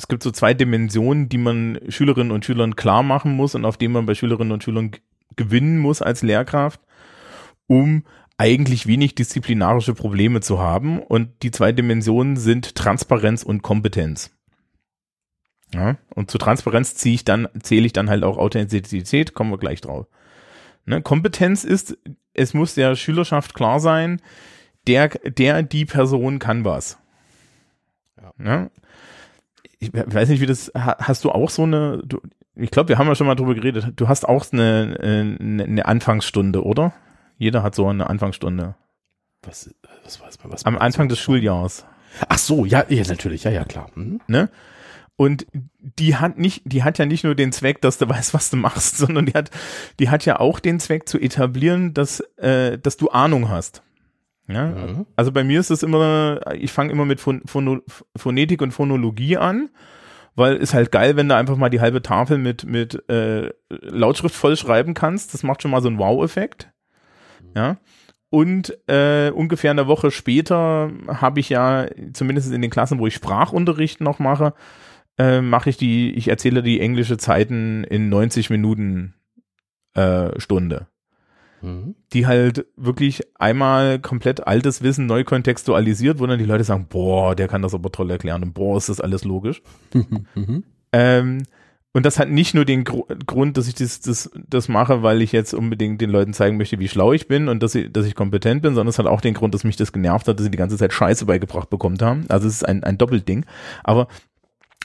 es 0.03 0.09
gibt 0.09 0.25
so 0.25 0.33
zwei 0.33 0.53
Dimensionen, 0.53 1.29
die 1.29 1.39
man 1.39 1.79
Schülerinnen 1.89 2.33
und 2.33 2.45
Schülern 2.45 2.75
klar 2.75 3.05
machen 3.05 3.37
muss 3.37 3.55
und 3.55 3.65
auf 3.65 3.77
denen 3.77 3.95
man 3.95 4.05
bei 4.05 4.17
Schülerinnen 4.17 4.51
und 4.51 4.65
Schülern 4.65 4.91
gewinnen 5.37 5.79
muss 5.79 6.03
als 6.03 6.23
Lehrkraft, 6.23 6.81
um 7.69 8.03
eigentlich 8.37 8.89
wenig 8.89 9.15
disziplinarische 9.15 9.95
Probleme 9.95 10.41
zu 10.41 10.59
haben. 10.59 10.99
Und 10.99 11.45
die 11.45 11.53
zwei 11.53 11.71
Dimensionen 11.71 12.37
sind 12.37 12.75
Transparenz 12.75 13.45
und 13.45 13.63
Kompetenz. 13.63 14.33
Ja, 15.73 15.99
und 16.17 16.33
zu 16.33 16.39
Transparenz 16.39 16.97
ziehe 16.97 17.15
ich 17.15 17.25
dann, 17.25 17.47
zähle 17.63 17.87
ich 17.87 17.93
dann 17.93 18.11
halt 18.11 18.25
auch 18.25 18.39
Authentizität, 18.39 19.35
kommen 19.35 19.53
wir 19.53 19.59
gleich 19.59 19.83
drauf. 19.83 20.09
Ne, 20.85 21.01
Kompetenz 21.01 21.63
ist, 21.63 21.97
es 22.35 22.55
muss 22.55 22.75
der 22.75 22.97
Schülerschaft 22.97 23.55
klar 23.55 23.79
sein, 23.79 24.21
der, 24.89 25.11
der, 25.11 25.63
die 25.63 25.85
Person 25.85 26.41
kann 26.41 26.65
was. 26.65 26.99
Ja. 28.21 28.33
Ne? 28.37 28.71
Ich 29.83 29.93
we- 29.93 30.05
weiß 30.07 30.29
nicht, 30.29 30.41
wie 30.41 30.47
das, 30.47 30.71
ha- 30.77 30.97
hast 31.01 31.25
du 31.25 31.31
auch 31.31 31.51
so 31.51 31.63
eine, 31.65 32.03
du, 32.05 32.21
ich 32.55 32.71
glaube, 32.71 32.91
wir 32.91 32.99
haben 32.99 33.09
ja 33.09 33.15
schon 33.15 33.27
mal 33.27 33.35
drüber 33.35 33.55
geredet, 33.55 33.93
du 33.97 34.09
hast 34.09 34.29
auch 34.29 34.47
eine, 34.53 34.97
eine, 35.03 35.65
eine 35.65 35.87
Anfangsstunde, 35.87 36.65
oder? 36.65 36.93
Jeder 37.39 37.63
hat 37.63 37.75
so 37.75 37.89
eine 37.89 38.09
Anfangsstunde. 38.09 38.77
Was, 39.43 39.75
was 40.05 40.21
weiß 40.21 40.39
man, 40.45 40.53
was 40.53 40.65
Am 40.65 40.79
Anfang 40.79 41.09
des 41.09 41.19
Schuljahres. 41.19 41.85
Ach 42.29 42.39
so, 42.39 42.65
ja, 42.65 42.85
ja, 42.89 43.03
natürlich, 43.09 43.43
ja, 43.45 43.51
ja, 43.51 43.65
klar. 43.65 43.89
Mhm. 43.97 44.21
ne? 44.29 44.51
Und 45.17 45.47
die 45.81 46.17
hat 46.17 46.39
nicht, 46.39 46.63
die 46.65 46.85
hat 46.85 46.99
ja 46.99 47.07
nicht 47.07 47.25
nur 47.25 47.35
den 47.35 47.51
Zweck, 47.53 47.81
dass 47.81 47.99
du 47.99 48.09
weißt, 48.09 48.35
was 48.35 48.51
du 48.51 48.57
machst, 48.57 48.99
sondern 48.99 49.27
die 49.27 49.35
hat, 49.35 49.51
die 49.99 50.11
hat 50.11 50.25
ja 50.25 50.39
auch 50.39 50.61
den 50.61 50.79
Zweck 50.79 51.09
zu 51.09 51.19
etablieren, 51.19 51.93
dass, 51.95 52.21
äh, 52.39 52.79
dass 52.79 52.97
du 52.97 53.09
Ahnung 53.11 53.49
hast. 53.49 53.83
Ja? 54.53 54.67
Mhm. 54.67 55.07
Also 55.17 55.33
bei 55.33 55.45
mir 55.45 55.61
ist 55.61 55.71
es 55.71 55.83
immer, 55.83 56.41
ich 56.55 56.73
fange 56.73 56.93
immer 56.93 57.05
mit 57.05 57.21
Phon 57.21 57.43
Phono 57.47 57.81
Phonetik 58.17 58.63
und 58.63 58.73
Phonologie 58.73 59.37
an, 59.37 59.71
weil 60.35 60.57
ist 60.57 60.75
halt 60.75 60.93
geil, 60.93 61.17
wenn 61.17 61.29
du 61.29 61.37
einfach 61.37 61.57
mal 61.57 61.69
die 61.69 61.81
halbe 61.81 62.03
Tafel 62.03 62.39
mit, 62.39 62.65
mit 62.65 63.09
äh, 63.09 63.51
Lautschrift 63.69 64.35
vollschreiben 64.35 64.95
kannst. 64.95 65.35
Das 65.35 65.43
macht 65.43 65.63
schon 65.63 65.71
mal 65.71 65.83
so 65.83 65.89
einen 65.89 65.99
Wow-Effekt. 65.99 66.71
Ja. 67.55 67.79
Und 68.31 68.77
äh, 68.89 69.31
ungefähr 69.31 69.73
eine 69.73 69.87
Woche 69.87 70.11
später 70.11 70.91
habe 71.07 71.41
ich 71.41 71.51
ja, 71.51 71.87
zumindest 72.15 72.51
in 72.53 72.63
den 72.63 72.71
Klassen, 72.71 72.99
wo 72.99 73.07
ich 73.07 73.15
Sprachunterricht 73.15 74.01
noch 74.01 74.19
mache, 74.21 74.55
äh, 75.19 75.43
mache 75.43 75.69
ich 75.69 75.77
die, 75.77 76.15
ich 76.15 76.29
erzähle 76.29 76.63
die 76.63 76.81
englische 76.81 77.19
Zeiten 77.19 77.85
in 77.85 78.09
90 78.09 78.49
Minuten 78.49 79.15
äh, 79.95 80.41
Stunde 80.41 80.87
Mhm. 81.63 81.95
die 82.13 82.27
halt 82.27 82.67
wirklich 82.77 83.23
einmal 83.39 84.01
komplett 84.01 84.47
altes 84.47 84.83
Wissen 84.83 85.07
neu 85.07 85.25
kontextualisiert, 85.25 86.19
wo 86.19 86.27
dann 86.27 86.39
die 86.39 86.45
Leute 86.45 86.65
sagen, 86.65 86.87
boah, 86.89 87.37
der 87.37 87.49
kann 87.49 87.63
das 87.63 87.75
aber 87.75 87.93
toll 87.93 88.11
erklären 88.11 88.43
und 88.43 88.53
boah, 88.53 88.77
ist 88.77 88.89
das 88.89 89.01
alles 89.01 89.25
logisch. 89.25 89.63
Mhm. 90.35 90.65
Ähm, 90.95 91.43
und 91.95 92.07
das 92.07 92.19
hat 92.19 92.31
nicht 92.31 92.55
nur 92.55 92.65
den 92.65 92.85
Gru 92.85 93.05
Grund, 93.27 93.57
dass 93.59 93.69
ich 93.69 93.75
das, 93.75 94.01
das, 94.01 94.31
das 94.49 94.69
mache, 94.69 95.03
weil 95.03 95.21
ich 95.21 95.33
jetzt 95.33 95.53
unbedingt 95.53 96.01
den 96.01 96.11
Leuten 96.11 96.33
zeigen 96.33 96.57
möchte, 96.57 96.79
wie 96.79 96.89
schlau 96.89 97.13
ich 97.13 97.29
bin 97.29 97.49
und 97.49 97.63
dass 97.63 97.75
ich, 97.75 97.93
dass 97.93 98.07
ich 98.07 98.15
kompetent 98.15 98.63
bin, 98.63 98.75
sondern 98.75 98.89
es 98.89 98.99
hat 98.99 99.07
auch 99.07 99.21
den 99.21 99.35
Grund, 99.35 99.55
dass 99.55 99.65
mich 99.65 99.77
das 99.77 99.93
genervt 99.93 100.27
hat, 100.27 100.39
dass 100.39 100.45
sie 100.45 100.51
die 100.51 100.59
ganze 100.59 100.79
Zeit 100.79 100.93
Scheiße 100.93 101.27
beigebracht 101.27 101.69
bekommen 101.69 101.99
haben. 102.01 102.25
Also 102.29 102.49
es 102.49 102.55
ist 102.55 102.65
ein, 102.65 102.83
ein 102.83 102.97
Doppelding. 102.97 103.45
Aber 103.85 104.09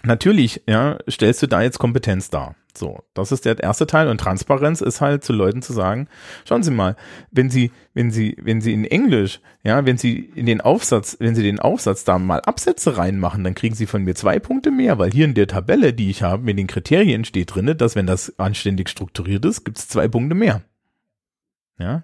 natürlich, 0.03 0.63
ja, 0.67 0.97
stellst 1.09 1.41
du 1.41 1.47
da 1.47 1.61
jetzt 1.61 1.79
Kompetenz 1.79 2.29
dar. 2.29 2.55
So, 2.77 2.99
das 3.15 3.31
ist 3.31 3.45
der 3.45 3.59
erste 3.59 3.87
Teil 3.87 4.07
und 4.07 4.19
Transparenz 4.19 4.81
ist 4.81 5.01
halt 5.01 5.23
zu 5.23 5.33
Leuten 5.33 5.63
zu 5.63 5.73
sagen, 5.73 6.07
schauen 6.45 6.61
Sie 6.61 6.69
mal, 6.69 6.95
wenn 7.31 7.49
Sie, 7.49 7.71
wenn 7.95 8.11
Sie, 8.11 8.37
wenn 8.39 8.61
Sie 8.61 8.71
in 8.71 8.85
Englisch, 8.85 9.41
ja, 9.63 9.85
wenn 9.85 9.97
Sie 9.97 10.17
in 10.17 10.45
den 10.45 10.61
Aufsatz, 10.61 11.17
wenn 11.19 11.33
Sie 11.33 11.41
den 11.41 11.59
Aufsatz 11.59 12.03
da 12.03 12.19
mal 12.19 12.41
Absätze 12.41 12.97
reinmachen, 12.97 13.43
dann 13.43 13.55
kriegen 13.55 13.73
Sie 13.73 13.87
von 13.87 14.03
mir 14.03 14.13
zwei 14.13 14.37
Punkte 14.37 14.69
mehr, 14.69 14.99
weil 14.99 15.11
hier 15.11 15.25
in 15.25 15.33
der 15.33 15.47
Tabelle, 15.47 15.93
die 15.93 16.11
ich 16.11 16.21
habe, 16.21 16.43
mit 16.43 16.59
den 16.59 16.67
Kriterien 16.67 17.25
steht 17.25 17.55
drinne, 17.55 17.75
dass 17.75 17.95
wenn 17.95 18.05
das 18.05 18.37
anständig 18.37 18.89
strukturiert 18.89 19.43
ist, 19.45 19.63
gibt 19.63 19.79
es 19.79 19.87
zwei 19.87 20.07
Punkte 20.07 20.35
mehr. 20.35 20.61
Ja. 21.79 22.03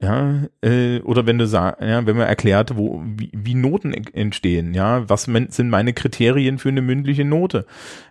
Ja, 0.00 0.44
äh, 0.62 1.00
oder 1.00 1.26
wenn 1.26 1.38
du 1.38 1.46
sagst, 1.48 1.82
ja, 1.82 2.06
wenn 2.06 2.16
man 2.16 2.28
erklärt, 2.28 2.76
wo, 2.76 3.02
wie, 3.04 3.32
wie 3.34 3.54
Noten 3.54 3.92
en- 3.92 4.06
entstehen, 4.14 4.72
ja, 4.72 5.08
was 5.08 5.24
sind 5.24 5.70
meine 5.70 5.92
Kriterien 5.92 6.58
für 6.58 6.68
eine 6.68 6.82
mündliche 6.82 7.24
Note? 7.24 7.66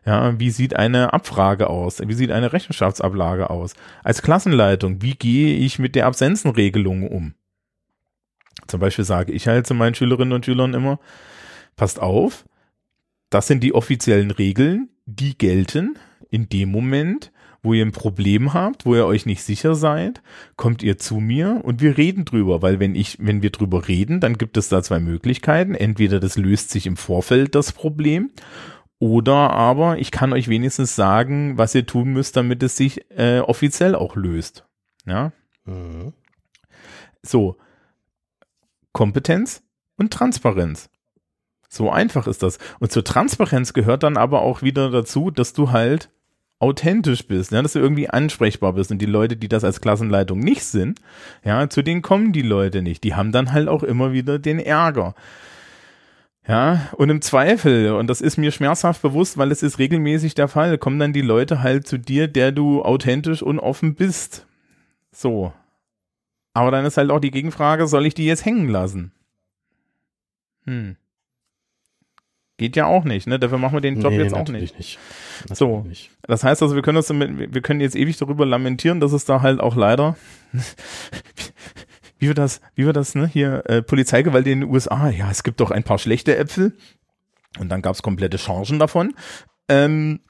Ja, 0.06 0.38
wie 0.38 0.50
sieht 0.50 0.76
eine 0.76 1.14
Abfrage 1.14 1.70
aus? 1.70 2.02
Wie 2.06 2.14
sieht 2.14 2.32
eine 2.32 2.52
Rechenschaftsablage 2.52 3.50
aus? 3.50 3.74
Als 4.04 4.22
Klassenleitung, 4.22 5.02
wie 5.02 5.14
gehe 5.14 5.56
ich 5.56 5.80
mit 5.80 5.96
der 5.96 6.08
Absenzenregelung 6.08 7.08
um? 7.08 7.36
Zum 8.68 8.82
Beispiel 8.82 9.06
sage 9.06 9.32
ich 9.32 9.48
halt 9.48 9.66
zu 9.66 9.74
meinen 9.74 9.96
Schülerinnen 9.96 10.34
und 10.34 10.46
Schülern 10.46 10.74
immer, 10.74 11.00
passt 11.78 12.02
auf, 12.02 12.44
das 13.30 13.48
sind 13.48 13.64
die 13.64 13.74
offiziellen 13.74 14.32
Regeln, 14.32 14.90
die 15.06 15.38
gelten 15.38 15.98
in 16.30 16.50
dem 16.50 16.70
Moment, 16.70 17.32
wo 17.68 17.74
ihr 17.74 17.86
ein 17.86 17.92
Problem 17.92 18.54
habt, 18.54 18.86
wo 18.86 18.96
ihr 18.96 19.06
euch 19.06 19.26
nicht 19.26 19.44
sicher 19.44 19.76
seid, 19.76 20.24
kommt 20.56 20.82
ihr 20.82 20.98
zu 20.98 21.20
mir 21.20 21.62
und 21.64 21.82
wir 21.82 21.98
reden 21.98 22.26
drüber, 22.26 22.62
weil 22.62 22.80
wenn 22.80 22.96
ich, 22.96 23.18
wenn 23.20 23.42
wir 23.44 23.52
drüber 23.52 23.88
reden, 23.88 24.20
dann 24.20 24.38
gibt 24.38 24.58
es 24.58 24.70
da 24.70 24.82
zwei 24.82 25.00
Möglichkeiten. 25.00 25.76
Entweder 25.76 26.20
das 26.20 26.38
löst 26.38 26.72
sich 26.72 26.88
im 26.88 26.98
Vorfeld 26.98 27.54
das 27.54 27.74
Problem 27.74 28.32
oder 29.00 29.52
aber 29.52 30.00
ich 30.00 30.10
kann 30.10 30.34
euch 30.34 30.48
wenigstens 30.48 30.96
sagen, 30.96 31.58
was 31.58 31.76
ihr 31.76 31.86
tun 31.86 32.14
müsst, 32.14 32.36
damit 32.38 32.64
es 32.64 32.78
sich 32.78 33.06
äh, 33.12 33.40
offiziell 33.42 33.94
auch 33.94 34.16
löst. 34.16 34.66
Ja, 35.06 35.32
Mhm. 35.66 36.14
so. 37.22 37.58
Kompetenz 38.94 39.62
und 39.98 40.12
Transparenz. 40.14 40.90
So 41.70 41.92
einfach 41.92 42.26
ist 42.28 42.42
das. 42.42 42.58
Und 42.80 42.92
zur 42.92 43.04
Transparenz 43.04 43.74
gehört 43.74 44.04
dann 44.04 44.18
aber 44.18 44.42
auch 44.42 44.62
wieder 44.62 44.90
dazu, 44.90 45.30
dass 45.30 45.54
du 45.54 45.72
halt 45.72 46.10
authentisch 46.60 47.28
bist, 47.28 47.52
ja, 47.52 47.62
dass 47.62 47.74
du 47.74 47.80
irgendwie 47.80 48.10
ansprechbar 48.10 48.74
bist 48.74 48.92
und 48.92 49.00
die 49.00 49.06
Leute, 49.06 49.38
die 49.38 49.48
das 49.48 49.64
als 49.64 49.82
Klassenleitung 49.82 50.40
nicht 50.40 50.64
sind, 50.64 51.00
ja, 51.44 51.70
zu 51.70 51.84
denen 51.84 52.02
kommen 52.02 52.34
die 52.34 52.42
Leute 52.42 52.82
nicht. 52.82 53.04
Die 53.04 53.16
haben 53.16 53.32
dann 53.32 53.52
halt 53.54 53.68
auch 53.68 53.84
immer 53.84 54.12
wieder 54.12 54.40
den 54.40 54.60
Ärger. 54.60 55.14
Ja, 56.48 56.88
und 56.94 57.10
im 57.10 57.22
Zweifel, 57.22 57.92
und 57.92 58.08
das 58.08 58.22
ist 58.22 58.38
mir 58.38 58.52
schmerzhaft 58.52 59.02
bewusst, 59.02 59.38
weil 59.38 59.52
es 59.52 59.64
ist 59.64 59.80
regelmäßig 59.80 60.34
der 60.34 60.48
Fall, 60.48 60.78
kommen 60.78 60.98
dann 60.98 61.12
die 61.12 61.22
Leute 61.22 61.62
halt 61.62 61.86
zu 61.86 61.98
dir, 61.98 62.30
der 62.30 62.54
du 62.54 62.82
authentisch 62.84 63.44
und 63.44 63.60
offen 63.60 63.96
bist. 63.96 64.48
So. 65.12 65.54
Aber 66.54 66.72
dann 66.72 66.86
ist 66.86 66.98
halt 66.98 67.12
auch 67.12 67.20
die 67.20 67.32
Gegenfrage, 67.32 67.86
soll 67.88 68.06
ich 68.06 68.14
die 68.14 68.26
jetzt 68.26 68.46
hängen 68.46 68.70
lassen? 68.70 69.12
Hm. 70.66 70.96
Geht 72.58 72.76
ja 72.76 72.88
auch 72.88 73.04
nicht, 73.04 73.28
ne? 73.28 73.38
Dafür 73.38 73.60
machen 73.60 73.74
wir 73.76 73.82
den 73.82 74.02
Job 74.02 74.12
Nee, 74.12 74.20
jetzt 74.24 74.34
auch 74.34 74.48
nicht. 74.50 74.76
nicht. 74.78 74.98
So. 75.54 75.82
Nicht. 75.88 76.10
Das 76.24 76.44
heißt 76.44 76.64
also, 76.64 76.74
wir 76.76 76.82
können 76.82 76.98
uns 76.98 77.06
damit, 77.08 77.54
wir 77.54 77.62
können 77.62 77.82
jetzt 77.82 77.96
ewig 77.96 78.18
darüber 78.18 78.46
lamentieren, 78.48 79.00
dass 79.00 79.12
es 79.14 79.26
da 79.26 79.42
halt 79.44 79.60
auch 79.60 79.76
leider, 79.76 80.16
wie 82.20 82.28
wir 82.28 82.34
das, 82.34 82.60
wie 82.74 82.86
wir 82.86 82.94
das, 82.94 83.14
ne, 83.14 83.28
hier, 83.28 83.64
äh, 83.68 83.84
Polizeigewalt 83.84 84.48
in 84.48 84.62
den 84.62 84.70
USA, 84.72 85.10
ja, 85.10 85.30
es 85.30 85.44
gibt 85.44 85.60
doch 85.60 85.70
ein 85.70 85.84
paar 85.84 86.00
schlechte 86.00 86.36
Äpfel 86.36 86.76
und 87.60 87.70
dann 87.70 87.84
gab's 87.84 88.02
komplette 88.02 88.40
Chargen 88.40 88.80
davon. 88.80 89.14
Ähm, 89.70 90.22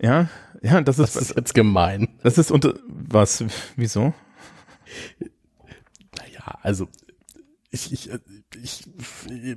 ja, 0.00 0.28
ja, 0.62 0.80
das 0.80 0.98
ist, 0.98 1.16
Das 1.16 1.22
ist 1.30 1.36
jetzt 1.36 1.54
gemein. 1.54 2.08
das 2.22 2.38
ist 2.38 2.50
unter, 2.50 2.74
was, 2.88 3.44
wieso? 3.76 4.14
Naja, 6.16 6.58
also 6.62 6.88
ich, 7.74 7.90
ich, 7.90 8.12
äh, 8.12 8.18
ich, 8.62 8.84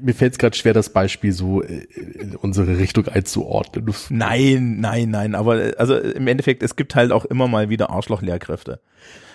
mir 0.02 0.16
fällt 0.16 0.34
es 0.34 0.40
gerade 0.40 0.56
schwer, 0.56 0.74
das 0.74 0.90
Beispiel 0.90 1.34
so 1.34 1.62
äh, 1.62 1.86
in 1.94 2.36
unsere 2.38 2.78
Richtung 2.78 3.08
einzuordnen. 3.10 3.94
Nein, 4.10 4.80
nein, 4.80 5.10
nein, 5.10 5.36
aber 5.36 5.62
äh, 5.62 5.76
also 5.78 5.98
im 5.98 6.26
Endeffekt, 6.28 6.64
es 6.64 6.78
gibt 6.78 6.96
halt 6.96 7.12
auch 7.12 7.26
immer 7.26 7.50
mal 7.50 7.70
wieder 7.70 7.90
Arschloch-Lehrkräfte. 7.90 8.80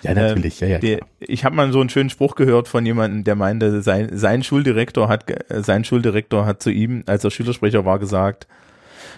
Ja, 0.01 0.15
natürlich, 0.15 0.59
ja, 0.61 0.67
ja. 0.67 0.79
Der, 0.79 0.99
ich 1.19 1.45
habe 1.45 1.55
mal 1.55 1.71
so 1.71 1.79
einen 1.79 1.89
schönen 1.89 2.09
Spruch 2.09 2.33
gehört 2.33 2.67
von 2.67 2.83
jemandem, 2.83 3.23
der 3.23 3.35
meinte, 3.35 3.83
sein, 3.83 4.17
sein 4.17 4.41
Schuldirektor 4.41 5.07
hat 5.07 5.25
sein 5.49 5.85
Schuldirektor 5.85 6.47
hat 6.47 6.63
zu 6.63 6.71
ihm, 6.71 7.03
als 7.05 7.23
er 7.23 7.29
Schülersprecher 7.29 7.85
war, 7.85 7.99
gesagt, 7.99 8.47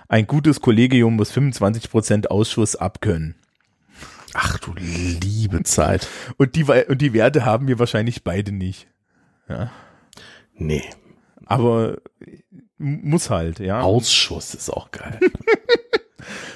ein 0.09 0.27
gutes 0.27 0.59
Kollegium 0.59 1.15
muss 1.15 1.31
25 1.31 1.89
Prozent 1.89 2.29
Ausschuss 2.29 2.75
abkönnen. 2.75 3.35
Ach 4.33 4.59
du 4.59 4.73
liebe 4.75 5.63
Zeit. 5.63 6.09
Und 6.37 6.55
die 6.55 6.63
und 6.63 7.01
die 7.01 7.13
Werte 7.13 7.45
haben 7.45 7.67
wir 7.67 7.79
wahrscheinlich 7.79 8.23
beide 8.23 8.51
nicht. 8.51 8.87
Nee, 10.55 10.83
Aber 11.45 11.97
m- 12.79 13.01
muss 13.03 13.29
halt, 13.29 13.59
ja. 13.59 13.81
Ausschuss 13.81 14.53
ist 14.53 14.69
auch 14.69 14.91
geil. 14.91 15.19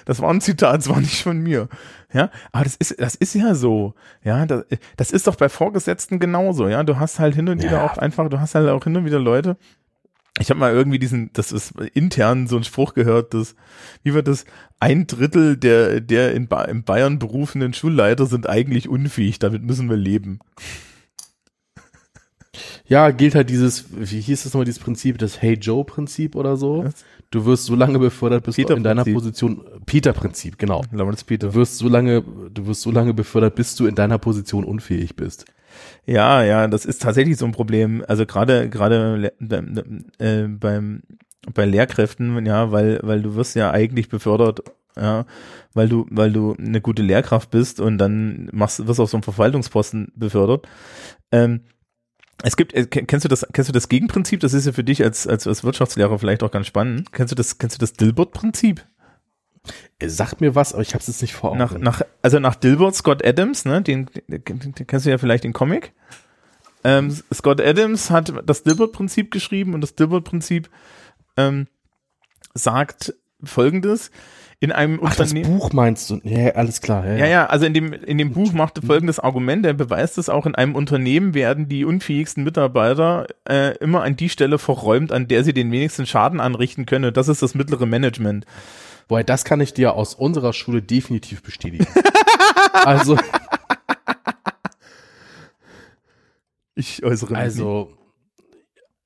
Das 0.06 0.22
war 0.22 0.30
ein 0.30 0.40
Zitat, 0.40 0.78
das 0.78 0.88
war 0.88 1.02
nicht 1.02 1.22
von 1.24 1.40
mir. 1.40 1.68
Ja, 2.14 2.32
aber 2.54 2.64
das 2.64 2.78
ist, 2.78 2.96
das 3.02 3.16
ist 3.16 3.34
ja 3.36 3.54
so. 3.54 3.94
Ja, 4.24 4.46
das, 4.46 4.64
das 4.96 5.12
ist 5.12 5.28
doch 5.28 5.36
bei 5.36 5.50
Vorgesetzten 5.50 6.20
genauso. 6.20 6.70
Ja, 6.70 6.84
du 6.84 6.98
hast 6.98 7.20
halt 7.20 7.36
hin 7.36 7.50
und 7.50 7.62
wieder 7.62 7.74
Ja. 7.80 7.86
auch 7.86 7.98
einfach, 7.98 8.30
du 8.30 8.40
hast 8.40 8.56
halt 8.56 8.70
auch 8.70 8.86
hin 8.86 8.96
und 8.96 9.04
wieder 9.04 9.20
Leute. 9.20 9.58
Ich 10.40 10.50
habe 10.50 10.62
mal 10.62 10.72
irgendwie 10.72 11.00
diesen, 11.00 11.32
das 11.34 11.52
ist 11.52 11.74
intern 11.94 12.48
so 12.48 12.56
ein 12.56 12.64
Spruch 12.64 12.94
gehört, 12.94 13.34
dass, 13.34 13.56
wie 14.04 14.14
wird 14.14 14.30
das, 14.30 14.46
ein 14.80 15.06
Drittel 15.08 15.58
der, 15.58 16.00
der 16.00 16.34
in, 16.34 16.48
ba 16.48 16.64
in 16.64 16.84
Bayern 16.84 17.20
berufenen 17.20 17.74
Schulleiter 17.74 18.26
sind 18.28 18.48
eigentlich 18.48 18.88
unfähig, 18.88 19.40
damit 19.40 19.64
müssen 19.64 19.90
wir 19.90 19.98
leben. 19.98 20.40
Ja, 22.88 23.12
gilt 23.12 23.36
halt 23.36 23.50
dieses, 23.50 23.86
wie 23.92 24.22
hieß 24.22 24.44
das 24.44 24.54
nochmal, 24.54 24.66
dieses 24.66 24.80
Prinzip, 24.80 25.18
das 25.18 25.42
Hey 25.42 25.54
Joe 25.54 25.84
Prinzip 25.84 26.36
oder 26.36 26.58
so. 26.58 26.86
Was? 26.86 27.06
Du 27.30 27.46
wirst 27.46 27.66
so 27.66 27.76
lange 27.76 28.00
befördert, 28.00 28.46
bis 28.46 28.56
du 28.56 28.62
in 28.62 28.84
deiner 28.84 29.04
Peter-Prinzip. 29.04 29.14
Position, 29.14 29.62
Peter-Prinzip, 29.86 30.58
genau. 30.58 30.84
Lawrence 30.92 31.26
Peter. 31.26 31.48
Du 31.50 31.56
wirst 31.56 31.78
so 31.78 31.90
lange, 31.90 32.24
du 32.24 32.68
wirst 32.68 32.82
so 32.82 32.92
lange 32.92 33.14
befördert, 33.14 33.56
bis 33.56 33.76
du 33.76 33.86
in 33.86 33.96
deiner 33.96 34.18
Position 34.18 34.64
unfähig 34.64 35.16
bist. 35.16 35.46
Ja, 36.06 36.44
ja, 36.44 36.68
das 36.68 36.86
ist 36.86 37.02
tatsächlich 37.02 37.38
so 37.38 37.46
ein 37.46 37.52
Problem. 37.52 38.04
Also 38.08 38.26
gerade 38.26 38.70
gerade 38.70 39.34
äh, 40.20 40.48
beim 40.48 41.04
bei 41.54 41.66
Lehrkräften, 41.66 42.46
ja, 42.46 42.72
weil 42.72 43.00
weil 43.04 43.22
du 43.22 43.36
wirst 43.36 43.56
ja 43.56 43.72
eigentlich 43.72 44.10
befördert, 44.10 44.62
ja, 44.96 45.26
weil 45.74 45.90
du 45.90 46.06
weil 46.10 46.32
du 46.32 46.56
eine 46.58 46.82
gute 46.82 47.02
Lehrkraft 47.04 47.52
bist 47.52 47.80
und 47.80 47.98
dann 47.98 48.50
machst 48.54 48.88
wirst 48.88 49.00
auf 49.00 49.10
so 49.10 49.18
einen 49.18 49.24
Verwaltungsposten 49.24 50.12
befördert. 50.16 50.68
Ähm, 51.32 51.62
es 52.44 52.56
gibt, 52.56 52.74
äh, 52.74 52.86
ken- 52.86 53.08
kennst 53.08 53.26
du 53.26 53.30
das, 53.30 53.46
kennst 53.52 53.70
du 53.70 53.74
das 53.74 53.90
Gegenprinzip? 53.90 54.40
Das 54.40 54.54
ist 54.54 54.66
ja 54.66 54.72
für 54.72 54.84
dich 54.84 55.04
als, 55.04 55.28
als, 55.28 55.48
als 55.48 55.64
Wirtschaftslehrer 55.64 56.20
vielleicht 56.20 56.44
auch 56.44 56.52
ganz 56.52 56.68
spannend. 56.68 57.12
Kennst 57.12 57.32
du 57.32 57.36
das, 57.36 57.58
kennst 57.58 57.78
du 57.78 57.80
das 57.80 57.94
Dilbert-Prinzip? 57.94 58.86
Er 60.00 60.10
sagt 60.10 60.40
mir 60.40 60.56
was, 60.56 60.74
aber 60.74 60.82
ich 60.82 60.94
habe 60.94 61.02
es 61.02 61.08
jetzt 61.08 61.22
nicht 61.22 61.34
vor 61.34 61.50
Augen. 61.52 61.60
Nach, 61.60 61.78
nach, 61.78 62.02
also 62.22 62.40
nach 62.40 62.56
Dilbert 62.56 62.96
Scott 62.96 63.26
Adams, 63.26 63.66
ne, 63.66 63.82
den, 63.82 64.10
den, 64.28 64.44
den, 64.46 64.74
den 64.74 64.88
kennst 64.88 65.06
du 65.06 65.10
ja 65.10 65.18
vielleicht 65.18 65.44
den 65.44 65.54
Comic. 65.54 65.94
Ähm, 66.84 67.16
Scott 67.34 67.60
Adams 67.60 68.12
hat 68.12 68.34
das 68.46 68.64
Dilbert-Prinzip 68.64 69.32
geschrieben 69.32 69.74
und 69.74 69.82
das 69.82 69.96
Dilbert-Prinzip 69.96 70.70
ähm, 71.36 71.68
sagt 72.54 73.14
folgendes. 73.44 74.12
In 74.60 74.72
einem 74.72 75.00
Ach, 75.04 75.16
das 75.16 75.30
Unternehmen. 75.34 75.60
Buch 75.60 75.72
meinst 75.72 76.10
du? 76.10 76.20
Ja, 76.24 76.56
alles 76.56 76.82
klar. 76.82 77.06
Ja, 77.06 77.16
Ja, 77.16 77.26
ja, 77.28 77.46
also 77.46 77.68
in 77.68 77.76
dem, 77.76 77.94
in 77.94 78.18
dem 78.18 78.32
Buch 78.34 78.54
macht 78.54 78.80
er 78.80 78.84
folgendes 78.84 79.20
Argument, 79.20 79.64
er 79.68 79.76
beweist 79.76 80.18
es 80.18 80.30
auch, 80.30 80.48
in 80.48 80.56
einem 80.56 80.74
Unternehmen 80.74 81.36
werden 81.36 81.70
die 81.70 81.86
unfähigsten 81.86 82.44
Mitarbeiter 82.44 83.28
äh, 83.48 83.78
immer 83.78 84.02
an 84.02 84.16
die 84.16 84.30
Stelle 84.30 84.58
verräumt, 84.58 85.12
an 85.12 85.28
der 85.28 85.44
sie 85.44 85.54
den 85.54 85.72
wenigsten 85.72 86.08
Schaden 86.08 86.40
anrichten 86.40 86.88
können. 86.88 87.14
Das 87.14 87.28
ist 87.28 87.44
das 87.44 87.54
mittlere 87.54 87.86
Management. 87.86 88.46
Wobei, 89.08 89.22
das 89.22 89.46
kann 89.46 89.62
ich 89.62 89.76
dir 89.76 89.94
aus 89.94 90.16
unserer 90.16 90.54
Schule 90.54 90.82
definitiv 90.82 91.44
bestätigen. 91.44 91.86
also, 92.74 93.16
Ich 96.76 97.04
äußere 97.04 97.32
mich 97.32 97.40
also, 97.40 97.92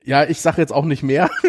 ja, 0.04 0.24
ich 0.24 0.42
sage 0.42 0.62
jetzt 0.62 0.74
auch 0.74 0.86
nicht 0.86 1.04
mehr, 1.04 1.30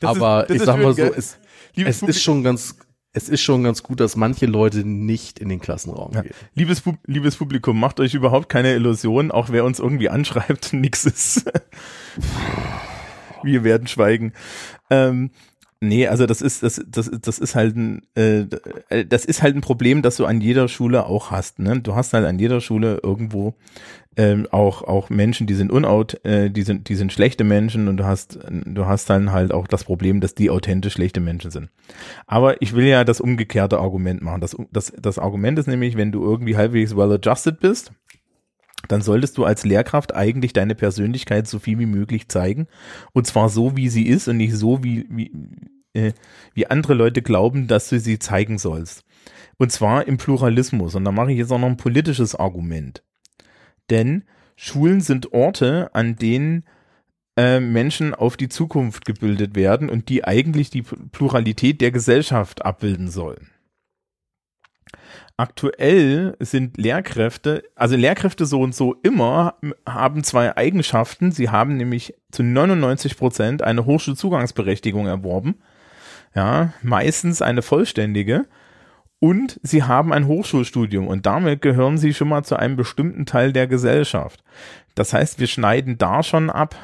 Das 0.00 0.12
ist- 0.12 0.16
aber 0.22 0.42
das 0.42 0.50
ich 0.50 0.56
ist 0.62 0.66
sag 0.66 0.80
mal 0.80 0.94
so, 0.94 1.02
es, 1.02 1.38
Liebes 1.80 1.96
es 1.96 2.00
Publikum- 2.00 2.10
ist 2.16 2.22
schon 2.22 2.42
ganz, 2.44 2.76
es 3.12 3.28
ist 3.28 3.40
schon 3.42 3.64
ganz 3.64 3.82
gut, 3.82 4.00
dass 4.00 4.14
manche 4.16 4.46
Leute 4.46 4.84
nicht 4.84 5.38
in 5.40 5.48
den 5.48 5.60
Klassenraum 5.60 6.12
Ja. 6.14 6.22
gehen. 6.22 6.32
Liebes, 6.54 6.80
Pub- 6.80 6.98
liebes 7.06 7.36
Publikum, 7.36 7.78
macht 7.80 7.98
euch 8.00 8.14
überhaupt 8.14 8.48
keine 8.48 8.74
Illusion, 8.74 9.30
auch 9.32 9.48
wer 9.50 9.64
uns 9.64 9.78
irgendwie 9.80 10.08
anschreibt, 10.08 10.72
nix 10.72 11.04
ist. 11.06 11.44
Wir 13.42 13.64
werden 13.64 13.86
schweigen. 13.86 14.32
Ähm, 14.90 15.30
nee, 15.80 16.06
also 16.06 16.26
das 16.26 16.42
ist, 16.42 16.62
das, 16.62 16.82
das, 16.86 17.10
das 17.20 17.38
ist 17.38 17.54
halt 17.54 17.76
ein, 17.76 18.02
äh, 18.14 18.46
das 19.06 19.24
ist 19.24 19.42
halt 19.42 19.56
ein 19.56 19.60
Problem, 19.62 20.02
das 20.02 20.16
du 20.16 20.26
an 20.26 20.40
jeder 20.40 20.68
Schule 20.68 21.06
auch 21.06 21.30
hast. 21.30 21.58
Ne? 21.58 21.80
Du 21.80 21.94
hast 21.94 22.12
halt 22.12 22.26
an 22.26 22.38
jeder 22.38 22.60
Schule 22.60 23.00
irgendwo 23.02 23.54
ähm, 24.16 24.48
auch 24.50 24.82
auch 24.82 25.08
Menschen, 25.08 25.46
die 25.46 25.54
sind 25.54 25.70
unaut, 25.70 26.24
äh, 26.24 26.50
die 26.50 26.62
sind 26.62 26.88
die 26.88 26.96
sind 26.96 27.12
schlechte 27.12 27.44
Menschen 27.44 27.88
und 27.88 27.96
du 27.96 28.04
hast 28.04 28.38
du 28.48 28.86
hast 28.86 29.08
dann 29.08 29.32
halt 29.32 29.52
auch 29.52 29.66
das 29.66 29.84
Problem, 29.84 30.20
dass 30.20 30.34
die 30.34 30.50
authentisch 30.50 30.94
schlechte 30.94 31.20
Menschen 31.20 31.50
sind. 31.50 31.70
Aber 32.26 32.60
ich 32.60 32.74
will 32.74 32.86
ja 32.86 33.04
das 33.04 33.20
umgekehrte 33.20 33.78
Argument 33.78 34.20
machen. 34.20 34.40
Das, 34.40 34.56
das, 34.72 34.92
das 35.00 35.18
Argument 35.18 35.58
ist 35.58 35.68
nämlich, 35.68 35.96
wenn 35.96 36.12
du 36.12 36.24
irgendwie 36.24 36.56
halbwegs 36.56 36.96
well 36.96 37.12
adjusted 37.12 37.60
bist, 37.60 37.92
dann 38.88 39.02
solltest 39.02 39.38
du 39.38 39.44
als 39.44 39.64
Lehrkraft 39.64 40.14
eigentlich 40.14 40.52
deine 40.52 40.74
Persönlichkeit 40.74 41.46
so 41.46 41.58
viel 41.58 41.78
wie 41.78 41.86
möglich 41.86 42.28
zeigen. 42.28 42.66
Und 43.12 43.26
zwar 43.26 43.48
so, 43.48 43.76
wie 43.76 43.88
sie 43.88 44.06
ist 44.06 44.28
und 44.28 44.38
nicht 44.38 44.54
so, 44.54 44.82
wie, 44.82 45.06
wie, 45.10 45.32
äh, 45.92 46.12
wie 46.54 46.66
andere 46.66 46.94
Leute 46.94 47.22
glauben, 47.22 47.66
dass 47.66 47.88
du 47.88 48.00
sie 48.00 48.18
zeigen 48.18 48.58
sollst. 48.58 49.04
Und 49.58 49.70
zwar 49.72 50.06
im 50.06 50.16
Pluralismus. 50.16 50.94
Und 50.94 51.04
da 51.04 51.12
mache 51.12 51.32
ich 51.32 51.38
jetzt 51.38 51.52
auch 51.52 51.58
noch 51.58 51.68
ein 51.68 51.76
politisches 51.76 52.34
Argument. 52.34 53.04
Denn 53.90 54.24
Schulen 54.56 55.00
sind 55.00 55.32
Orte, 55.32 55.90
an 55.94 56.16
denen 56.16 56.64
äh, 57.36 57.60
Menschen 57.60 58.14
auf 58.14 58.36
die 58.36 58.48
Zukunft 58.48 59.04
gebildet 59.04 59.54
werden 59.54 59.88
und 59.88 60.08
die 60.08 60.24
eigentlich 60.24 60.70
die 60.70 60.82
Pluralität 60.82 61.80
der 61.80 61.90
Gesellschaft 61.90 62.64
abbilden 62.64 63.08
sollen. 63.08 63.49
Aktuell 65.40 66.36
sind 66.38 66.76
Lehrkräfte, 66.76 67.64
also 67.74 67.96
Lehrkräfte 67.96 68.44
so 68.44 68.60
und 68.60 68.74
so 68.74 68.96
immer 69.02 69.54
haben 69.88 70.22
zwei 70.22 70.54
Eigenschaften. 70.54 71.32
Sie 71.32 71.48
haben 71.48 71.78
nämlich 71.78 72.12
zu 72.30 72.42
99 72.42 73.16
Prozent 73.16 73.62
eine 73.62 73.86
Hochschulzugangsberechtigung 73.86 75.06
erworben. 75.06 75.54
Ja, 76.34 76.74
meistens 76.82 77.40
eine 77.40 77.62
vollständige. 77.62 78.48
Und 79.18 79.58
sie 79.62 79.82
haben 79.82 80.12
ein 80.12 80.26
Hochschulstudium 80.26 81.08
und 81.08 81.24
damit 81.24 81.62
gehören 81.62 81.96
sie 81.96 82.12
schon 82.12 82.28
mal 82.28 82.42
zu 82.42 82.56
einem 82.56 82.76
bestimmten 82.76 83.24
Teil 83.24 83.54
der 83.54 83.66
Gesellschaft. 83.66 84.44
Das 84.94 85.14
heißt, 85.14 85.40
wir 85.40 85.46
schneiden 85.46 85.96
da 85.96 86.22
schon 86.22 86.50
ab. 86.50 86.76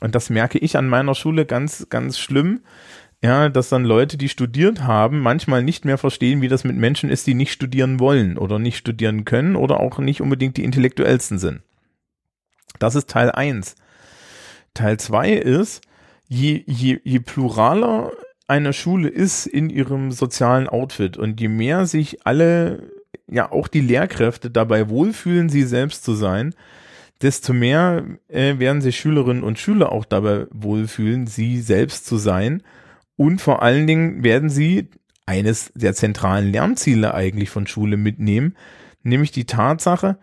Und 0.00 0.14
das 0.14 0.30
merke 0.30 0.56
ich 0.56 0.78
an 0.78 0.88
meiner 0.88 1.14
Schule 1.14 1.44
ganz, 1.44 1.86
ganz 1.90 2.18
schlimm 2.18 2.60
ja, 3.22 3.50
dass 3.50 3.68
dann 3.68 3.84
Leute, 3.84 4.16
die 4.16 4.30
studiert 4.30 4.82
haben, 4.82 5.20
manchmal 5.20 5.62
nicht 5.62 5.84
mehr 5.84 5.98
verstehen, 5.98 6.40
wie 6.40 6.48
das 6.48 6.64
mit 6.64 6.76
Menschen 6.76 7.10
ist, 7.10 7.26
die 7.26 7.34
nicht 7.34 7.52
studieren 7.52 8.00
wollen 8.00 8.38
oder 8.38 8.58
nicht 8.58 8.78
studieren 8.78 9.24
können 9.26 9.56
oder 9.56 9.80
auch 9.80 9.98
nicht 9.98 10.22
unbedingt 10.22 10.56
die 10.56 10.64
intellektuellsten 10.64 11.38
sind. 11.38 11.60
Das 12.78 12.94
ist 12.94 13.10
Teil 13.10 13.30
eins. 13.30 13.74
Teil 14.72 14.98
zwei 14.98 15.32
ist, 15.32 15.82
je, 16.28 16.62
je, 16.66 16.98
je 17.04 17.18
pluraler 17.18 18.12
eine 18.46 18.72
Schule 18.72 19.08
ist 19.08 19.46
in 19.46 19.68
ihrem 19.68 20.12
sozialen 20.12 20.66
Outfit 20.66 21.18
und 21.18 21.40
je 21.40 21.48
mehr 21.48 21.84
sich 21.84 22.26
alle, 22.26 22.90
ja 23.26 23.52
auch 23.52 23.68
die 23.68 23.82
Lehrkräfte 23.82 24.50
dabei 24.50 24.88
wohlfühlen, 24.88 25.50
sie 25.50 25.64
selbst 25.64 26.04
zu 26.04 26.14
sein, 26.14 26.54
desto 27.20 27.52
mehr 27.52 28.02
äh, 28.28 28.58
werden 28.58 28.80
sich 28.80 28.98
Schülerinnen 28.98 29.42
und 29.42 29.58
Schüler 29.58 29.92
auch 29.92 30.06
dabei 30.06 30.46
wohlfühlen, 30.50 31.26
sie 31.26 31.60
selbst 31.60 32.06
zu 32.06 32.16
sein 32.16 32.62
und 33.20 33.42
vor 33.42 33.60
allen 33.60 33.86
Dingen 33.86 34.24
werden 34.24 34.48
sie 34.48 34.88
eines 35.26 35.72
der 35.74 35.92
zentralen 35.92 36.50
Lernziele 36.50 37.12
eigentlich 37.12 37.50
von 37.50 37.66
Schule 37.66 37.98
mitnehmen, 37.98 38.56
nämlich 39.02 39.30
die 39.30 39.44
Tatsache, 39.44 40.16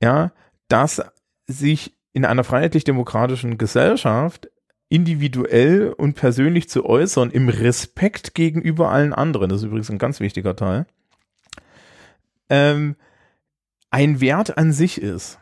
ja, 0.00 0.30
dass 0.68 1.02
sich 1.48 1.96
in 2.12 2.24
einer 2.24 2.44
freiheitlich-demokratischen 2.44 3.58
Gesellschaft 3.58 4.50
individuell 4.88 5.92
und 5.96 6.14
persönlich 6.14 6.68
zu 6.68 6.86
äußern, 6.86 7.32
im 7.32 7.48
Respekt 7.48 8.36
gegenüber 8.36 8.92
allen 8.92 9.12
anderen, 9.12 9.48
das 9.48 9.62
ist 9.62 9.66
übrigens 9.66 9.90
ein 9.90 9.98
ganz 9.98 10.20
wichtiger 10.20 10.54
Teil, 10.54 10.86
ähm, 12.50 12.94
ein 13.90 14.20
Wert 14.20 14.58
an 14.58 14.70
sich 14.70 15.02
ist. 15.02 15.40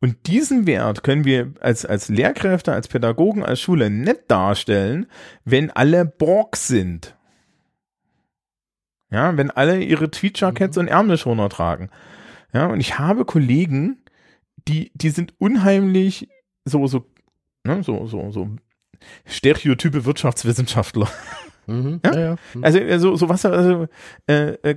Und 0.00 0.28
diesen 0.28 0.66
Wert 0.66 1.02
können 1.02 1.24
wir 1.24 1.54
als, 1.60 1.84
als 1.84 2.08
Lehrkräfte, 2.08 2.72
als 2.72 2.86
Pädagogen, 2.88 3.44
als 3.44 3.60
Schule 3.60 3.90
nicht 3.90 4.22
darstellen, 4.28 5.06
wenn 5.44 5.70
alle 5.70 6.04
Borg 6.04 6.56
sind. 6.56 7.16
Ja, 9.10 9.36
wenn 9.36 9.50
alle 9.50 9.82
ihre 9.82 10.10
Tweetjackets 10.10 10.76
mhm. 10.76 10.82
und 10.82 10.88
Ärmelschoner 10.88 11.48
tragen. 11.48 11.90
Ja, 12.52 12.66
und 12.66 12.80
ich 12.80 12.98
habe 12.98 13.24
Kollegen, 13.24 13.98
die, 14.68 14.92
die 14.94 15.10
sind 15.10 15.34
unheimlich 15.38 16.28
so, 16.64 16.86
so, 16.86 17.06
ne, 17.64 17.82
so, 17.82 18.06
so, 18.06 18.30
so 18.30 18.50
stereotype 19.24 20.04
Wirtschaftswissenschaftler. 20.04 21.08
Mhm, 21.66 22.00
ja? 22.04 22.14
Ja, 22.14 22.20
ja. 22.20 22.36
Mhm. 22.54 22.64
Also, 22.64 22.80
also 22.80 23.16
so 23.16 23.28
was, 23.28 23.44
also, 23.44 23.88
äh, 24.26 24.52
äh, 24.62 24.76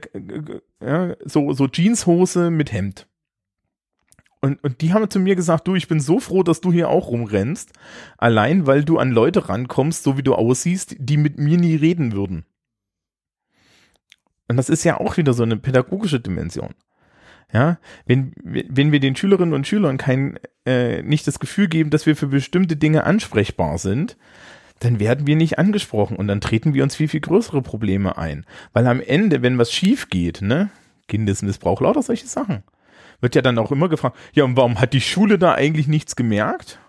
ja, 0.83 1.15
so, 1.23 1.53
so 1.53 1.67
Jeanshose 1.67 2.49
mit 2.49 2.71
Hemd. 2.71 3.07
Und, 4.41 4.63
und 4.63 4.81
die 4.81 4.91
haben 4.91 5.07
zu 5.09 5.19
mir 5.19 5.35
gesagt, 5.35 5.67
du, 5.67 5.75
ich 5.75 5.87
bin 5.87 5.99
so 5.99 6.19
froh, 6.19 6.41
dass 6.41 6.61
du 6.61 6.73
hier 6.73 6.89
auch 6.89 7.09
rumrennst, 7.09 7.73
allein 8.17 8.65
weil 8.65 8.83
du 8.83 8.97
an 8.97 9.11
Leute 9.11 9.47
rankommst, 9.47 10.03
so 10.03 10.17
wie 10.17 10.23
du 10.23 10.33
aussiehst, 10.33 10.95
die 10.97 11.17
mit 11.17 11.37
mir 11.37 11.57
nie 11.57 11.75
reden 11.75 12.13
würden. 12.13 12.45
Und 14.47 14.57
das 14.57 14.69
ist 14.69 14.83
ja 14.83 14.99
auch 14.99 15.15
wieder 15.17 15.33
so 15.33 15.43
eine 15.43 15.57
pädagogische 15.57 16.19
Dimension. 16.19 16.73
Ja, 17.53 17.79
wenn, 18.05 18.33
wenn 18.43 18.91
wir 18.91 18.99
den 18.99 19.15
Schülerinnen 19.15 19.53
und 19.53 19.67
Schülern 19.67 19.97
kein, 19.97 20.39
äh, 20.65 21.03
nicht 21.03 21.27
das 21.27 21.39
Gefühl 21.39 21.67
geben, 21.67 21.89
dass 21.89 22.05
wir 22.05 22.15
für 22.15 22.27
bestimmte 22.27 22.77
Dinge 22.77 23.03
ansprechbar 23.03 23.77
sind, 23.77 24.17
dann 24.79 24.99
werden 24.99 25.27
wir 25.27 25.35
nicht 25.35 25.59
angesprochen 25.59 26.17
und 26.17 26.27
dann 26.27 26.41
treten 26.41 26.73
wir 26.73 26.83
uns 26.83 26.95
viel, 26.95 27.09
viel 27.09 27.19
größere 27.19 27.61
Probleme 27.61 28.17
ein. 28.17 28.45
Weil 28.73 28.87
am 28.87 29.01
Ende, 29.01 29.41
wenn 29.41 29.57
was 29.57 29.71
schief 29.71 30.09
geht, 30.09 30.41
ne, 30.41 30.69
Kindesmissbrauch, 31.07 31.81
lauter 31.81 32.01
solche 32.01 32.25
Sachen, 32.25 32.63
wird 33.21 33.35
ja 33.35 33.41
dann 33.41 33.57
auch 33.57 33.71
immer 33.71 33.89
gefragt, 33.89 34.17
ja, 34.33 34.43
und 34.43 34.57
warum 34.57 34.79
hat 34.79 34.93
die 34.93 35.01
Schule 35.01 35.37
da 35.37 35.53
eigentlich 35.53 35.87
nichts 35.87 36.15
gemerkt? 36.15 36.79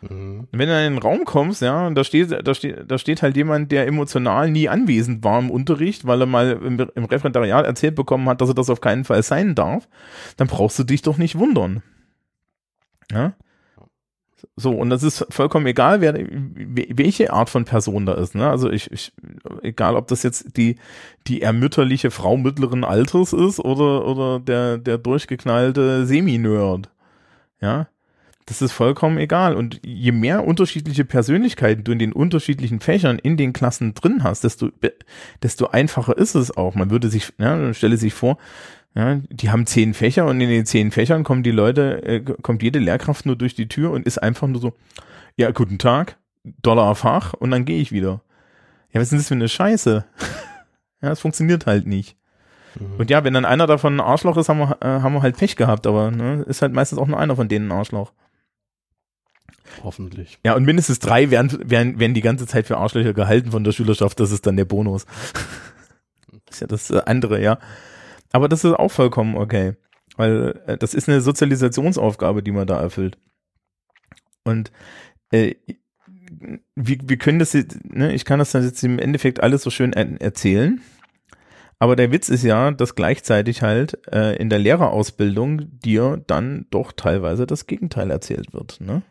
Mhm. 0.00 0.46
Wenn 0.52 0.68
du 0.68 0.86
in 0.86 0.94
den 0.94 1.02
Raum 1.02 1.24
kommst, 1.24 1.62
ja, 1.62 1.86
und 1.86 1.94
da 1.94 2.04
steht, 2.04 2.46
da 2.46 2.54
steht, 2.54 2.90
da 2.90 2.98
steht 2.98 3.22
halt 3.22 3.36
jemand, 3.36 3.72
der 3.72 3.86
emotional 3.86 4.50
nie 4.50 4.68
anwesend 4.68 5.24
war 5.24 5.38
im 5.38 5.50
Unterricht, 5.50 6.06
weil 6.06 6.20
er 6.20 6.26
mal 6.26 6.52
im, 6.52 6.78
im 6.94 7.04
Referendariat 7.04 7.66
erzählt 7.66 7.96
bekommen 7.96 8.28
hat, 8.28 8.40
dass 8.40 8.50
er 8.50 8.54
das 8.54 8.70
auf 8.70 8.80
keinen 8.80 9.04
Fall 9.04 9.22
sein 9.22 9.54
darf, 9.54 9.88
dann 10.36 10.46
brauchst 10.46 10.78
du 10.78 10.84
dich 10.84 11.02
doch 11.02 11.18
nicht 11.18 11.38
wundern. 11.38 11.82
Ja? 13.10 13.34
So, 14.58 14.72
und 14.72 14.90
das 14.90 15.04
ist 15.04 15.24
vollkommen 15.30 15.66
egal, 15.66 16.00
wer, 16.00 16.14
welche 16.14 17.32
Art 17.32 17.48
von 17.48 17.64
Person 17.64 18.06
da 18.06 18.14
ist. 18.14 18.34
Ne? 18.34 18.50
Also 18.50 18.68
ich, 18.68 18.90
ich, 18.90 19.12
egal 19.62 19.94
ob 19.94 20.08
das 20.08 20.24
jetzt 20.24 20.56
die, 20.56 20.76
die 21.28 21.42
ermütterliche 21.42 22.10
Frau 22.10 22.36
mittleren 22.36 22.82
Alters 22.82 23.32
ist 23.32 23.60
oder, 23.60 24.04
oder 24.04 24.40
der, 24.40 24.78
der 24.78 24.98
durchgeknallte 24.98 26.06
Semi-Nerd. 26.06 26.90
Ja, 27.60 27.86
das 28.46 28.60
ist 28.60 28.72
vollkommen 28.72 29.18
egal. 29.18 29.54
Und 29.54 29.80
je 29.84 30.10
mehr 30.10 30.44
unterschiedliche 30.44 31.04
Persönlichkeiten 31.04 31.84
du 31.84 31.92
in 31.92 32.00
den 32.00 32.12
unterschiedlichen 32.12 32.80
Fächern 32.80 33.20
in 33.20 33.36
den 33.36 33.52
Klassen 33.52 33.94
drin 33.94 34.24
hast, 34.24 34.42
desto, 34.42 34.70
desto 35.42 35.68
einfacher 35.68 36.18
ist 36.18 36.34
es 36.34 36.56
auch. 36.56 36.74
Man 36.74 36.90
würde 36.90 37.10
sich, 37.10 37.32
ja, 37.38 37.72
stelle 37.74 37.96
sich 37.96 38.14
vor, 38.14 38.38
ja, 38.98 39.20
die 39.30 39.50
haben 39.50 39.64
zehn 39.64 39.94
Fächer 39.94 40.26
und 40.26 40.40
in 40.40 40.48
den 40.48 40.66
zehn 40.66 40.90
Fächern 40.90 41.22
kommen 41.22 41.44
die 41.44 41.52
Leute, 41.52 42.02
äh, 42.02 42.20
kommt 42.20 42.64
jede 42.64 42.80
Lehrkraft 42.80 43.26
nur 43.26 43.36
durch 43.36 43.54
die 43.54 43.68
Tür 43.68 43.92
und 43.92 44.04
ist 44.04 44.18
einfach 44.18 44.48
nur 44.48 44.60
so, 44.60 44.72
ja, 45.36 45.52
guten 45.52 45.78
Tag, 45.78 46.16
Dollar 46.42 46.96
Fach 46.96 47.32
und 47.32 47.52
dann 47.52 47.64
gehe 47.64 47.80
ich 47.80 47.92
wieder. 47.92 48.22
Ja, 48.92 49.00
was 49.00 49.12
ist 49.12 49.20
das 49.20 49.28
für 49.28 49.34
eine 49.34 49.48
Scheiße? 49.48 50.04
ja, 51.00 51.12
es 51.12 51.20
funktioniert 51.20 51.66
halt 51.66 51.86
nicht. 51.86 52.16
Mhm. 52.74 52.96
Und 52.98 53.08
ja, 53.08 53.22
wenn 53.22 53.34
dann 53.34 53.44
einer 53.44 53.68
davon 53.68 53.96
ein 53.96 54.00
Arschloch 54.00 54.36
ist, 54.36 54.48
haben 54.48 54.58
wir, 54.58 54.78
äh, 54.80 55.00
haben 55.00 55.14
wir 55.14 55.22
halt 55.22 55.36
Pech 55.36 55.54
gehabt, 55.54 55.86
aber 55.86 56.10
ne, 56.10 56.42
ist 56.48 56.60
halt 56.60 56.72
meistens 56.72 56.98
auch 56.98 57.06
nur 57.06 57.20
einer 57.20 57.36
von 57.36 57.48
denen 57.48 57.68
ein 57.68 57.78
Arschloch. 57.78 58.12
Hoffentlich. 59.84 60.40
Ja, 60.44 60.56
und 60.56 60.64
mindestens 60.64 60.98
drei 60.98 61.30
werden, 61.30 61.70
werden, 61.70 62.00
werden 62.00 62.14
die 62.14 62.20
ganze 62.20 62.48
Zeit 62.48 62.66
für 62.66 62.78
Arschlöcher 62.78 63.12
gehalten 63.12 63.52
von 63.52 63.62
der 63.62 63.70
Schülerschaft, 63.70 64.18
das 64.18 64.32
ist 64.32 64.44
dann 64.44 64.56
der 64.56 64.64
Bonus. 64.64 65.06
das 66.46 66.50
ist 66.56 66.60
ja 66.62 66.66
das 66.66 66.90
äh, 66.90 67.00
andere, 67.06 67.40
ja. 67.40 67.60
Aber 68.32 68.48
das 68.48 68.64
ist 68.64 68.74
auch 68.74 68.90
vollkommen 68.90 69.36
okay. 69.36 69.74
Weil 70.16 70.60
äh, 70.66 70.76
das 70.76 70.94
ist 70.94 71.08
eine 71.08 71.20
Sozialisationsaufgabe, 71.20 72.42
die 72.42 72.52
man 72.52 72.66
da 72.66 72.80
erfüllt. 72.80 73.18
Und 74.44 74.72
äh, 75.30 75.54
wir, 76.74 76.98
wir 77.02 77.16
können 77.16 77.38
das 77.38 77.52
jetzt, 77.52 77.84
ne, 77.84 78.12
ich 78.12 78.24
kann 78.24 78.38
das 78.38 78.52
dann 78.52 78.64
jetzt 78.64 78.82
im 78.82 78.98
Endeffekt 78.98 79.42
alles 79.42 79.62
so 79.62 79.70
schön 79.70 79.92
er 79.92 80.20
erzählen. 80.20 80.80
Aber 81.78 81.94
der 81.94 82.10
Witz 82.10 82.28
ist 82.28 82.42
ja, 82.42 82.70
dass 82.72 82.96
gleichzeitig 82.96 83.62
halt 83.62 83.98
äh, 84.12 84.36
in 84.36 84.50
der 84.50 84.58
Lehrerausbildung 84.58 85.78
dir 85.78 86.22
dann 86.26 86.66
doch 86.70 86.92
teilweise 86.92 87.46
das 87.46 87.66
Gegenteil 87.66 88.10
erzählt 88.10 88.52
wird. 88.52 88.80
Ne? 88.80 89.02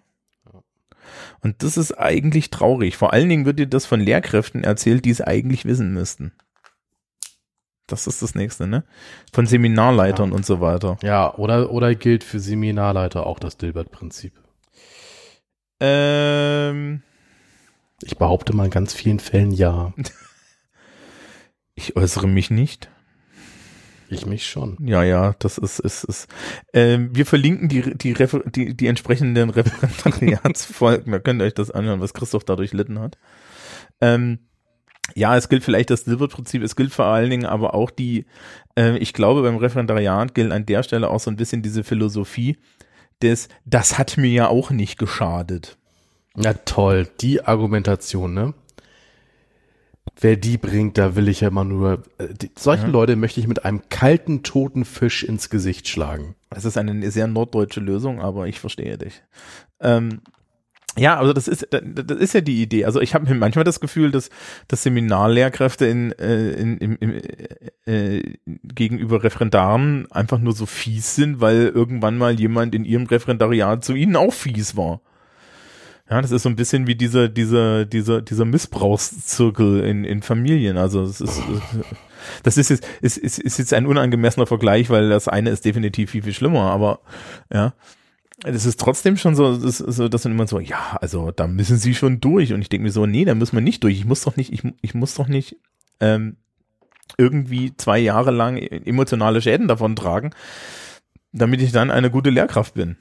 Und 1.40 1.64
das 1.64 1.78
ist 1.78 1.94
eigentlich 1.94 2.50
traurig. 2.50 2.98
Vor 2.98 3.14
allen 3.14 3.30
Dingen 3.30 3.46
wird 3.46 3.60
dir 3.60 3.68
das 3.68 3.86
von 3.86 4.02
Lehrkräften 4.02 4.66
erzählt, 4.66 5.06
die 5.06 5.12
es 5.12 5.22
eigentlich 5.22 5.64
wissen 5.64 5.94
müssten. 5.94 6.34
Das 7.88 8.06
ist 8.06 8.22
das 8.22 8.36
nächste, 8.36 8.68
ne? 8.68 8.84
Von 9.34 9.46
Seminarleitern 9.46 10.30
ja. 10.30 10.36
und 10.36 10.46
so 10.46 10.60
weiter. 10.60 10.98
Ja, 11.02 11.34
oder, 11.36 11.72
oder 11.72 11.96
gilt 11.96 12.26
für 12.26 12.40
Seminarleiter 12.40 13.26
auch 13.26 13.40
das 13.40 13.58
Dilbert-Prinzip? 13.58 14.34
Ähm. 15.80 17.02
Ich 18.04 18.18
behaupte 18.18 18.56
mal 18.56 18.66
in 18.66 18.72
ganz 18.72 18.94
vielen 18.94 19.20
Fällen 19.20 19.52
ja. 19.52 19.94
ich 21.76 21.96
äußere 21.96 22.28
mich 22.28 22.52
nicht. 22.52 22.90
Ich 24.10 24.26
mich 24.26 24.48
schon. 24.48 24.78
Ja, 24.82 25.04
ja, 25.04 25.34
das 25.40 25.58
ist, 25.58 25.80
ist, 25.80 26.04
ist. 26.06 26.28
Ähm, 26.74 27.10
wir 27.14 27.26
verlinken 27.26 27.68
die, 27.68 27.98
die, 27.98 28.14
Refer 28.14 28.42
die, 28.46 28.76
die 28.76 28.88
entsprechenden 28.88 29.50
Referendariatsfolgen. 29.50 31.12
da 31.12 31.20
könnt 31.20 31.42
ihr 31.42 31.46
euch 31.46 31.54
das 31.54 31.72
anhören, 31.72 32.00
was 32.00 32.14
Christoph 32.14 32.46
dadurch 32.46 32.72
litten 32.74 33.00
hat. 33.00 33.18
Ähm, 34.00 34.47
ja, 35.16 35.36
es 35.38 35.50
gilt 35.50 35.64
vielleicht 35.64 35.90
das 35.90 36.02
Silberprinzip, 36.02 36.62
es 36.64 36.76
gilt 36.76 36.94
vor 36.94 37.06
allen 37.06 37.30
Dingen 37.30 37.46
aber 37.46 37.74
auch 37.74 37.92
die, 37.92 38.26
äh, 38.78 38.98
ich 38.98 39.14
glaube, 39.14 39.42
beim 39.42 39.58
Referendariat 39.58 40.34
gilt 40.36 40.52
an 40.52 40.66
der 40.66 40.84
Stelle 40.84 41.10
auch 41.10 41.20
so 41.20 41.32
ein 41.32 41.38
bisschen 41.38 41.62
diese 41.62 41.84
Philosophie 41.84 42.58
des, 43.22 43.50
das 43.66 43.98
hat 43.98 44.18
mir 44.18 44.30
ja 44.30 44.48
auch 44.48 44.70
nicht 44.70 44.98
geschadet. 44.98 45.78
Ja, 46.36 46.54
toll, 46.54 47.08
die 47.20 47.44
Argumentation, 47.44 48.34
ne? 48.34 48.54
wer 50.20 50.36
die 50.36 50.58
bringt, 50.58 50.98
da 50.98 51.16
will 51.16 51.28
ich 51.28 51.42
ja 51.42 51.50
immer 51.50 51.64
nur, 51.64 52.04
äh, 52.18 52.28
die, 52.34 52.52
solche 52.58 52.84
Ja. 52.84 52.90
Leute 52.90 53.16
möchte 53.16 53.40
ich 53.40 53.48
mit 53.48 53.66
einem 53.66 53.82
kalten, 53.90 54.44
toten 54.44 54.86
Fisch 54.86 55.24
ins 55.24 55.50
Gesicht 55.50 55.88
schlagen. 55.88 56.36
Es 56.50 56.66
ist 56.66 56.78
eine 56.78 57.12
sehr 57.12 57.28
norddeutsche 57.28 57.80
Lösung, 57.80 58.22
aber 58.22 58.48
ich 58.48 58.60
verstehe 58.60 58.98
dich. 58.98 59.22
Ähm, 59.80 60.22
ja, 60.98 61.18
also 61.18 61.34
das 61.34 61.48
ist 61.48 61.68
das 61.72 62.18
ist 62.18 62.34
ja 62.34 62.42
die 62.42 62.62
Idee. 62.62 62.86
Also 62.86 63.02
ich 63.02 63.14
habe 63.14 63.34
manchmal 63.36 63.64
das 63.64 63.80
Gefühl, 63.80 64.12
dass, 64.12 64.30
dass 64.68 64.84
Seminarlehrkräfte 64.84 65.86
in, 65.86 66.12
äh, 66.14 66.52
in, 66.52 66.78
in, 66.78 66.96
in, 66.96 67.22
äh, 67.86 68.24
gegenüber 68.64 69.24
Referendaren 69.24 70.12
einfach 70.12 70.40
nur 70.40 70.54
so 70.54 70.66
fies 70.66 71.16
sind, 71.16 71.42
weil 71.42 71.68
irgendwann 71.68 72.18
mal 72.18 72.40
jemand 72.40 72.76
in 72.76 72.86
ihrem 72.86 73.06
Referendariat 73.06 73.84
zu 73.84 73.94
ihnen 73.94 74.16
auch 74.16 74.34
fies 74.34 74.76
war. 74.76 75.02
Ja, 76.10 76.22
das 76.22 76.32
ist 76.32 76.44
so 76.44 76.50
ein 76.50 76.56
bisschen 76.56 76.88
wie 76.88 76.96
dieser, 76.96 77.28
dieser, 77.28 77.84
dieser, 77.86 78.22
dieser 78.22 78.46
Missbrauchszirkel 78.46 79.84
in, 79.84 80.06
in 80.06 80.22
Familien. 80.22 80.78
Also 80.78 81.04
es 81.04 81.20
ist, 81.20 81.42
das 82.44 82.58
ist 82.58 82.70
jetzt, 82.70 82.88
ist, 83.02 83.18
ist, 83.18 83.40
ist 83.40 83.58
jetzt 83.58 83.74
ein 83.74 83.86
unangemessener 83.86 84.48
Vergleich, 84.48 84.90
weil 84.90 85.10
das 85.10 85.28
eine 85.28 85.50
ist 85.50 85.66
definitiv 85.66 86.12
viel, 86.12 86.24
viel 86.24 86.34
schlimmer, 86.34 86.72
aber 86.72 87.02
ja. 87.52 87.74
Das 88.40 88.66
ist 88.66 88.80
trotzdem 88.80 89.18
schon 89.18 89.36
so, 89.36 89.58
das, 89.58 89.80
so, 89.80 90.08
dass 90.08 90.22
dann 90.22 90.32
immer 90.32 90.48
so, 90.48 90.60
ja, 90.60 90.98
also 91.02 91.32
da 91.32 91.48
müssen 91.48 91.78
sie 91.78 91.96
schon 91.96 92.20
durch. 92.20 92.54
Und 92.54 92.62
ich 92.62 92.70
denke 92.70 92.84
mir 92.84 92.92
so, 92.92 93.06
nee, 93.06 93.26
da 93.26 93.34
müssen 93.34 93.56
wir 93.56 93.62
nicht 93.62 93.84
durch. 93.84 93.98
Ich 93.98 94.06
muss 94.06 94.22
doch 94.22 94.36
nicht, 94.36 94.54
ich, 94.54 94.62
ich 94.82 94.94
muss 94.94 95.16
doch 95.16 95.28
nicht 95.28 95.58
ähm, 96.00 96.38
irgendwie 97.18 97.76
zwei 97.78 97.98
Jahre 97.98 98.32
lang 98.32 98.58
emotionale 98.58 99.42
Schäden 99.42 99.68
davon 99.68 99.96
tragen, 99.96 100.32
damit 101.32 101.62
ich 101.62 101.72
dann 101.72 101.90
eine 101.90 102.12
gute 102.12 102.30
Lehrkraft 102.30 102.76
bin. 102.76 102.98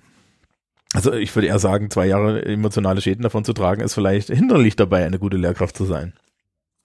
Also 0.95 1.13
ich 1.13 1.35
würde 1.35 1.49
eher 1.49 1.59
sagen, 1.59 1.91
zwei 1.91 2.07
Jahre 2.07 2.45
emotionale 2.45 3.03
Schäden 3.03 3.23
davon 3.23 3.45
zu 3.45 3.53
tragen, 3.53 3.83
ist 3.83 3.95
vielleicht 3.95 4.29
hinderlich 4.29 4.77
dabei, 4.77 5.05
eine 5.05 5.19
gute 5.19 5.37
Lehrkraft 5.37 5.77
zu 5.77 5.85
sein. 5.85 6.15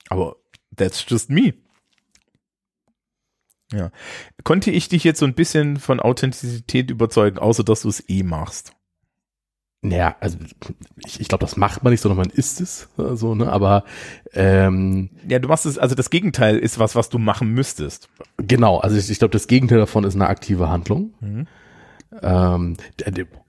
Aber 0.10 0.36
that's 0.76 1.06
just 1.08 1.30
me. 1.30 1.54
Ja. 3.74 3.92
Konnte 4.44 4.72
ich 4.72 4.90
dich 4.90 5.04
jetzt 5.04 5.20
so 5.20 5.26
ein 5.26 5.34
bisschen 5.34 5.78
von 5.78 6.00
Authentizität 6.00 6.92
überzeugen, 6.92 7.38
außer 7.40 7.64
dass 7.64 7.82
du 7.82 7.90
es 7.90 8.08
eh 8.10 8.24
machst? 8.24 8.74
Naja, 9.84 10.16
also 10.20 10.38
ich, 11.06 11.20
ich 11.20 11.28
glaube, 11.28 11.44
das 11.44 11.58
macht 11.58 11.84
man 11.84 11.92
nicht, 11.92 12.02
sondern 12.02 12.20
man 12.20 12.30
ist 12.30 12.62
es. 12.62 12.88
äh, 13.00 13.16
So, 13.16 13.34
ne? 13.34 13.52
Aber 13.52 13.84
ähm, 14.34 15.10
Ja, 15.28 15.40
du 15.40 15.48
machst 15.48 15.66
es, 15.66 15.80
also 15.80 15.96
das 15.96 16.12
Gegenteil 16.12 16.58
ist 16.58 16.78
was, 16.78 16.96
was 16.96 17.10
du 17.10 17.18
machen 17.18 17.50
müsstest. 17.54 18.08
genau, 18.38 18.78
also 18.78 18.96
ich, 18.98 19.10
ich 19.10 19.18
glaube, 19.18 19.32
das 19.32 19.48
Gegenteil 19.48 19.80
davon 19.80 20.04
ist 20.04 20.14
eine 20.14 20.28
aktive 20.28 20.70
Handlung. 20.70 21.14
Mhm. 21.20 21.48
Ähm, 22.22 22.78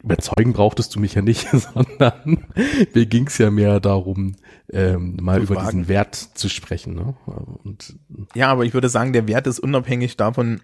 überzeugen 0.03 0.53
brauchtest 0.53 0.95
du 0.95 1.01
mich 1.01 1.15
ja 1.15 1.23
nicht, 1.23 1.49
sondern 1.53 2.47
mir 2.95 3.07
ging 3.07 3.27
es 3.27 3.37
ja 3.39 3.51
mehr 3.51 3.81
darum, 3.81 4.37
ähm, 4.73 5.17
mal 5.21 5.43
über 5.43 5.63
diesen 5.63 5.89
Wert 5.89 6.15
zu 6.15 6.49
sprechen. 6.49 6.95
Ne? 6.95 7.15
Und 7.63 7.97
Ja, 8.35 8.49
aber 8.49 8.65
ich 8.65 8.75
würde 8.75 8.89
sagen, 8.89 9.13
der 9.13 9.29
Wert 9.29 9.47
ist 9.47 9.61
unabhängig 9.61 10.17
davon, 10.17 10.61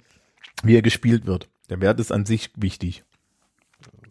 wie 0.63 0.77
er 0.77 0.83
gespielt 0.83 1.27
wird. 1.27 1.49
Der 1.69 1.81
Wert 1.81 2.01
ist 2.01 2.11
an 2.13 2.25
sich 2.25 2.51
wichtig. 2.57 3.05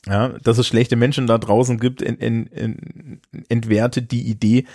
Ja, 0.06 0.30
dass 0.40 0.58
es 0.58 0.68
schlechte 0.68 0.96
Menschen 0.96 1.28
da 1.28 1.38
draußen 1.38 1.80
gibt, 1.80 2.02
en, 2.02 2.20
en, 2.22 2.48
en, 2.54 3.22
entwertet 3.50 4.12
die 4.12 4.30
Idee, 4.30 4.66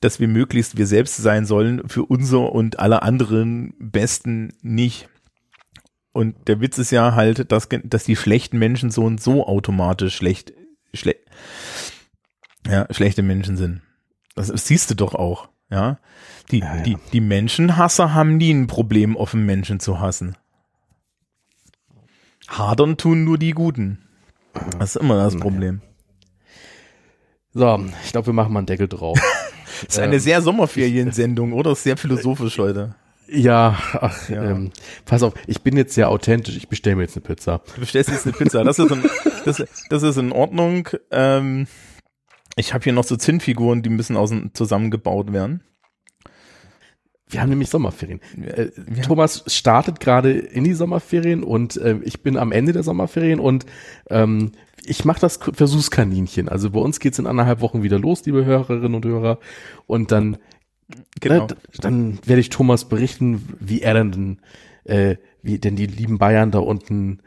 dass 0.00 0.18
wir 0.18 0.26
möglichst 0.26 0.76
wir 0.76 0.88
selbst 0.88 1.16
sein 1.16 1.46
sollen, 1.46 1.88
für 1.88 2.04
unser 2.04 2.52
und 2.52 2.80
alle 2.80 3.02
anderen 3.02 3.74
Besten 3.78 4.54
nicht. 4.60 5.08
Und 6.12 6.48
der 6.48 6.60
Witz 6.60 6.78
ist 6.78 6.90
ja 6.90 7.14
halt, 7.14 7.52
dass, 7.52 7.68
dass 7.84 8.04
die 8.04 8.16
schlechten 8.16 8.58
Menschen 8.58 8.90
so 8.90 9.04
und 9.04 9.20
so 9.20 9.46
automatisch 9.46 10.16
schlecht, 10.16 10.52
schle 10.92 11.14
ja, 12.66 12.86
schlechte 12.90 13.22
Menschen 13.22 13.56
sind. 13.56 13.82
Das 14.34 14.48
siehst 14.48 14.90
du 14.90 14.94
doch 14.94 15.14
auch, 15.14 15.48
ja. 15.70 15.98
Die, 16.50 16.60
Ja, 16.60 16.76
ja. 16.76 16.82
die, 16.82 16.96
die 17.12 17.20
Menschenhasser 17.20 18.14
haben 18.14 18.36
nie 18.36 18.52
ein 18.52 18.66
Problem, 18.66 19.16
offen 19.16 19.44
Menschen 19.46 19.80
zu 19.80 20.00
hassen. 20.00 20.36
Hadern 22.48 22.96
tun 22.96 23.24
nur 23.24 23.38
die 23.38 23.52
Guten. 23.52 23.98
Das 24.78 24.96
ist 24.96 25.02
immer 25.02 25.16
das 25.16 25.36
Problem. 25.36 25.80
so, 27.54 27.86
ich 28.04 28.12
glaube, 28.12 28.26
wir 28.26 28.34
machen 28.34 28.52
mal 28.52 28.60
einen 28.60 28.66
Deckel 28.66 28.88
drauf. 28.88 29.18
Das 29.82 29.88
ist 29.96 29.98
eine 29.98 30.20
sehr 30.20 30.42
Sommerferiensendung, 30.42 31.52
oder? 31.52 31.74
Sehr 31.74 31.96
philosophisch 31.96 32.58
heute. 32.58 32.94
ja, 33.28 33.78
ach, 33.94 34.28
Ja. 34.28 34.50
Ähm, 34.50 34.72
pass 35.06 35.22
auf, 35.22 35.32
ich 35.46 35.62
bin 35.62 35.76
jetzt 35.76 35.94
sehr 35.94 36.10
authentisch, 36.10 36.56
ich 36.56 36.68
bestelle 36.68 36.96
mir 36.96 37.02
jetzt 37.02 37.16
eine 37.16 37.22
Pizza. 37.22 37.62
Du 37.74 37.80
bestellst 37.80 38.10
jetzt 38.10 38.26
eine 38.26 38.34
Pizza. 38.34 38.64
Das 38.64 38.78
ist 38.78 38.90
in, 38.90 39.02
das, 39.44 39.64
das 39.88 40.02
ist 40.02 40.16
in 40.18 40.32
Ordnung. 40.32 40.88
Ähm, 41.10 41.66
ich 42.56 42.74
habe 42.74 42.84
hier 42.84 42.92
noch 42.92 43.04
so 43.04 43.16
Zinnfiguren, 43.16 43.82
die 43.82 43.90
müssen 43.90 44.16
außen 44.16 44.50
zusammengebaut 44.54 45.32
werden. 45.32 45.62
Wir 47.28 47.40
haben 47.40 47.48
nämlich 47.48 47.70
Sommerferien. 47.70 48.20
Äh, 48.44 48.70
ja. 48.94 49.02
Thomas 49.02 49.42
startet 49.46 50.00
gerade 50.00 50.32
in 50.32 50.64
die 50.64 50.74
Sommerferien 50.74 51.42
und 51.42 51.76
äh, 51.78 51.98
ich 52.04 52.22
bin 52.22 52.36
am 52.36 52.52
Ende 52.52 52.72
der 52.72 52.82
Sommerferien 52.82 53.40
und 53.40 53.64
ähm, 54.10 54.52
ich 54.84 55.04
mache 55.06 55.20
das 55.20 55.38
Versuchskaninchen. 55.52 56.48
Also 56.50 56.70
bei 56.70 56.80
uns 56.80 57.00
geht's 57.00 57.18
in 57.18 57.26
anderthalb 57.26 57.60
Wochen 57.62 57.82
wieder 57.82 57.98
los, 57.98 58.26
liebe 58.26 58.44
Hörerinnen 58.44 58.94
und 58.94 59.04
Hörer. 59.06 59.38
Und 59.86 60.12
dann, 60.12 60.36
Genau. 61.20 61.42
ne, 61.42 61.46
d- 61.46 61.54
dann 61.80 62.18
werde 62.26 62.40
ich 62.40 62.50
Thomas 62.50 62.86
berichten, 62.86 63.48
wie 63.60 63.80
er 63.80 63.94
denn, 63.94 64.40
äh, 64.84 65.16
wie 65.42 65.58
denn 65.58 65.76
die 65.76 65.86
lieben 65.86 66.18
Bayern 66.18 66.50
da 66.50 66.58
unten 66.58 67.20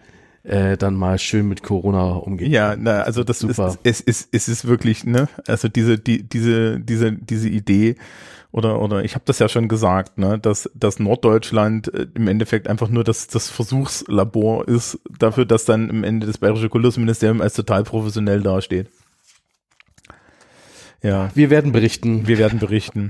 äh, 0.46 0.78
dann 0.78 0.96
mal 0.96 1.18
schön 1.20 1.48
mit 1.48 1.64
Corona 1.64 2.14
umgehen. 2.14 2.52
Ja, 2.52 2.76
na, 2.78 3.02
also 3.02 3.24
das 3.24 3.40
Super. 3.40 3.68
ist, 3.68 3.80
es 3.84 4.02
ist, 4.02 4.30
es 4.32 4.48
ist 4.48 4.66
wirklich, 4.66 5.04
ne, 5.04 5.28
also 5.48 5.68
diese, 5.68 5.98
die, 5.98 6.24
diese, 6.24 6.80
diese, 6.80 7.12
diese 7.14 7.50
Idee, 7.50 7.96
oder, 8.52 8.80
oder 8.82 9.04
ich 9.04 9.16
habe 9.16 9.26
das 9.26 9.40
ja 9.40 9.50
schon 9.50 9.68
gesagt, 9.68 10.18
ne, 10.18 10.40
dass, 10.40 10.70
dass 10.74 11.00
Norddeutschland 11.00 11.94
äh, 11.94 12.08
im 12.14 12.30
Endeffekt 12.30 12.70
einfach 12.70 12.88
nur 12.88 13.04
das, 13.04 13.28
das 13.28 13.50
Versuchslabor 13.50 14.68
ist 14.68 15.00
dafür, 15.20 15.46
dass 15.46 15.66
dann 15.66 15.90
im 15.90 16.06
Ende 16.06 16.26
das 16.26 16.38
Bayerische 16.38 16.70
Kultusministerium 16.70 17.42
als 17.42 17.54
total 17.54 17.84
professionell 17.84 18.42
dasteht. 18.42 18.90
Ja, 21.02 21.32
Wir 21.36 21.50
werden 21.50 21.72
berichten 21.72 22.28
wir 22.28 22.38
werden 22.38 22.60
berichten. 22.60 23.10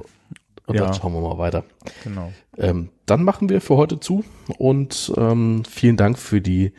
und 0.65 0.75
ja. 0.75 0.85
dann 0.85 0.93
schauen 0.95 1.13
wir 1.13 1.21
mal 1.21 1.37
weiter. 1.37 1.63
Genau. 2.03 2.33
Ähm, 2.57 2.89
dann 3.05 3.23
machen 3.23 3.47
wir 3.49 3.61
für 3.61 3.77
heute 3.77 3.99
zu 3.99 4.23
und 4.57 5.13
ähm, 5.15 5.63
vielen 5.69 5.95
Dank 5.95 6.17
für 6.17 6.41
die, 6.41 6.73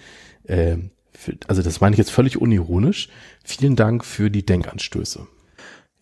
ähm, 0.49 0.91
für, 1.13 1.37
also 1.49 1.63
das 1.63 1.81
meine 1.81 1.95
ich 1.95 1.99
jetzt 1.99 2.11
völlig 2.11 2.41
unironisch, 2.41 3.09
vielen 3.45 3.77
Dank 3.77 4.05
für 4.05 4.31
die 4.31 4.45
Denkanstöße. 4.45 5.27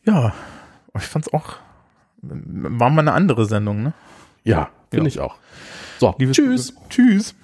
Ja, 0.05 0.35
ich 0.97 1.05
fand's 1.05 1.33
auch, 1.33 1.57
war 2.23 2.91
mal 2.91 3.01
eine 3.01 3.13
andere 3.13 3.47
Sendung, 3.47 3.83
ne? 3.83 3.93
Ja, 4.45 4.71
finde 4.91 5.07
Ja. 5.07 5.09
ich 5.09 5.21
auch. 5.21 5.37
So, 5.99 6.15
Liebes- 6.19 6.37
tschüss. 6.37 6.75
Tschüss. 6.91 7.35